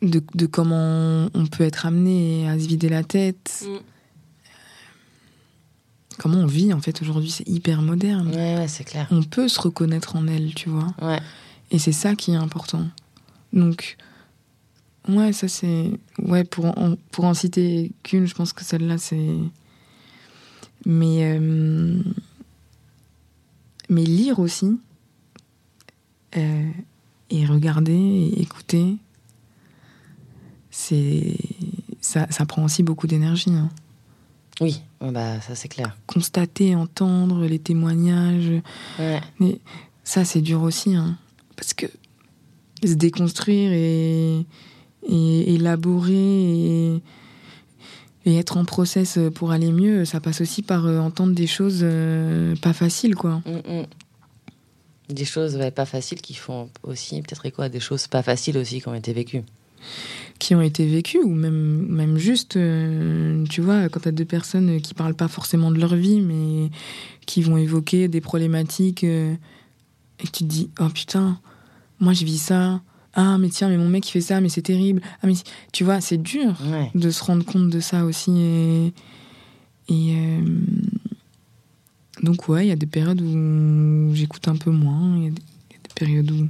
de, 0.00 0.22
de 0.34 0.46
comment 0.46 1.28
on 1.34 1.46
peut 1.46 1.64
être 1.64 1.84
amené 1.84 2.48
à 2.48 2.58
se 2.58 2.66
vider 2.66 2.88
la 2.88 3.02
tête. 3.04 3.66
Mm. 3.68 3.76
Comment 6.18 6.38
on 6.38 6.46
vit 6.46 6.72
en 6.72 6.80
fait 6.80 7.00
aujourd'hui, 7.02 7.30
c'est 7.30 7.48
hyper 7.48 7.82
moderne. 7.82 8.28
ouais, 8.28 8.56
ouais, 8.58 8.68
c'est 8.68 8.84
clair. 8.84 9.06
On 9.10 9.22
peut 9.22 9.48
se 9.48 9.60
reconnaître 9.60 10.16
en 10.16 10.26
elle, 10.26 10.54
tu 10.54 10.68
vois. 10.68 10.94
Ouais. 11.00 11.20
Et 11.70 11.78
c'est 11.78 11.92
ça 11.92 12.14
qui 12.14 12.32
est 12.32 12.36
important. 12.36 12.86
Donc, 13.52 13.96
ouais, 15.08 15.32
ça 15.32 15.48
c'est. 15.48 15.90
Ouais, 16.18 16.44
pour 16.44 16.66
en, 16.78 16.96
pour 17.10 17.24
en 17.24 17.34
citer 17.34 17.92
qu'une, 18.02 18.26
je 18.26 18.34
pense 18.34 18.52
que 18.52 18.62
celle-là 18.64 18.98
c'est. 18.98 19.34
Mais. 20.86 21.36
euh, 21.38 22.02
Mais 23.88 24.04
lire 24.04 24.38
aussi. 24.38 24.78
euh, 26.36 26.70
et 27.30 27.46
regarder 27.46 27.92
et 27.94 28.42
écouter. 28.42 28.96
C'est. 30.70 31.36
Ça, 32.00 32.26
ça 32.30 32.44
prend 32.46 32.64
aussi 32.64 32.82
beaucoup 32.82 33.06
d'énergie. 33.06 33.50
hein. 33.52 33.70
Oui, 34.60 34.82
bah, 35.00 35.40
ça 35.40 35.54
c'est 35.54 35.68
clair. 35.68 35.96
Constater, 36.06 36.74
entendre 36.74 37.46
les 37.46 37.58
témoignages. 37.58 38.62
Ouais. 38.98 39.20
Mais 39.40 39.58
ça, 40.04 40.24
c'est 40.24 40.40
dur 40.40 40.62
aussi, 40.62 40.94
hein, 40.94 41.16
parce 41.56 41.74
que 41.74 41.86
se 42.84 42.94
déconstruire 42.94 43.72
et, 43.72 44.44
et 45.08 45.54
élaborer 45.54 46.12
et, 46.12 47.02
et 48.24 48.36
être 48.36 48.56
en 48.56 48.64
process 48.64 49.18
pour 49.34 49.52
aller 49.52 49.72
mieux, 49.72 50.04
ça 50.04 50.20
passe 50.20 50.40
aussi 50.40 50.62
par 50.62 50.86
euh, 50.86 50.98
entendre 50.98 51.34
des 51.34 51.46
choses 51.46 51.80
euh, 51.82 52.56
pas 52.56 52.72
faciles, 52.72 53.14
quoi. 53.14 53.42
Mm, 53.46 53.80
mm. 53.80 53.86
Des 55.08 55.24
choses 55.24 55.56
ouais, 55.56 55.70
pas 55.70 55.86
faciles 55.86 56.20
qui 56.20 56.34
font 56.34 56.70
aussi 56.82 57.20
peut-être 57.22 57.44
écho 57.46 57.62
à 57.62 57.68
des 57.68 57.80
choses 57.80 58.06
pas 58.06 58.22
faciles 58.22 58.56
aussi 58.58 58.80
qui 58.80 58.88
ont 58.88 58.94
été 58.94 59.12
vécues. 59.12 59.42
Qui 60.38 60.54
ont 60.56 60.60
été 60.60 60.86
vécues, 60.86 61.22
ou 61.22 61.32
même, 61.34 61.86
même 61.88 62.18
juste, 62.18 62.56
euh, 62.56 63.44
tu 63.48 63.60
vois, 63.60 63.88
quand 63.88 64.00
t'as 64.00 64.10
deux 64.10 64.24
personnes 64.24 64.80
qui 64.80 64.92
parlent 64.92 65.14
pas 65.14 65.28
forcément 65.28 65.70
de 65.70 65.78
leur 65.78 65.94
vie, 65.94 66.20
mais 66.20 66.70
qui 67.26 67.42
vont 67.42 67.56
évoquer 67.56 68.08
des 68.08 68.20
problématiques, 68.20 69.04
euh, 69.04 69.34
et 70.18 70.26
que 70.26 70.32
tu 70.32 70.44
te 70.44 70.48
dis, 70.48 70.70
oh 70.80 70.88
putain, 70.88 71.38
moi 72.00 72.12
je 72.12 72.24
vis 72.24 72.38
ça. 72.38 72.82
Ah, 73.14 73.36
mais 73.38 73.50
tiens, 73.50 73.68
mais 73.68 73.76
mon 73.76 73.88
mec 73.88 74.08
il 74.08 74.10
fait 74.10 74.20
ça, 74.20 74.40
mais 74.40 74.48
c'est 74.48 74.62
terrible. 74.62 75.02
Ah, 75.22 75.26
mais 75.26 75.34
tu 75.72 75.84
vois, 75.84 76.00
c'est 76.00 76.16
dur. 76.20 76.56
Ouais. 76.70 76.90
de 76.94 77.10
se 77.10 77.22
rendre 77.22 77.44
compte 77.44 77.68
de 77.68 77.80
ça 77.80 78.04
aussi. 78.04 78.30
Et, 78.30 78.86
et, 79.88 80.16
euh, 80.16 80.40
donc, 82.22 82.48
ouais, 82.48 82.66
il 82.66 82.68
y 82.68 82.72
a 82.72 82.76
des 82.76 82.86
périodes 82.86 83.20
où 83.20 84.14
j'écoute 84.14 84.48
un 84.48 84.56
peu 84.56 84.70
moins. 84.70 85.18
Y, 85.18 85.20
il 85.20 85.24
y 85.24 85.26
a 85.26 85.30
des 85.30 85.94
périodes 85.94 86.30
où, 86.30 86.48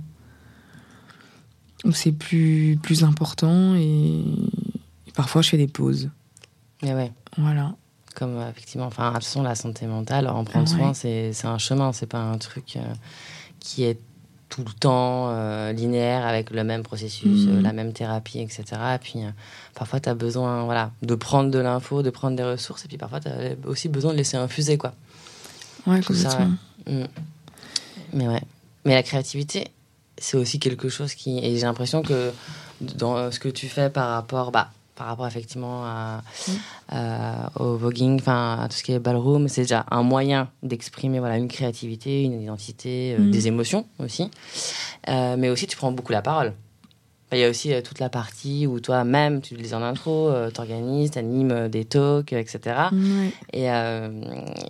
où 1.84 1.92
c'est 1.92 2.12
plus, 2.12 2.78
plus 2.82 3.04
important. 3.04 3.74
Et, 3.74 4.20
et 5.06 5.12
parfois, 5.14 5.42
je 5.42 5.50
fais 5.50 5.56
des 5.58 5.66
pauses. 5.68 6.10
Mais 6.82 6.94
ouais. 6.94 7.12
Voilà. 7.38 7.74
Comme 8.14 8.36
euh, 8.36 8.50
effectivement, 8.50 8.86
enfin, 8.86 9.08
de 9.10 9.14
toute 9.14 9.24
façon, 9.24 9.42
la 9.42 9.54
santé 9.54 9.86
mentale, 9.86 10.28
en 10.28 10.44
prendre 10.44 10.70
Ouais. 10.70 10.76
soin, 10.78 10.94
c'est 10.94 11.32
c'est 11.32 11.46
un 11.46 11.58
chemin, 11.58 11.92
c'est 11.92 12.06
pas 12.06 12.18
un 12.20 12.36
truc 12.38 12.76
euh, 12.76 12.80
qui 13.58 13.84
est 13.84 13.98
tout 14.50 14.62
le 14.66 14.72
temps 14.72 15.30
euh, 15.30 15.72
linéaire 15.72 16.26
avec 16.26 16.50
le 16.50 16.62
même 16.62 16.82
processus, 16.82 17.46
Mhm. 17.46 17.62
la 17.62 17.72
même 17.72 17.94
thérapie, 17.94 18.38
etc. 18.40 18.64
Et 18.96 18.98
puis 18.98 19.20
parfois, 19.74 19.98
tu 19.98 20.10
as 20.10 20.14
besoin 20.14 20.64
voilà, 20.64 20.90
de 21.00 21.14
prendre 21.14 21.50
de 21.50 21.58
l'info, 21.58 22.02
de 22.02 22.10
prendre 22.10 22.36
des 22.36 22.42
ressources, 22.44 22.84
et 22.84 22.88
puis 22.88 22.98
parfois, 22.98 23.20
tu 23.20 23.28
as 23.28 23.54
aussi 23.64 23.88
besoin 23.88 24.12
de 24.12 24.18
laisser 24.18 24.36
infuser. 24.36 24.76
quoi. 24.76 24.92
Ouais, 25.86 26.00
Tout 26.02 26.12
ça. 26.14 26.38
Mm. 26.86 27.04
Mais 28.12 28.28
ouais. 28.28 28.42
Mais 28.84 28.94
la 28.94 29.02
créativité, 29.02 29.68
c'est 30.22 30.36
aussi 30.36 30.58
quelque 30.58 30.88
chose 30.88 31.14
qui. 31.14 31.38
Et 31.38 31.56
j'ai 31.56 31.66
l'impression 31.66 32.02
que 32.02 32.32
dans 32.80 33.16
euh, 33.16 33.30
ce 33.30 33.40
que 33.40 33.48
tu 33.48 33.68
fais 33.68 33.90
par 33.90 34.08
rapport. 34.10 34.52
Bah, 34.52 34.70
par 34.94 35.06
rapport 35.06 35.26
effectivement 35.26 35.84
au 37.58 37.76
voguing, 37.76 38.20
enfin 38.20 38.58
à 38.60 38.68
tout 38.68 38.76
ce 38.76 38.82
qui 38.82 38.92
est 38.92 38.98
ballroom, 38.98 39.48
c'est 39.48 39.62
déjà 39.62 39.86
un 39.90 40.02
moyen 40.02 40.50
d'exprimer 40.62 41.18
voilà 41.18 41.38
une 41.38 41.48
créativité, 41.48 42.22
une 42.22 42.40
identité, 42.42 43.16
mm. 43.18 43.30
des 43.30 43.48
émotions 43.48 43.86
aussi. 43.98 44.30
mais 45.08 45.48
aussi, 45.48 45.66
tu 45.66 45.78
prends 45.78 45.90
beaucoup 45.90 46.12
la 46.12 46.20
parole. 46.20 46.52
Il 47.32 47.38
y 47.38 47.44
a 47.44 47.48
aussi 47.48 47.72
toute 47.82 47.98
la 48.00 48.10
partie 48.10 48.66
où 48.66 48.80
toi-même, 48.80 49.40
tu 49.40 49.56
le 49.56 49.62
dis 49.62 49.72
en 49.72 49.82
intro, 49.82 50.30
tu 50.54 50.60
organises, 50.60 51.12
tu 51.12 51.18
animes 51.18 51.68
des 51.68 51.86
talks, 51.86 52.34
etc. 52.34 52.60
Et, 53.54 53.64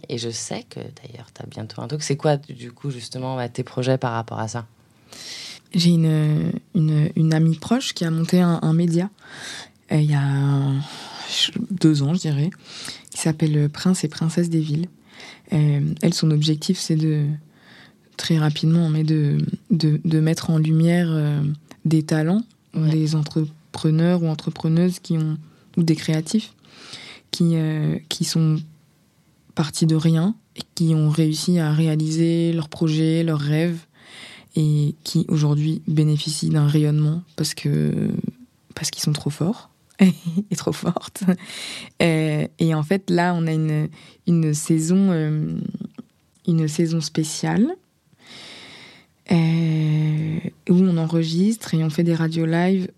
et, 0.09 0.19
je 0.19 0.31
sais 0.31 0.63
que 0.71 0.79
d'ailleurs, 0.79 1.27
tu 1.35 1.43
as 1.43 1.47
bientôt 1.47 1.83
un 1.83 1.89
talk. 1.89 2.03
C'est 2.03 2.17
quoi, 2.17 2.37
du 2.37 2.71
coup, 2.71 2.91
justement, 2.91 3.47
tes 3.49 3.65
projets 3.65 3.99
par 3.99 4.13
rapport 4.13 4.39
à 4.39 4.47
ça? 4.47 4.65
J'ai 5.75 5.91
une, 5.91 6.53
une, 6.75 7.11
une, 7.17 7.35
amie 7.35 7.57
proche 7.57 7.95
qui 7.95 8.05
a 8.05 8.11
monté 8.11 8.41
un, 8.41 8.73
média 8.73 9.11
euh, 9.91 10.01
il 10.01 10.11
y 10.11 10.15
a 10.15 10.73
deux 11.71 12.03
ans, 12.03 12.15
je 12.15 12.21
dirais, 12.21 12.51
qui 13.11 13.19
s'appelle 13.19 13.69
Prince 13.71 14.05
et 14.05 14.09
Princesse 14.09 14.51
des 14.51 14.61
Villes. 14.61 14.89
Euh, 15.53 15.81
elle, 16.03 16.15
son 16.15 16.31
objectif, 16.31 16.79
c'est 16.79 16.97
de, 16.97 17.27
très 18.17 18.39
rapidement, 18.39 18.89
mais 18.89 19.05
de, 19.05 19.39
de, 19.71 20.01
de 20.05 20.21
mettre 20.21 20.51
en 20.51 20.59
lumière 20.59 21.09
euh, 21.11 21.43
des 21.85 22.03
talents, 22.03 22.43
des 22.75 23.15
entrepreneurs 23.15 24.23
ou 24.23 24.29
entrepreneuses 24.29 24.99
qui 24.99 25.17
ont, 25.19 25.39
ou 25.77 25.83
des 25.83 25.97
créatifs, 25.97 26.53
qui, 27.31 27.57
qui 28.11 28.25
sont 28.25 28.61
partis 29.55 29.87
de 29.87 29.95
rien 29.95 30.35
et 30.57 30.61
qui 30.75 30.95
ont 30.95 31.09
réussi 31.09 31.59
à 31.59 31.73
réaliser 31.73 32.53
leurs 32.53 32.69
projets, 32.69 33.23
leurs 33.23 33.41
rêves, 33.41 33.79
et 34.57 34.95
qui 35.05 35.25
aujourd'hui 35.29 35.83
bénéficient 35.87 36.51
d'un 36.51 36.67
rayonnement 36.67 37.23
parce 37.37 37.55
que 37.55 38.11
parce 38.75 38.91
qu'ils 38.91 39.03
sont 39.03 39.13
trop 39.13 39.31
forts 39.31 39.71
et 40.51 40.57
trop 40.57 40.73
fortes. 40.73 41.25
Euh, 42.01 42.47
et, 42.59 42.75
en 42.75 42.83
fait, 42.83 43.11
là, 43.11 43.35
on 43.35 43.47
a 43.47 43.53
une, 43.53 43.89
une 44.27 44.55
saison 44.55 45.11
euh, 45.11 45.55
une 46.49 46.67
saison 46.67 47.01
spéciale 47.01 47.69
euh, 49.31 50.39
où 50.69 50.75
on 50.75 50.97
enregistre 50.97 51.75
et 51.75 51.85
on 51.85 51.91
fait 51.91 52.03
des 52.03 52.15
radios 52.15 52.47
live 52.47 52.89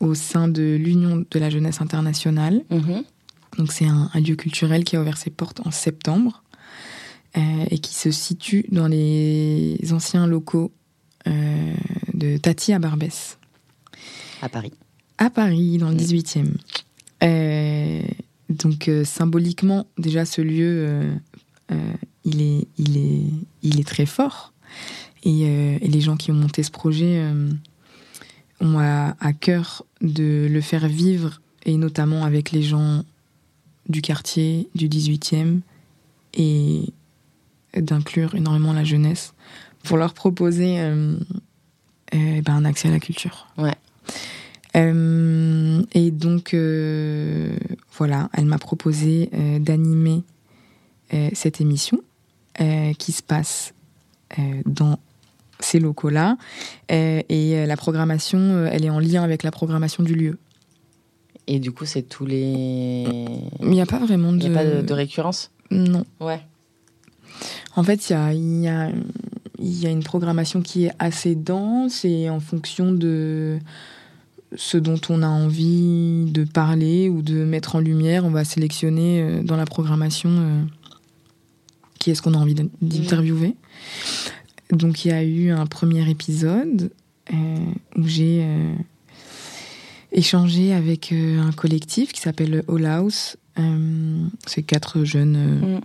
au 0.00 0.14
sein 0.14 0.48
de 0.48 0.76
l'Union 0.76 1.24
de 1.30 1.38
la 1.38 1.48
jeunesse 1.48 1.80
internationale. 1.80 2.62
Mm-hmm. 2.70 3.04
Donc 3.56 3.72
c'est 3.72 3.86
un, 3.86 4.10
un, 4.12 4.20
lieu 4.20 4.36
culturel 4.36 4.84
qui 4.84 4.96
a 4.96 5.00
ouvert 5.00 5.16
ses 5.16 5.30
portes 5.30 5.60
en 5.64 5.70
septembre. 5.70 6.42
Euh, 7.36 7.66
et 7.70 7.78
qui 7.78 7.92
se 7.92 8.10
situe 8.10 8.64
dans 8.70 8.88
les 8.88 9.78
anciens 9.92 10.26
locaux 10.26 10.72
euh, 11.26 11.74
de 12.14 12.38
Tati 12.38 12.72
à 12.72 12.78
Barbès. 12.78 13.38
À 14.40 14.48
Paris. 14.48 14.72
À 15.18 15.28
Paris, 15.28 15.76
dans 15.76 15.90
le 15.90 15.96
18e. 15.96 16.54
Euh, 17.22 18.00
donc 18.48 18.90
symboliquement, 19.04 19.86
déjà 19.98 20.24
ce 20.24 20.40
lieu, 20.40 21.10
il, 22.24 22.40
est, 22.40 22.68
il, 22.78 22.96
est, 22.96 23.24
il 23.62 23.80
est 23.80 23.86
très 23.86 24.06
fort. 24.06 24.54
Et, 25.22 25.78
les 25.82 26.00
gens 26.00 26.16
qui 26.16 26.30
ont 26.30 26.34
monté 26.34 26.62
ce 26.62 26.70
projet 26.70 27.22
ont 28.60 28.78
à, 28.78 29.14
à, 29.20 29.32
cœur 29.34 29.84
de 30.00 30.48
le 30.50 30.60
faire 30.62 30.88
vivre, 30.88 31.42
et 31.66 31.76
notamment 31.76 32.24
avec 32.24 32.50
les 32.52 32.62
gens 32.62 33.04
du 33.88 34.00
quartier, 34.00 34.68
du 34.74 34.88
18e, 34.88 35.60
et 36.34 36.92
d'inclure 37.76 38.34
énormément 38.34 38.72
la 38.72 38.84
jeunesse 38.84 39.34
pour 39.86 39.96
leur 39.96 40.12
proposer 40.12 40.80
euh, 40.80 41.16
euh, 42.14 42.42
ben, 42.42 42.54
un 42.54 42.64
accès 42.64 42.88
à 42.88 42.90
la 42.90 43.00
culture. 43.00 43.48
Ouais. 43.56 43.74
Euh, 44.76 45.82
et 45.92 46.10
donc, 46.10 46.54
voilà, 47.96 48.28
elle 48.34 48.44
m'a 48.44 48.58
proposé 48.58 49.30
d'animer 49.60 50.22
cette 51.32 51.60
émission 51.60 52.00
qui 52.98 53.12
se 53.12 53.22
passe 53.22 53.72
dans 54.66 54.98
ces 55.60 55.78
locaux-là. 55.78 56.36
et 56.90 57.66
la 57.66 57.76
programmation, 57.76 58.66
elle 58.66 58.84
est 58.84 58.90
en 58.90 58.98
lien 58.98 59.22
avec 59.22 59.42
la 59.42 59.50
programmation 59.50 60.02
du 60.02 60.14
lieu. 60.14 60.38
Et 61.46 61.60
du 61.60 61.70
coup, 61.70 61.84
c'est 61.86 62.02
tous 62.02 62.26
les. 62.26 63.04
Il 63.60 63.70
n'y 63.70 63.80
a 63.80 63.86
pas 63.86 64.00
vraiment 64.00 64.32
de. 64.32 64.42
Il 64.42 64.50
n'y 64.50 64.56
a 64.56 64.58
pas 64.58 64.68
de, 64.68 64.82
de 64.82 64.92
récurrence? 64.92 65.52
Non. 65.70 66.04
Ouais. 66.20 66.40
En 67.74 67.82
fait, 67.82 68.10
il 68.10 68.12
y 68.62 68.68
a, 68.68 69.90
une 69.90 70.02
programmation 70.02 70.62
qui 70.62 70.86
est 70.86 70.92
assez 70.98 71.34
dense 71.34 72.04
et 72.04 72.30
en 72.30 72.40
fonction 72.40 72.92
de 72.92 73.58
ce 74.54 74.78
dont 74.78 75.00
on 75.08 75.22
a 75.22 75.28
envie 75.28 76.24
de 76.26 76.44
parler 76.44 77.08
ou 77.08 77.20
de 77.20 77.44
mettre 77.44 77.76
en 77.76 77.80
lumière, 77.80 78.24
on 78.24 78.30
va 78.30 78.44
sélectionner 78.44 79.20
euh, 79.20 79.42
dans 79.42 79.56
la 79.56 79.66
programmation 79.66 80.30
euh, 80.30 80.62
qui 81.98 82.10
est-ce 82.10 82.22
qu'on 82.22 82.34
a 82.34 82.38
envie 82.38 82.54
d'interviewer. 82.54 83.56
Donc 84.70 85.04
il 85.04 85.08
y 85.08 85.12
a 85.12 85.22
eu 85.22 85.50
un 85.50 85.66
premier 85.66 86.08
épisode 86.08 86.90
euh, 87.32 87.56
où 87.96 88.06
j'ai 88.06 88.46
échangé 90.12 90.72
avec 90.72 91.12
un 91.12 91.52
collectif 91.52 92.12
qui 92.12 92.20
s'appelle 92.20 92.64
All 92.68 92.86
House. 92.86 93.36
C'est 94.46 94.62
quatre 94.62 95.04
jeunes 95.04 95.76
mm 95.76 95.80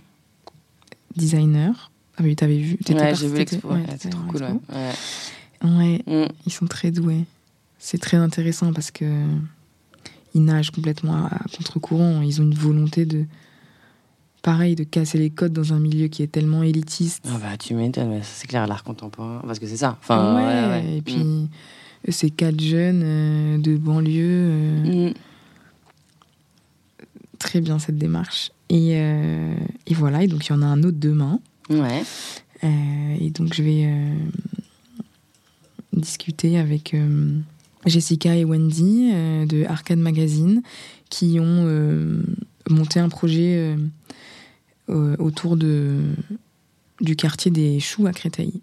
designer. 1.16 1.90
Ah 2.18 2.22
oui, 2.22 2.36
t'avais 2.36 2.58
vu 2.58 2.78
Ouais, 2.88 3.14
j'ai 3.14 3.28
vu 3.28 3.38
l'expo. 3.38 3.68
c'est 3.98 4.10
trop 4.10 4.22
cool. 4.30 4.60
Ouais, 5.64 6.02
mm. 6.06 6.32
ils 6.46 6.52
sont 6.52 6.66
très 6.66 6.90
doués. 6.90 7.24
C'est 7.78 7.98
très 7.98 8.16
intéressant 8.16 8.72
parce 8.72 8.90
que 8.90 9.26
ils 10.34 10.44
nagent 10.44 10.70
complètement 10.70 11.26
à 11.26 11.40
contre-courant. 11.56 12.22
Ils 12.22 12.40
ont 12.40 12.44
une 12.44 12.54
volonté 12.54 13.04
de, 13.04 13.26
pareil, 14.42 14.74
de 14.74 14.84
casser 14.84 15.18
les 15.18 15.30
codes 15.30 15.52
dans 15.52 15.72
un 15.72 15.78
milieu 15.78 16.08
qui 16.08 16.22
est 16.22 16.28
tellement 16.28 16.62
élitiste. 16.62 17.26
Ah 17.28 17.38
bah 17.38 17.56
tu 17.58 17.74
m'étonnes, 17.74 18.20
c'est 18.22 18.46
clair, 18.46 18.66
l'art 18.66 18.84
contemporain, 18.84 19.42
parce 19.46 19.58
que 19.58 19.66
c'est 19.66 19.76
ça. 19.76 19.96
Enfin, 20.00 20.36
ouais, 20.36 20.96
Et 20.96 21.02
puis, 21.02 21.16
mm. 21.16 21.48
ces 22.08 22.30
quatre 22.30 22.60
jeunes 22.60 23.02
euh, 23.04 23.58
de 23.58 23.76
banlieue, 23.76 24.48
euh, 24.50 25.08
mm. 25.10 25.14
très 27.38 27.60
bien 27.60 27.78
cette 27.78 27.98
démarche. 27.98 28.52
Euh, 28.72 29.54
et, 29.86 29.94
voilà, 29.94 30.22
et 30.22 30.28
donc 30.28 30.46
il 30.46 30.50
y 30.50 30.52
en 30.54 30.62
a 30.62 30.66
un 30.66 30.82
autre 30.82 30.98
demain. 30.98 31.40
Ouais. 31.68 32.02
Euh, 32.64 33.16
et 33.20 33.30
donc 33.30 33.54
je 33.54 33.62
vais 33.62 33.84
euh, 33.86 34.14
discuter 35.92 36.58
avec 36.58 36.96
Jessica 37.86 38.36
et 38.36 38.44
Wendy 38.44 39.12
de 39.46 39.64
Arcade 39.66 39.98
Magazine 39.98 40.62
qui 41.10 41.38
ont 41.40 41.66
monté 42.70 43.00
un 43.00 43.08
projet 43.08 43.76
autour 44.88 45.56
de, 45.56 46.00
du 47.00 47.16
quartier 47.16 47.50
des 47.50 47.80
Choux 47.80 48.06
à 48.06 48.12
Créteil. 48.12 48.62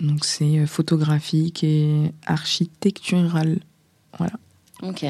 Donc 0.00 0.24
c'est 0.24 0.66
photographique 0.66 1.62
et 1.64 2.12
architectural. 2.26 3.58
Voilà. 4.18 4.34
Ok. 4.82 5.04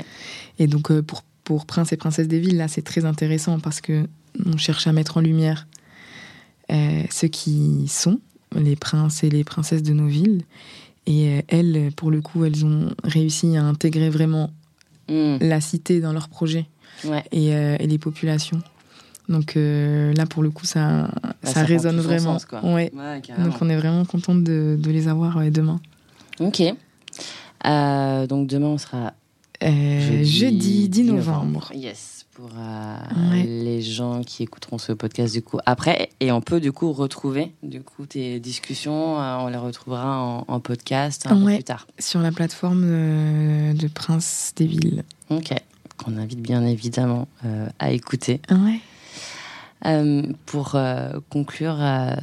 Et 0.58 0.66
donc 0.66 0.92
pour, 1.00 1.22
pour 1.44 1.66
Prince 1.66 1.92
et 1.92 1.96
Princesse 1.96 2.28
des 2.28 2.38
Villes, 2.38 2.56
là 2.56 2.68
c'est 2.68 2.82
très 2.82 3.04
intéressant 3.04 3.58
parce 3.58 3.80
que 3.80 4.06
on 4.46 4.56
cherche 4.56 4.86
à 4.86 4.92
mettre 4.92 5.16
en 5.16 5.20
lumière 5.20 5.66
euh, 6.70 7.02
ceux 7.10 7.28
qui 7.28 7.88
sont 7.88 8.20
les 8.54 8.76
princes 8.76 9.24
et 9.24 9.30
les 9.30 9.44
princesses 9.44 9.82
de 9.82 9.92
nos 9.92 10.06
villes. 10.06 10.42
Et 11.06 11.28
euh, 11.28 11.42
elles, 11.48 11.90
pour 11.96 12.10
le 12.10 12.20
coup, 12.20 12.44
elles 12.44 12.64
ont 12.64 12.90
réussi 13.02 13.56
à 13.56 13.64
intégrer 13.64 14.10
vraiment 14.10 14.50
hmm. 15.08 15.36
la 15.40 15.60
cité 15.60 16.00
dans 16.00 16.12
leur 16.12 16.28
projet 16.28 16.66
et, 17.32 17.54
euh, 17.54 17.76
et, 17.80 17.86
les 17.86 17.98
populations. 17.98 18.62
Donc 19.28 19.54
là, 19.54 20.26
pour 20.26 20.42
le 20.42 20.50
coup, 20.50 20.66
ça, 20.66 21.08
ça, 21.44 21.62
résonne 21.62 22.00
vraiment. 22.00 22.38
Ouais. 22.64 22.90
donc 23.38 23.54
on 23.60 23.70
est 23.70 23.76
vraiment 23.76 24.04
content 24.04 24.34
de, 24.34 24.76
de 24.76 24.90
les 24.90 25.06
avoir 25.06 25.40
demain. 25.52 25.80
Ok. 26.40 26.60
donc 26.60 28.48
demain, 28.48 28.66
on 28.66 28.78
sera 28.78 29.12
jeudi, 29.62 30.88
10 30.88 31.04
novembre. 31.04 31.70
Yes 31.76 32.19
pour 32.40 32.50
euh, 32.56 32.96
les 33.44 33.82
gens 33.82 34.22
qui 34.22 34.42
écouteront 34.42 34.78
ce 34.78 34.92
podcast 34.92 35.34
du 35.34 35.42
coup 35.42 35.58
après. 35.66 36.08
Et 36.20 36.32
on 36.32 36.40
peut 36.40 36.58
du 36.58 36.72
coup 36.72 36.90
retrouver 36.92 37.52
du 37.62 37.82
coup 37.82 38.06
tes 38.06 38.40
discussions. 38.40 39.20
Euh, 39.20 39.36
on 39.40 39.48
les 39.48 39.58
retrouvera 39.58 40.44
en, 40.48 40.60
podcast 40.60 41.26
un 41.26 41.36
peu 41.36 41.44
plus 41.44 41.64
tard. 41.64 41.86
Sur 41.98 42.20
la 42.20 42.32
plateforme 42.32 42.82
euh, 42.84 43.74
de 43.74 43.88
Prince 43.88 44.52
des 44.56 44.66
Villes. 44.66 45.04
Ok. 45.28 45.52
Qu'on 45.98 46.16
invite 46.16 46.40
bien 46.40 46.64
évidemment 46.64 47.28
à 47.78 47.90
écouter. 47.90 48.40
Ouais. 48.50 48.80
pour 50.46 50.78
conclure 51.28 51.76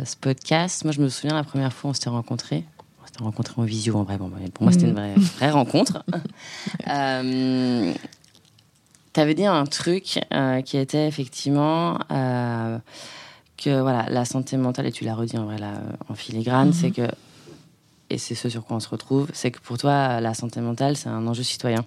ce 0.04 0.16
podcast, 0.16 0.84
moi 0.84 0.94
je 0.94 1.02
me 1.02 1.10
souviens 1.10 1.36
la 1.36 1.44
première 1.44 1.72
fois 1.72 1.92
on 1.92 1.94
s'était 1.94 2.10
rencontrés. 2.10 2.64
On 3.04 3.06
s'était 3.06 3.24
rencontrés 3.24 3.62
en 3.62 3.66
visio 3.66 3.96
en 3.96 4.04
vrai. 4.04 4.18
Bon, 4.18 4.32
pour 4.52 4.64
moi 4.64 4.72
c'était 4.72 4.88
une 4.88 4.94
mm. 4.94 4.96
vraie, 4.96 5.14
vraie 5.14 5.52
rencontre. 5.52 6.04
tu 9.18 9.22
avais 9.22 9.34
dit 9.34 9.48
un 9.48 9.66
truc 9.66 10.20
euh, 10.32 10.62
qui 10.62 10.78
était 10.78 11.08
effectivement 11.08 11.98
euh, 12.12 12.78
que 13.58 13.82
voilà, 13.82 14.06
la 14.12 14.26
santé 14.26 14.58
mentale, 14.58 14.86
et 14.86 14.92
tu 14.92 15.06
l'as 15.06 15.16
redit 15.16 15.40
en 15.40 15.46
vrai 15.46 15.58
là, 15.58 15.74
en 16.08 16.14
filigrane, 16.14 16.72
c'est 16.72 16.90
mhm. 16.90 17.08
que, 17.08 17.12
et 18.12 18.20
c'est 18.20 18.36
ce 18.36 18.48
sur 18.48 18.64
quoi 18.64 18.78
on 18.78 18.80
se 18.80 18.90
retrouve, 18.90 19.28
c'est 19.34 19.50
que 19.50 19.60
pour 19.60 19.80
toi, 19.80 20.22
la 20.22 20.36
santé 20.36 20.62
mentale, 20.62 20.96
c'est 20.96 21.10
un 21.10 21.26
enjeu 21.26 21.42
citoyen. 21.42 21.84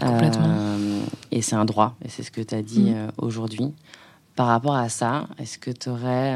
Complètement. 0.00 0.46
Euh, 0.48 1.02
et 1.32 1.42
c'est 1.42 1.54
un 1.54 1.66
droit, 1.66 1.96
et 2.02 2.08
c'est 2.08 2.22
ce 2.22 2.30
que 2.30 2.40
tu 2.40 2.54
as 2.54 2.62
dit 2.62 2.92
Mm. 2.92 2.94
euh, 2.94 3.08
aujourd'hui. 3.18 3.74
Par 4.34 4.46
rapport 4.46 4.76
à 4.76 4.88
ça, 4.88 5.26
est-ce 5.38 5.58
que 5.58 5.70
tu 5.70 5.90
aurais 5.90 6.32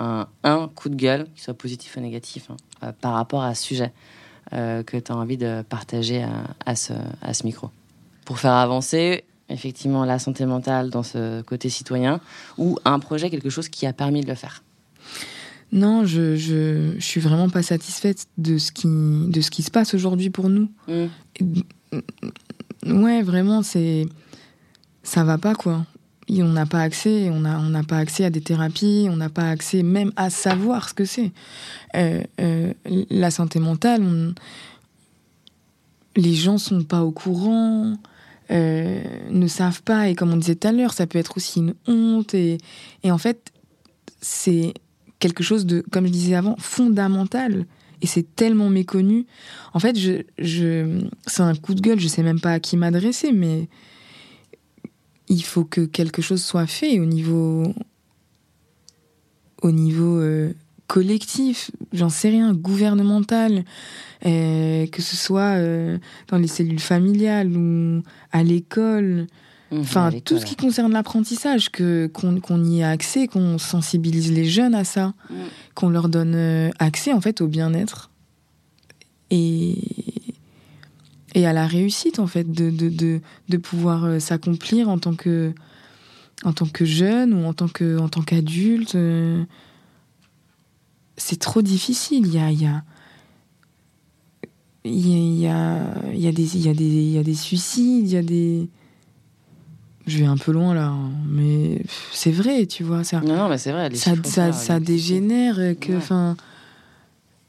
un, 0.00 0.26
un 0.42 0.68
coup 0.74 0.88
de 0.88 0.96
gueule, 0.96 1.26
qu'il 1.34 1.44
soit 1.44 1.54
positif 1.54 1.96
ou 1.96 2.00
négatif, 2.00 2.50
hein, 2.50 2.92
par 3.00 3.12
rapport 3.12 3.44
à 3.44 3.54
ce 3.54 3.62
sujet 3.62 3.92
que 4.50 4.98
tu 4.98 5.12
as 5.12 5.16
envie 5.16 5.36
de 5.36 5.62
partager 5.62 6.24
à, 6.24 6.30
à 6.66 6.74
ce, 6.74 6.94
à 7.22 7.32
ce 7.32 7.46
micro? 7.46 7.70
Pour 8.24 8.38
faire 8.38 8.52
avancer 8.52 9.24
effectivement 9.50 10.04
la 10.04 10.18
santé 10.18 10.46
mentale 10.46 10.88
dans 10.90 11.02
ce 11.02 11.42
côté 11.42 11.68
citoyen, 11.68 12.20
ou 12.56 12.78
un 12.84 12.98
projet, 12.98 13.28
quelque 13.30 13.50
chose 13.50 13.68
qui 13.68 13.86
a 13.86 13.92
permis 13.92 14.22
de 14.22 14.26
le 14.26 14.34
faire 14.34 14.62
Non, 15.72 16.06
je, 16.06 16.34
je, 16.36 16.92
je 16.98 17.04
suis 17.04 17.20
vraiment 17.20 17.50
pas 17.50 17.62
satisfaite 17.62 18.26
de 18.38 18.56
ce 18.58 18.72
qui, 18.72 18.86
de 18.88 19.40
ce 19.42 19.50
qui 19.50 19.62
se 19.62 19.70
passe 19.70 19.92
aujourd'hui 19.94 20.30
pour 20.30 20.48
nous. 20.48 20.70
Mm. 20.88 21.06
Ouais, 22.86 23.22
vraiment, 23.22 23.62
c'est. 23.62 24.06
Ça 25.02 25.24
va 25.24 25.36
pas, 25.36 25.54
quoi. 25.54 25.84
Et 26.28 26.42
on 26.42 26.48
n'a 26.48 26.64
pas 26.64 26.80
accès, 26.80 27.28
on 27.30 27.40
n'a 27.40 27.58
on 27.60 27.68
n'a 27.68 27.82
pas 27.82 27.98
accès 27.98 28.24
à 28.24 28.30
des 28.30 28.40
thérapies, 28.40 29.08
on 29.10 29.16
n'a 29.16 29.28
pas 29.28 29.50
accès 29.50 29.82
même 29.82 30.10
à 30.16 30.30
savoir 30.30 30.88
ce 30.88 30.94
que 30.94 31.04
c'est. 31.04 31.32
Euh, 31.96 32.22
euh, 32.40 32.72
la 33.10 33.30
santé 33.30 33.58
mentale, 33.60 34.02
on- 34.02 34.34
les 36.16 36.34
gens 36.34 36.56
sont 36.56 36.82
pas 36.82 37.02
au 37.04 37.10
courant, 37.10 37.94
euh, 38.50 39.02
ne 39.30 39.46
savent 39.46 39.82
pas, 39.82 40.08
et 40.08 40.14
comme 40.14 40.32
on 40.32 40.36
disait 40.36 40.54
tout 40.54 40.68
à 40.68 40.72
l'heure, 40.72 40.92
ça 40.92 41.06
peut 41.06 41.18
être 41.18 41.36
aussi 41.36 41.60
une 41.60 41.74
honte, 41.86 42.34
et, 42.34 42.58
et 43.02 43.10
en 43.10 43.18
fait, 43.18 43.52
c'est 44.20 44.74
quelque 45.18 45.42
chose 45.42 45.66
de, 45.66 45.82
comme 45.90 46.06
je 46.06 46.12
disais 46.12 46.34
avant, 46.34 46.56
fondamental. 46.58 47.66
Et 48.02 48.06
c'est 48.06 48.34
tellement 48.36 48.68
méconnu. 48.68 49.24
En 49.72 49.78
fait, 49.78 49.98
je, 49.98 50.24
je, 50.38 51.06
c'est 51.26 51.42
un 51.42 51.54
coup 51.54 51.74
de 51.74 51.80
gueule, 51.80 51.98
je 51.98 52.08
sais 52.08 52.22
même 52.22 52.40
pas 52.40 52.52
à 52.52 52.60
qui 52.60 52.76
m'adresser, 52.76 53.32
mais 53.32 53.68
il 55.28 55.42
faut 55.42 55.64
que 55.64 55.86
quelque 55.86 56.20
chose 56.20 56.44
soit 56.44 56.66
fait 56.66 57.00
au 57.00 57.06
niveau, 57.06 57.72
au 59.62 59.70
niveau 59.70 60.18
euh, 60.18 60.52
collectif, 60.86 61.70
j'en 61.92 62.08
sais 62.10 62.28
rien, 62.30 62.52
gouvernemental, 62.52 63.64
euh, 64.26 64.86
que 64.86 65.02
ce 65.02 65.16
soit 65.16 65.56
euh, 65.58 65.98
dans 66.28 66.38
les 66.38 66.46
cellules 66.46 66.80
familiales 66.80 67.56
ou 67.56 68.02
à 68.32 68.42
l'école. 68.42 69.26
Mhm, 69.72 69.80
Enfin, 69.80 70.06
à 70.06 70.12
tout 70.12 70.38
ce 70.38 70.44
qui 70.46 70.56
concerne 70.56 70.92
l'apprentissage, 70.92 71.70
que 71.70 72.06
qu'on 72.06 72.38
qu'on 72.40 72.62
y 72.64 72.80
ait 72.80 72.84
accès, 72.84 73.26
qu'on 73.26 73.58
sensibilise 73.58 74.30
les 74.30 74.44
jeunes 74.44 74.74
à 74.74 74.84
ça, 74.84 75.14
Mm. 75.30 75.34
qu'on 75.74 75.88
leur 75.88 76.08
donne 76.08 76.34
euh, 76.36 76.70
accès 76.78 77.12
en 77.12 77.20
fait 77.20 77.40
au 77.40 77.48
bien-être 77.48 78.10
et 79.30 79.76
et 81.34 81.46
à 81.46 81.52
la 81.52 81.66
réussite 81.66 82.18
en 82.20 82.26
fait 82.28 82.50
de 82.50 82.70
de, 82.70 82.88
de, 82.88 83.20
de 83.48 83.56
pouvoir 83.56 84.20
s'accomplir 84.20 84.88
en 84.88 84.98
tant 84.98 85.14
que 85.14 85.52
en 86.44 86.52
tant 86.52 86.66
que 86.66 86.84
jeune 86.84 87.32
ou 87.34 87.44
en 87.46 87.54
tant 87.54 87.68
que 87.68 87.98
en 87.98 88.08
tant 88.08 88.22
qu'adulte. 88.22 88.94
euh, 88.94 89.42
c'est 91.16 91.38
trop 91.38 91.62
difficile. 91.62 92.26
Il 92.26 92.34
y 92.34 92.38
a 92.38 92.50
il 92.50 92.60
y 92.62 92.66
a 92.66 92.82
il 94.86 95.38
y 95.40 95.46
a, 95.48 95.78
il 96.12 96.18
y 96.20 96.26
a, 96.28 96.32
des 96.32 96.56
il 96.56 96.62
y 96.62 96.68
a 96.68 96.74
des 96.74 96.84
il 96.84 97.10
y 97.12 97.18
a 97.18 97.22
des 97.22 97.34
suicides, 97.34 98.06
il 98.06 98.12
y 98.12 98.16
a 98.18 98.22
des 98.22 98.68
je 100.06 100.18
vais 100.18 100.26
un 100.26 100.36
peu 100.36 100.52
loin 100.52 100.74
là, 100.74 100.92
mais 101.26 101.80
c'est 102.12 102.30
vrai, 102.30 102.66
tu 102.66 102.84
vois 102.84 103.04
ça 103.04 103.20
Non, 103.22 103.36
non, 103.36 103.48
mais 103.48 103.56
c'est 103.56 103.72
vrai. 103.72 103.88
les 103.88 103.96
ça, 103.96 104.12
ça, 104.24 104.52
ça 104.52 104.80
dégénère 104.80 105.56
que 105.80 105.92
Ouais. 105.92 105.96
enfin 105.96 106.36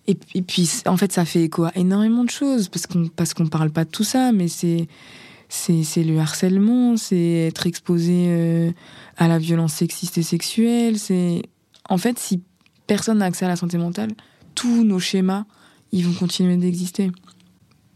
et, 0.07 0.15
puis- 0.15 0.29
et 0.39 0.41
puis 0.41 0.69
en 0.85 0.95
fait 0.95 1.11
ça 1.11 1.25
fait 1.25 1.41
écho 1.43 1.65
à 1.65 1.71
énormément 1.75 2.23
de 2.23 2.29
choses 2.29 2.69
parce 2.69 2.87
qu'on 2.87 3.07
parce 3.09 3.33
qu'on 3.33 3.47
parle 3.47 3.71
pas 3.71 3.83
de 3.83 3.89
tout 3.89 4.03
ça 4.05 4.31
mais 4.31 4.47
c'est 4.47 4.87
c'est 5.49 5.83
c'est 5.83 6.03
le 6.03 6.17
harcèlement 6.19 6.95
c'est 6.95 7.47
être 7.47 7.65
exposé 7.67 8.27
euh, 8.29 8.71
à 9.17 9.27
la 9.27 9.39
violence 9.39 9.73
sexiste 9.73 10.17
et 10.19 10.23
sexuelle 10.23 10.99
c'est 10.99 11.41
en 11.89 11.97
fait 11.97 12.17
si 12.19 12.41
personne 12.87 13.19
n'a 13.19 13.25
accès 13.25 13.45
à 13.45 13.49
la 13.49 13.55
santé 13.55 13.77
mentale 13.77 14.11
tous 14.55 14.83
nos 14.83 14.99
schémas 14.99 15.45
ils 15.91 16.05
vont 16.05 16.13
continuer 16.13 16.57
d'exister 16.57 17.11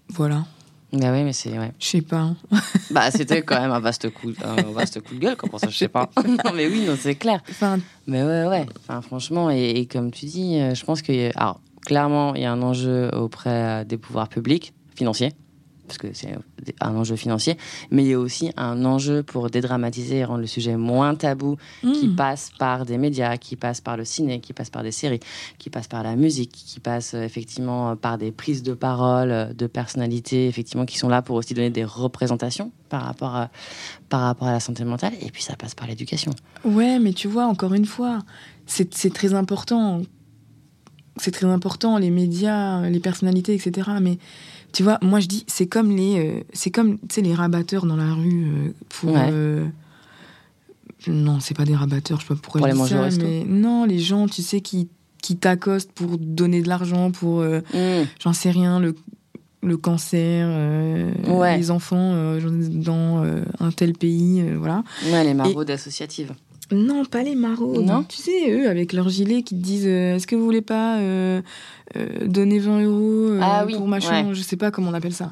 voilà 0.10 0.46
Bah 0.92 1.12
oui, 1.12 1.24
mais 1.24 1.34
c'est. 1.34 1.58
Ouais. 1.60 1.72
je 1.80 1.86
sais 1.86 2.02
pas 2.02 2.18
hein. 2.20 2.36
Bah, 2.92 3.12
c'était 3.12 3.44
quand 3.44 3.60
même 3.62 3.72
un 3.72 3.80
vaste 3.80 4.10
coup, 4.10 4.32
un 4.44 4.56
vaste 4.72 5.00
coup 5.02 5.14
de 5.14 5.20
gueule, 5.20 5.36
comme 5.36 5.52
ça, 5.60 5.70
je 5.70 5.78
sais 5.78 5.88
pas. 5.88 6.10
non, 6.28 6.52
mais 6.56 6.68
oui, 6.68 6.86
non, 6.88 6.96
c'est 7.00 7.14
clair. 7.14 7.42
enfin 7.50 7.78
Mais 8.08 8.24
ouais, 8.24 8.48
ouais. 8.48 8.66
Enfin, 8.80 9.02
franchement, 9.02 9.52
et, 9.52 9.70
et 9.72 9.86
comme 9.86 10.10
tu 10.10 10.26
dis, 10.26 10.58
euh, 10.60 10.74
je 10.74 10.84
pense 10.84 11.04
que, 11.04 11.30
alors, 11.38 11.60
clairement, 11.86 12.34
il 12.34 12.42
y 12.42 12.46
a 12.46 12.52
un 12.52 12.62
enjeu 12.64 13.12
auprès 13.16 13.50
euh, 13.82 13.84
des 13.84 13.98
pouvoirs 14.00 14.30
publics, 14.30 14.74
financiers, 14.96 15.34
parce 15.90 15.98
que 15.98 16.14
c'est 16.14 16.38
un 16.80 16.96
enjeu 16.96 17.16
financier, 17.16 17.58
mais 17.90 18.04
il 18.04 18.10
y 18.10 18.14
a 18.14 18.20
aussi 18.20 18.52
un 18.58 18.86
enjeu 18.86 19.24
pour 19.24 19.50
dédramatiser 19.50 20.18
et 20.18 20.24
rendre 20.24 20.42
le 20.42 20.48
sujet 20.48 20.78
moins 20.78 21.16
tabou, 21.16 21.58
qui 21.82 22.08
hmm. 22.08 22.16
passe 22.16 22.52
par 22.58 22.86
des 22.86 22.98
médias, 22.98 23.38
qui 23.38 23.56
passe 23.56 23.82
par 23.82 23.98
le 23.98 24.06
ciné, 24.06 24.40
qui 24.40 24.54
passe 24.54 24.70
par 24.70 24.84
des 24.84 24.92
séries, 24.92 25.20
qui 25.58 25.70
passe 25.70 25.88
par 25.88 26.04
la 26.04 26.16
musique, 26.16 26.52
qui 26.52 26.80
passe 26.80 27.16
euh, 27.16 27.24
effectivement 27.24 27.96
par 27.96 28.18
des 28.18 28.32
prises 28.32 28.62
de 28.62 28.74
parole 28.74 29.32
euh, 29.32 29.54
de 29.54 29.68
personnalités, 29.68 30.48
effectivement, 30.48 30.86
qui 30.86 30.98
sont 30.98 31.10
là 31.10 31.22
pour 31.22 31.36
aussi 31.36 31.54
donner 31.54 31.72
des 31.72 31.86
représentations 31.86 32.72
par 32.90 33.04
rapport 33.04 33.36
à, 33.36 33.50
par 34.10 34.22
rapport 34.22 34.48
à 34.48 34.52
la 34.52 34.60
santé 34.60 34.84
mentale, 34.86 35.14
et 35.22 35.32
puis 35.32 35.42
ça 35.42 35.56
passe 35.56 35.74
par 35.74 35.88
l'éducation. 35.88 36.34
Ouais, 36.64 37.00
mais 37.00 37.14
tu 37.14 37.28
vois, 37.28 37.46
encore 37.46 37.74
une 37.74 37.86
fois, 37.86 38.20
c'est 38.66 38.94
c'est 38.94 39.14
très 39.14 39.34
important. 39.34 40.02
C'est 41.18 41.32
très 41.32 41.48
important, 41.48 41.98
les 41.98 42.12
médias, 42.12 42.88
les 42.88 43.02
personnalités, 43.02 43.54
etc. 43.54 43.90
Mais 44.02 44.20
tu 44.72 44.84
vois, 44.84 44.98
moi 45.02 45.20
je 45.20 45.28
dis, 45.28 45.44
c'est 45.48 45.68
comme 45.68 45.92
les, 45.96 46.20
euh, 46.20 46.44
c'est 46.54 46.72
comme, 46.72 46.98
tu 47.00 47.06
sais, 47.16 47.22
les 47.22 47.34
rabatteurs 47.34 47.86
dans 47.86 47.96
la 47.96 48.14
rue 48.14 48.46
euh, 48.48 48.72
pour. 48.90 49.14
Ouais. 49.14 49.30
euh, 49.32 49.66
non, 51.08 51.40
c'est 51.40 51.56
pas 51.56 51.66
des 51.66 51.76
rabatteurs, 51.76 52.20
je 52.20 52.26
sais 52.28 52.34
pas 52.36 52.40
pourquoi 52.42 52.60
Pour 52.62 52.70
je 52.70 52.76
dis 52.84 52.90
ça, 52.90 53.08
mais 53.24 53.46
non, 53.48 53.86
les 53.86 54.00
gens, 54.00 54.28
tu 54.28 54.42
sais, 54.42 54.62
qui 54.62 54.90
qui 55.22 55.36
t'accostent 55.38 55.92
pour 55.92 56.18
donner 56.18 56.62
de 56.62 56.70
l'argent, 56.70 57.12
pour, 57.12 57.42
euh, 57.42 57.60
Mmh. 57.74 58.08
j'en 58.22 58.34
sais 58.34 58.52
rien, 58.52 58.80
le 58.80 58.96
le 59.62 59.76
cancer, 59.76 60.48
euh, 60.50 61.12
Ouais. 61.28 61.58
les 61.58 61.70
enfants 61.70 62.14
euh, 62.14 62.40
dans 62.70 63.24
euh, 63.26 63.42
un 63.60 63.72
tel 63.72 63.92
pays, 63.94 64.42
voilà. 64.58 64.84
Ouais, 65.12 65.24
les 65.26 65.34
maraudes 65.34 65.70
associatives. 65.70 66.34
Non, 66.72 67.04
pas 67.06 67.24
les 67.24 67.36
maraudes. 67.36 67.86
Non 67.86 68.04
Tu 68.04 68.18
sais, 68.18 68.52
eux, 68.52 68.70
avec 68.70 68.94
leur 68.94 69.10
gilet, 69.10 69.42
qui 69.44 69.56
te 69.56 69.62
disent 69.62 69.88
euh, 69.88 70.16
Est-ce 70.16 70.28
que 70.28 70.36
vous 70.36 70.44
voulez 70.44 70.62
pas 70.62 70.98
euh, 71.00 71.42
euh, 71.96 72.28
donner 72.28 72.60
20 72.60 72.82
euros 72.84 73.30
euh, 73.32 73.40
Ah 73.42 73.64
oui, 73.66 73.74
pour 73.76 73.88
machin 73.88 74.28
ouais. 74.28 74.36
Je 74.36 74.42
sais 74.42 74.58
pas 74.58 74.72
comment 74.72 74.90
on 74.92 74.94
appelle 74.94 75.14
ça. 75.14 75.32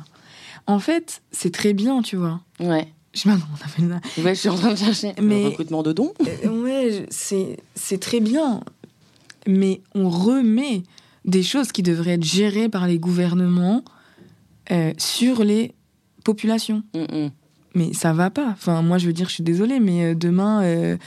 En 0.65 0.79
fait, 0.79 1.21
c'est 1.31 1.51
très 1.53 1.73
bien, 1.73 2.01
tu 2.01 2.15
vois. 2.15 2.41
Ouais. 2.59 2.88
Je 3.13 3.21
sais 3.21 3.29
pas 3.29 3.35
comment 3.35 3.57
on 3.61 3.65
appelle 3.88 4.01
ça. 4.15 4.21
Ouais, 4.21 4.35
je 4.35 4.39
suis 4.39 4.49
en 4.49 4.55
train 4.55 4.71
de 4.73 4.77
chercher. 4.77 5.13
Mais- 5.21 5.43
Le 5.43 5.49
recrutement 5.49 5.83
de 5.83 5.93
dons? 5.93 6.13
Euh, 6.45 6.63
ouais, 6.63 7.05
c'est 7.09 7.57
c'est 7.75 7.99
très 7.99 8.19
bien. 8.19 8.61
Mais 9.47 9.81
on 9.95 10.09
remet 10.09 10.83
des 11.25 11.43
choses 11.43 11.71
qui 11.71 11.83
devraient 11.83 12.13
être 12.13 12.23
gérées 12.23 12.67
par 12.69 12.85
les 12.88 12.99
gouvernements 12.99 13.83
euh, 14.71 14.91
sur 14.97 15.43
les 15.43 15.73
populations. 16.23 16.83
Mmh, 16.93 16.99
mmh. 16.99 17.29
Mais 17.78 17.93
ça 17.93 18.11
va 18.11 18.30
pas. 18.30 18.49
Enfin, 18.49 18.82
moi, 18.82 18.97
je 18.97 19.07
veux 19.07 19.13
dire, 19.13 19.30
je 19.30 19.36
suis 19.36 19.43
désolée, 19.43 19.80
mais 19.80 20.03
euh, 20.03 20.15
demain, 20.15 20.63
euh, 20.63 20.97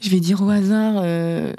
je 0.00 0.08
vais 0.08 0.20
dire 0.20 0.40
au 0.42 0.48
hasard, 0.48 0.94
euh, 1.02 1.52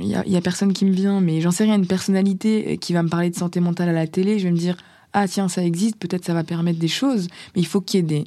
il 0.00 0.06
y, 0.06 0.14
a, 0.14 0.26
y 0.26 0.36
a 0.36 0.40
personne 0.40 0.72
qui 0.72 0.84
me 0.84 0.92
vient, 0.92 1.20
mais 1.20 1.40
j'en 1.40 1.50
sais 1.50 1.64
rien, 1.64 1.76
une 1.76 1.86
personnalité 1.86 2.72
euh, 2.72 2.76
qui 2.76 2.92
va 2.92 3.02
me 3.02 3.08
parler 3.08 3.30
de 3.30 3.36
santé 3.36 3.60
mentale 3.60 3.88
à 3.88 3.92
la 3.92 4.06
télé, 4.06 4.38
je 4.38 4.44
vais 4.44 4.52
me 4.52 4.58
dire, 4.58 4.76
ah 5.12 5.26
tiens, 5.26 5.48
ça 5.48 5.64
existe, 5.64 5.96
peut-être 5.96 6.24
ça 6.24 6.34
va 6.34 6.44
permettre 6.44 6.78
des 6.78 6.88
choses, 6.88 7.28
mais 7.54 7.62
il 7.62 7.66
faut 7.66 7.80
qu'il 7.80 8.00
y 8.00 8.02
ait 8.02 8.06
des 8.06 8.24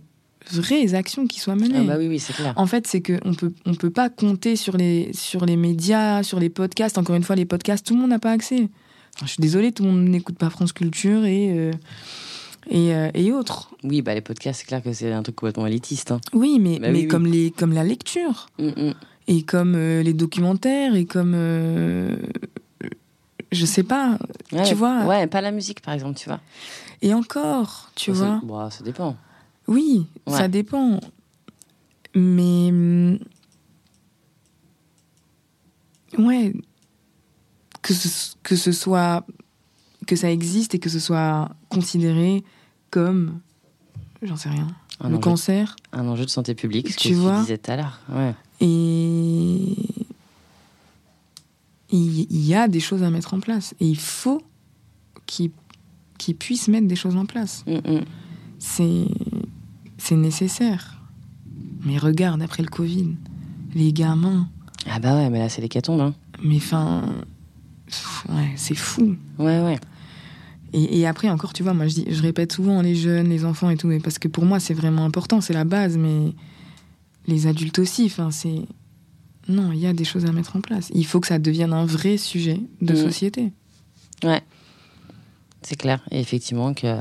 vraies 0.51 0.93
actions 0.93 1.25
qui 1.25 1.39
soient 1.39 1.55
menées. 1.55 1.79
Ah 1.79 1.83
bah 1.83 1.95
oui, 1.97 2.07
oui, 2.07 2.19
c'est 2.19 2.33
clair. 2.33 2.53
En 2.55 2.67
fait, 2.67 2.85
c'est 2.85 3.01
qu'on 3.01 3.33
peut, 3.33 3.51
on 3.65 3.73
peut 3.73 3.89
pas 3.89 4.09
compter 4.09 4.55
sur 4.55 4.77
les, 4.77 5.11
sur 5.13 5.45
les 5.45 5.57
médias, 5.57 6.21
sur 6.21 6.39
les 6.39 6.49
podcasts. 6.49 6.97
Encore 6.99 7.15
une 7.15 7.23
fois, 7.23 7.35
les 7.35 7.45
podcasts, 7.45 7.85
tout 7.85 7.95
le 7.95 8.01
monde 8.01 8.11
n'a 8.11 8.19
pas 8.19 8.31
accès. 8.31 8.69
Enfin, 9.15 9.25
je 9.25 9.31
suis 9.31 9.41
désolée, 9.41 9.71
tout 9.71 9.83
le 9.83 9.89
monde 9.89 10.07
n'écoute 10.07 10.37
pas 10.37 10.51
France 10.51 10.73
Culture 10.73 11.25
et, 11.25 11.49
euh, 11.51 11.71
et, 12.69 12.93
euh, 12.95 13.09
et 13.13 13.31
autres. 13.31 13.71
Oui, 13.83 14.01
bah 14.01 14.13
les 14.13 14.21
podcasts, 14.21 14.61
c'est 14.61 14.65
clair 14.67 14.81
que 14.81 14.91
c'est 14.93 15.11
un 15.11 15.23
truc 15.23 15.35
complètement 15.35 15.67
élitiste. 15.67 16.11
hein. 16.11 16.19
Oui, 16.33 16.59
mais, 16.59 16.79
Bah 16.79 16.87
mais 16.89 16.93
oui, 16.93 17.01
oui. 17.03 17.07
Comme, 17.07 17.25
les, 17.27 17.51
comme 17.51 17.73
la 17.73 17.83
lecture, 17.83 18.47
Mmh, 18.59 18.67
mmh. 18.69 18.93
et 19.27 19.43
comme 19.43 19.75
euh, 19.75 20.01
les 20.03 20.13
documentaires, 20.13 20.95
et 20.95 21.05
comme. 21.05 21.33
euh, 21.35 22.15
je 23.51 23.65
sais 23.65 23.83
pas. 23.83 24.17
Ouais, 24.51 24.63
Tu 24.63 24.75
vois 24.75 25.05
Ouais, 25.05 25.27
pas 25.27 25.41
la 25.41 25.51
musique, 25.51 25.81
par 25.81 25.93
exemple, 25.93 26.17
tu 26.17 26.27
vois. 26.27 26.41
Et 27.01 27.13
encore, 27.13 27.91
tu 27.95 28.11
Bah, 28.11 28.17
ça- 28.17 28.39
vois. 28.43 28.63
bah, 28.63 28.69
ça 28.71 28.83
dépend. 28.83 29.15
Oui, 29.67 30.07
Ouais. 30.27 30.37
ça 30.37 30.47
dépend. 30.47 30.99
Mais. 32.15 32.69
hum, 32.69 33.19
Ouais. 36.17 36.53
Que 37.81 37.93
ce, 37.93 38.35
que 38.43 38.55
ce 38.55 38.71
soit. 38.71 39.25
Que 40.07 40.15
ça 40.15 40.31
existe 40.31 40.75
et 40.75 40.79
que 40.79 40.89
ce 40.89 40.99
soit 40.99 41.49
considéré 41.69 42.43
comme. 42.95 43.39
J'en 44.21 44.37
sais 44.37 44.47
rien. 44.49 44.67
Un 45.01 45.09
le 45.09 45.15
enjeu, 45.15 45.21
cancer. 45.21 45.75
un 45.91 46.07
enjeu 46.07 46.23
de 46.23 46.29
santé 46.29 46.55
publique, 46.55 46.89
ce 46.89 46.97
Tu 46.97 47.09
que 47.09 47.15
vois 47.15 47.35
tu 47.35 47.41
disais 47.41 47.57
tout 47.57 47.71
à 47.71 47.75
l'heure. 47.75 47.99
Ouais. 48.09 48.33
Et. 48.61 49.75
Il 51.91 52.45
y 52.45 52.53
a 52.55 52.67
des 52.67 52.79
choses 52.79 53.03
à 53.03 53.09
mettre 53.09 53.33
en 53.33 53.39
place. 53.39 53.73
Et 53.79 53.87
il 53.87 53.99
faut 53.99 54.41
qu'il 55.25 55.51
qu'ils 56.17 56.35
puissent 56.35 56.67
mettre 56.69 56.87
des 56.87 56.95
choses 56.95 57.15
en 57.17 57.25
place. 57.25 57.63
Mm, 57.67 57.95
mm. 57.95 58.05
C'est 58.59 59.05
c'est 59.97 60.15
nécessaire. 60.15 61.01
Mais 61.83 61.97
regarde, 61.97 62.41
après 62.41 62.63
le 62.63 62.69
Covid, 62.69 63.15
les 63.75 63.91
gamins, 63.93 64.47
Ah 64.89 64.99
bah 64.99 65.15
ouais, 65.15 65.29
mais 65.29 65.39
là, 65.39 65.49
c'est 65.49 65.61
l'hécatombe. 65.61 65.99
Hein. 66.01 66.13
mais 66.41 66.57
enfin, 66.57 67.03
ouais, 68.29 68.53
c'est 68.55 68.75
fou. 68.75 69.15
Ouais, 69.37 69.61
ouais. 69.61 69.79
Et, 70.77 70.99
et 70.99 71.07
après, 71.07 71.29
encore, 71.29 71.53
tu 71.53 71.63
vois, 71.63 71.73
moi, 71.73 71.87
je, 71.87 71.95
dis, 71.95 72.05
je 72.09 72.21
répète 72.21 72.51
souvent 72.51 72.81
les 72.81 72.95
jeunes, 72.95 73.29
les 73.29 73.45
enfants 73.45 73.69
et 73.69 73.77
tout, 73.77 73.87
mais 73.87 73.99
parce 74.01 74.19
que 74.19 74.27
pour 74.27 74.43
moi, 74.45 74.59
c'est 74.59 74.73
vraiment 74.73 75.05
important, 75.05 75.39
c'est 75.39 75.53
la 75.53 75.63
base, 75.63 75.95
mais 75.97 76.33
les 77.27 77.47
adultes 77.47 77.79
aussi, 77.79 78.05
enfin, 78.05 78.29
c'est. 78.31 78.61
Non, 79.47 79.71
il 79.71 79.79
y 79.79 79.85
a 79.87 79.93
des 79.93 80.03
choses 80.05 80.25
à 80.25 80.31
mettre 80.31 80.55
en 80.55 80.61
place. 80.61 80.89
Il 80.93 81.05
faut 81.05 81.19
que 81.19 81.27
ça 81.27 81.37
devienne 81.39 81.71
un 81.71 81.85
vrai 81.85 82.17
sujet 82.17 82.59
de 82.81 82.93
Mm. 82.93 82.97
société. 82.97 83.53
Ouais. 84.23 84.41
C'est 85.61 85.75
clair. 85.77 86.03
Et 86.11 86.19
effectivement 86.19 86.73
que 86.73 86.97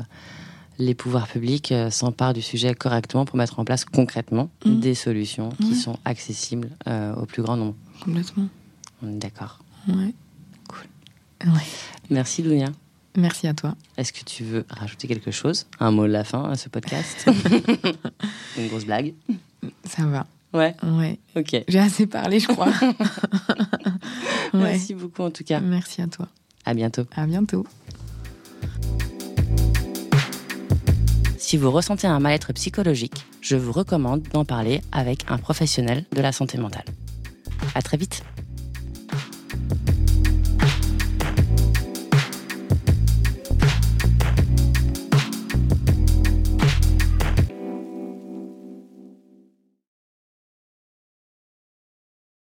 les 0.79 0.95
pouvoirs 0.95 1.27
publics 1.27 1.73
euh, 1.73 1.91
s'emparent 1.91 2.35
du 2.35 2.43
sujet 2.43 2.75
correctement 2.75 3.25
pour 3.25 3.37
mettre 3.39 3.59
en 3.61 3.65
place 3.65 3.85
concrètement 3.87 4.51
Mm. 4.67 4.79
des 4.81 4.95
solutions 4.95 5.49
qui 5.61 5.75
sont 5.75 5.99
accessibles 6.05 6.71
euh, 6.87 7.15
au 7.17 7.25
plus 7.27 7.43
grand 7.43 7.57
nombre. 7.57 7.75
Complètement. 8.05 8.49
On 9.03 9.09
est 9.09 9.19
d'accord. 9.19 9.59
Ouais. 9.89 10.15
Cool. 10.69 11.51
Ouais. 11.53 11.61
Merci, 12.11 12.43
Dounia. 12.43 12.71
Merci 13.17 13.47
à 13.47 13.55
toi. 13.55 13.75
Est-ce 13.97 14.13
que 14.13 14.25
tu 14.25 14.43
veux 14.45 14.65
rajouter 14.69 15.07
quelque 15.07 15.31
chose 15.31 15.67
Un 15.79 15.91
mot 15.93 16.07
de 16.07 16.13
la 16.13 16.25
fin 16.25 16.51
à 16.51 16.57
ce 16.57 16.69
podcast 16.69 17.27
Une 18.59 18.69
grosse 18.69 18.85
blague 18.87 19.15
Ça 19.85 20.05
va. 20.07 20.27
Ouais, 20.53 20.75
Ouais. 20.83 21.19
ok. 21.37 21.65
J'ai 21.69 21.79
assez 21.79 22.07
parlé, 22.07 22.39
je 22.41 22.49
crois. 22.49 22.69
ouais. 24.53 24.61
Merci 24.61 24.95
beaucoup 24.95 25.23
en 25.23 25.31
tout 25.31 25.45
cas. 25.45 25.61
Merci 25.61 26.03
à 26.03 26.07
toi. 26.07 26.29
À 26.65 26.75
bientôt. 26.75 27.03
À 27.17 27.27
bientôt. 27.27 27.65
Si 31.39 31.57
vous 31.57 31.71
ressentez 31.71 32.07
un 32.07 32.19
mal-être 32.21 32.53
psychologique, 32.53 33.27
je 33.41 33.55
vous 33.57 33.71
recommande 33.73 34.23
d'en 34.33 34.45
parler 34.45 34.81
avec 34.93 35.25
un 35.29 35.39
professionnel 35.39 36.05
de 36.13 36.21
la 36.21 36.33
santé 36.33 36.59
mentale. 36.59 36.85
À 37.75 37.83
très 37.83 37.97
vite. 37.97 38.23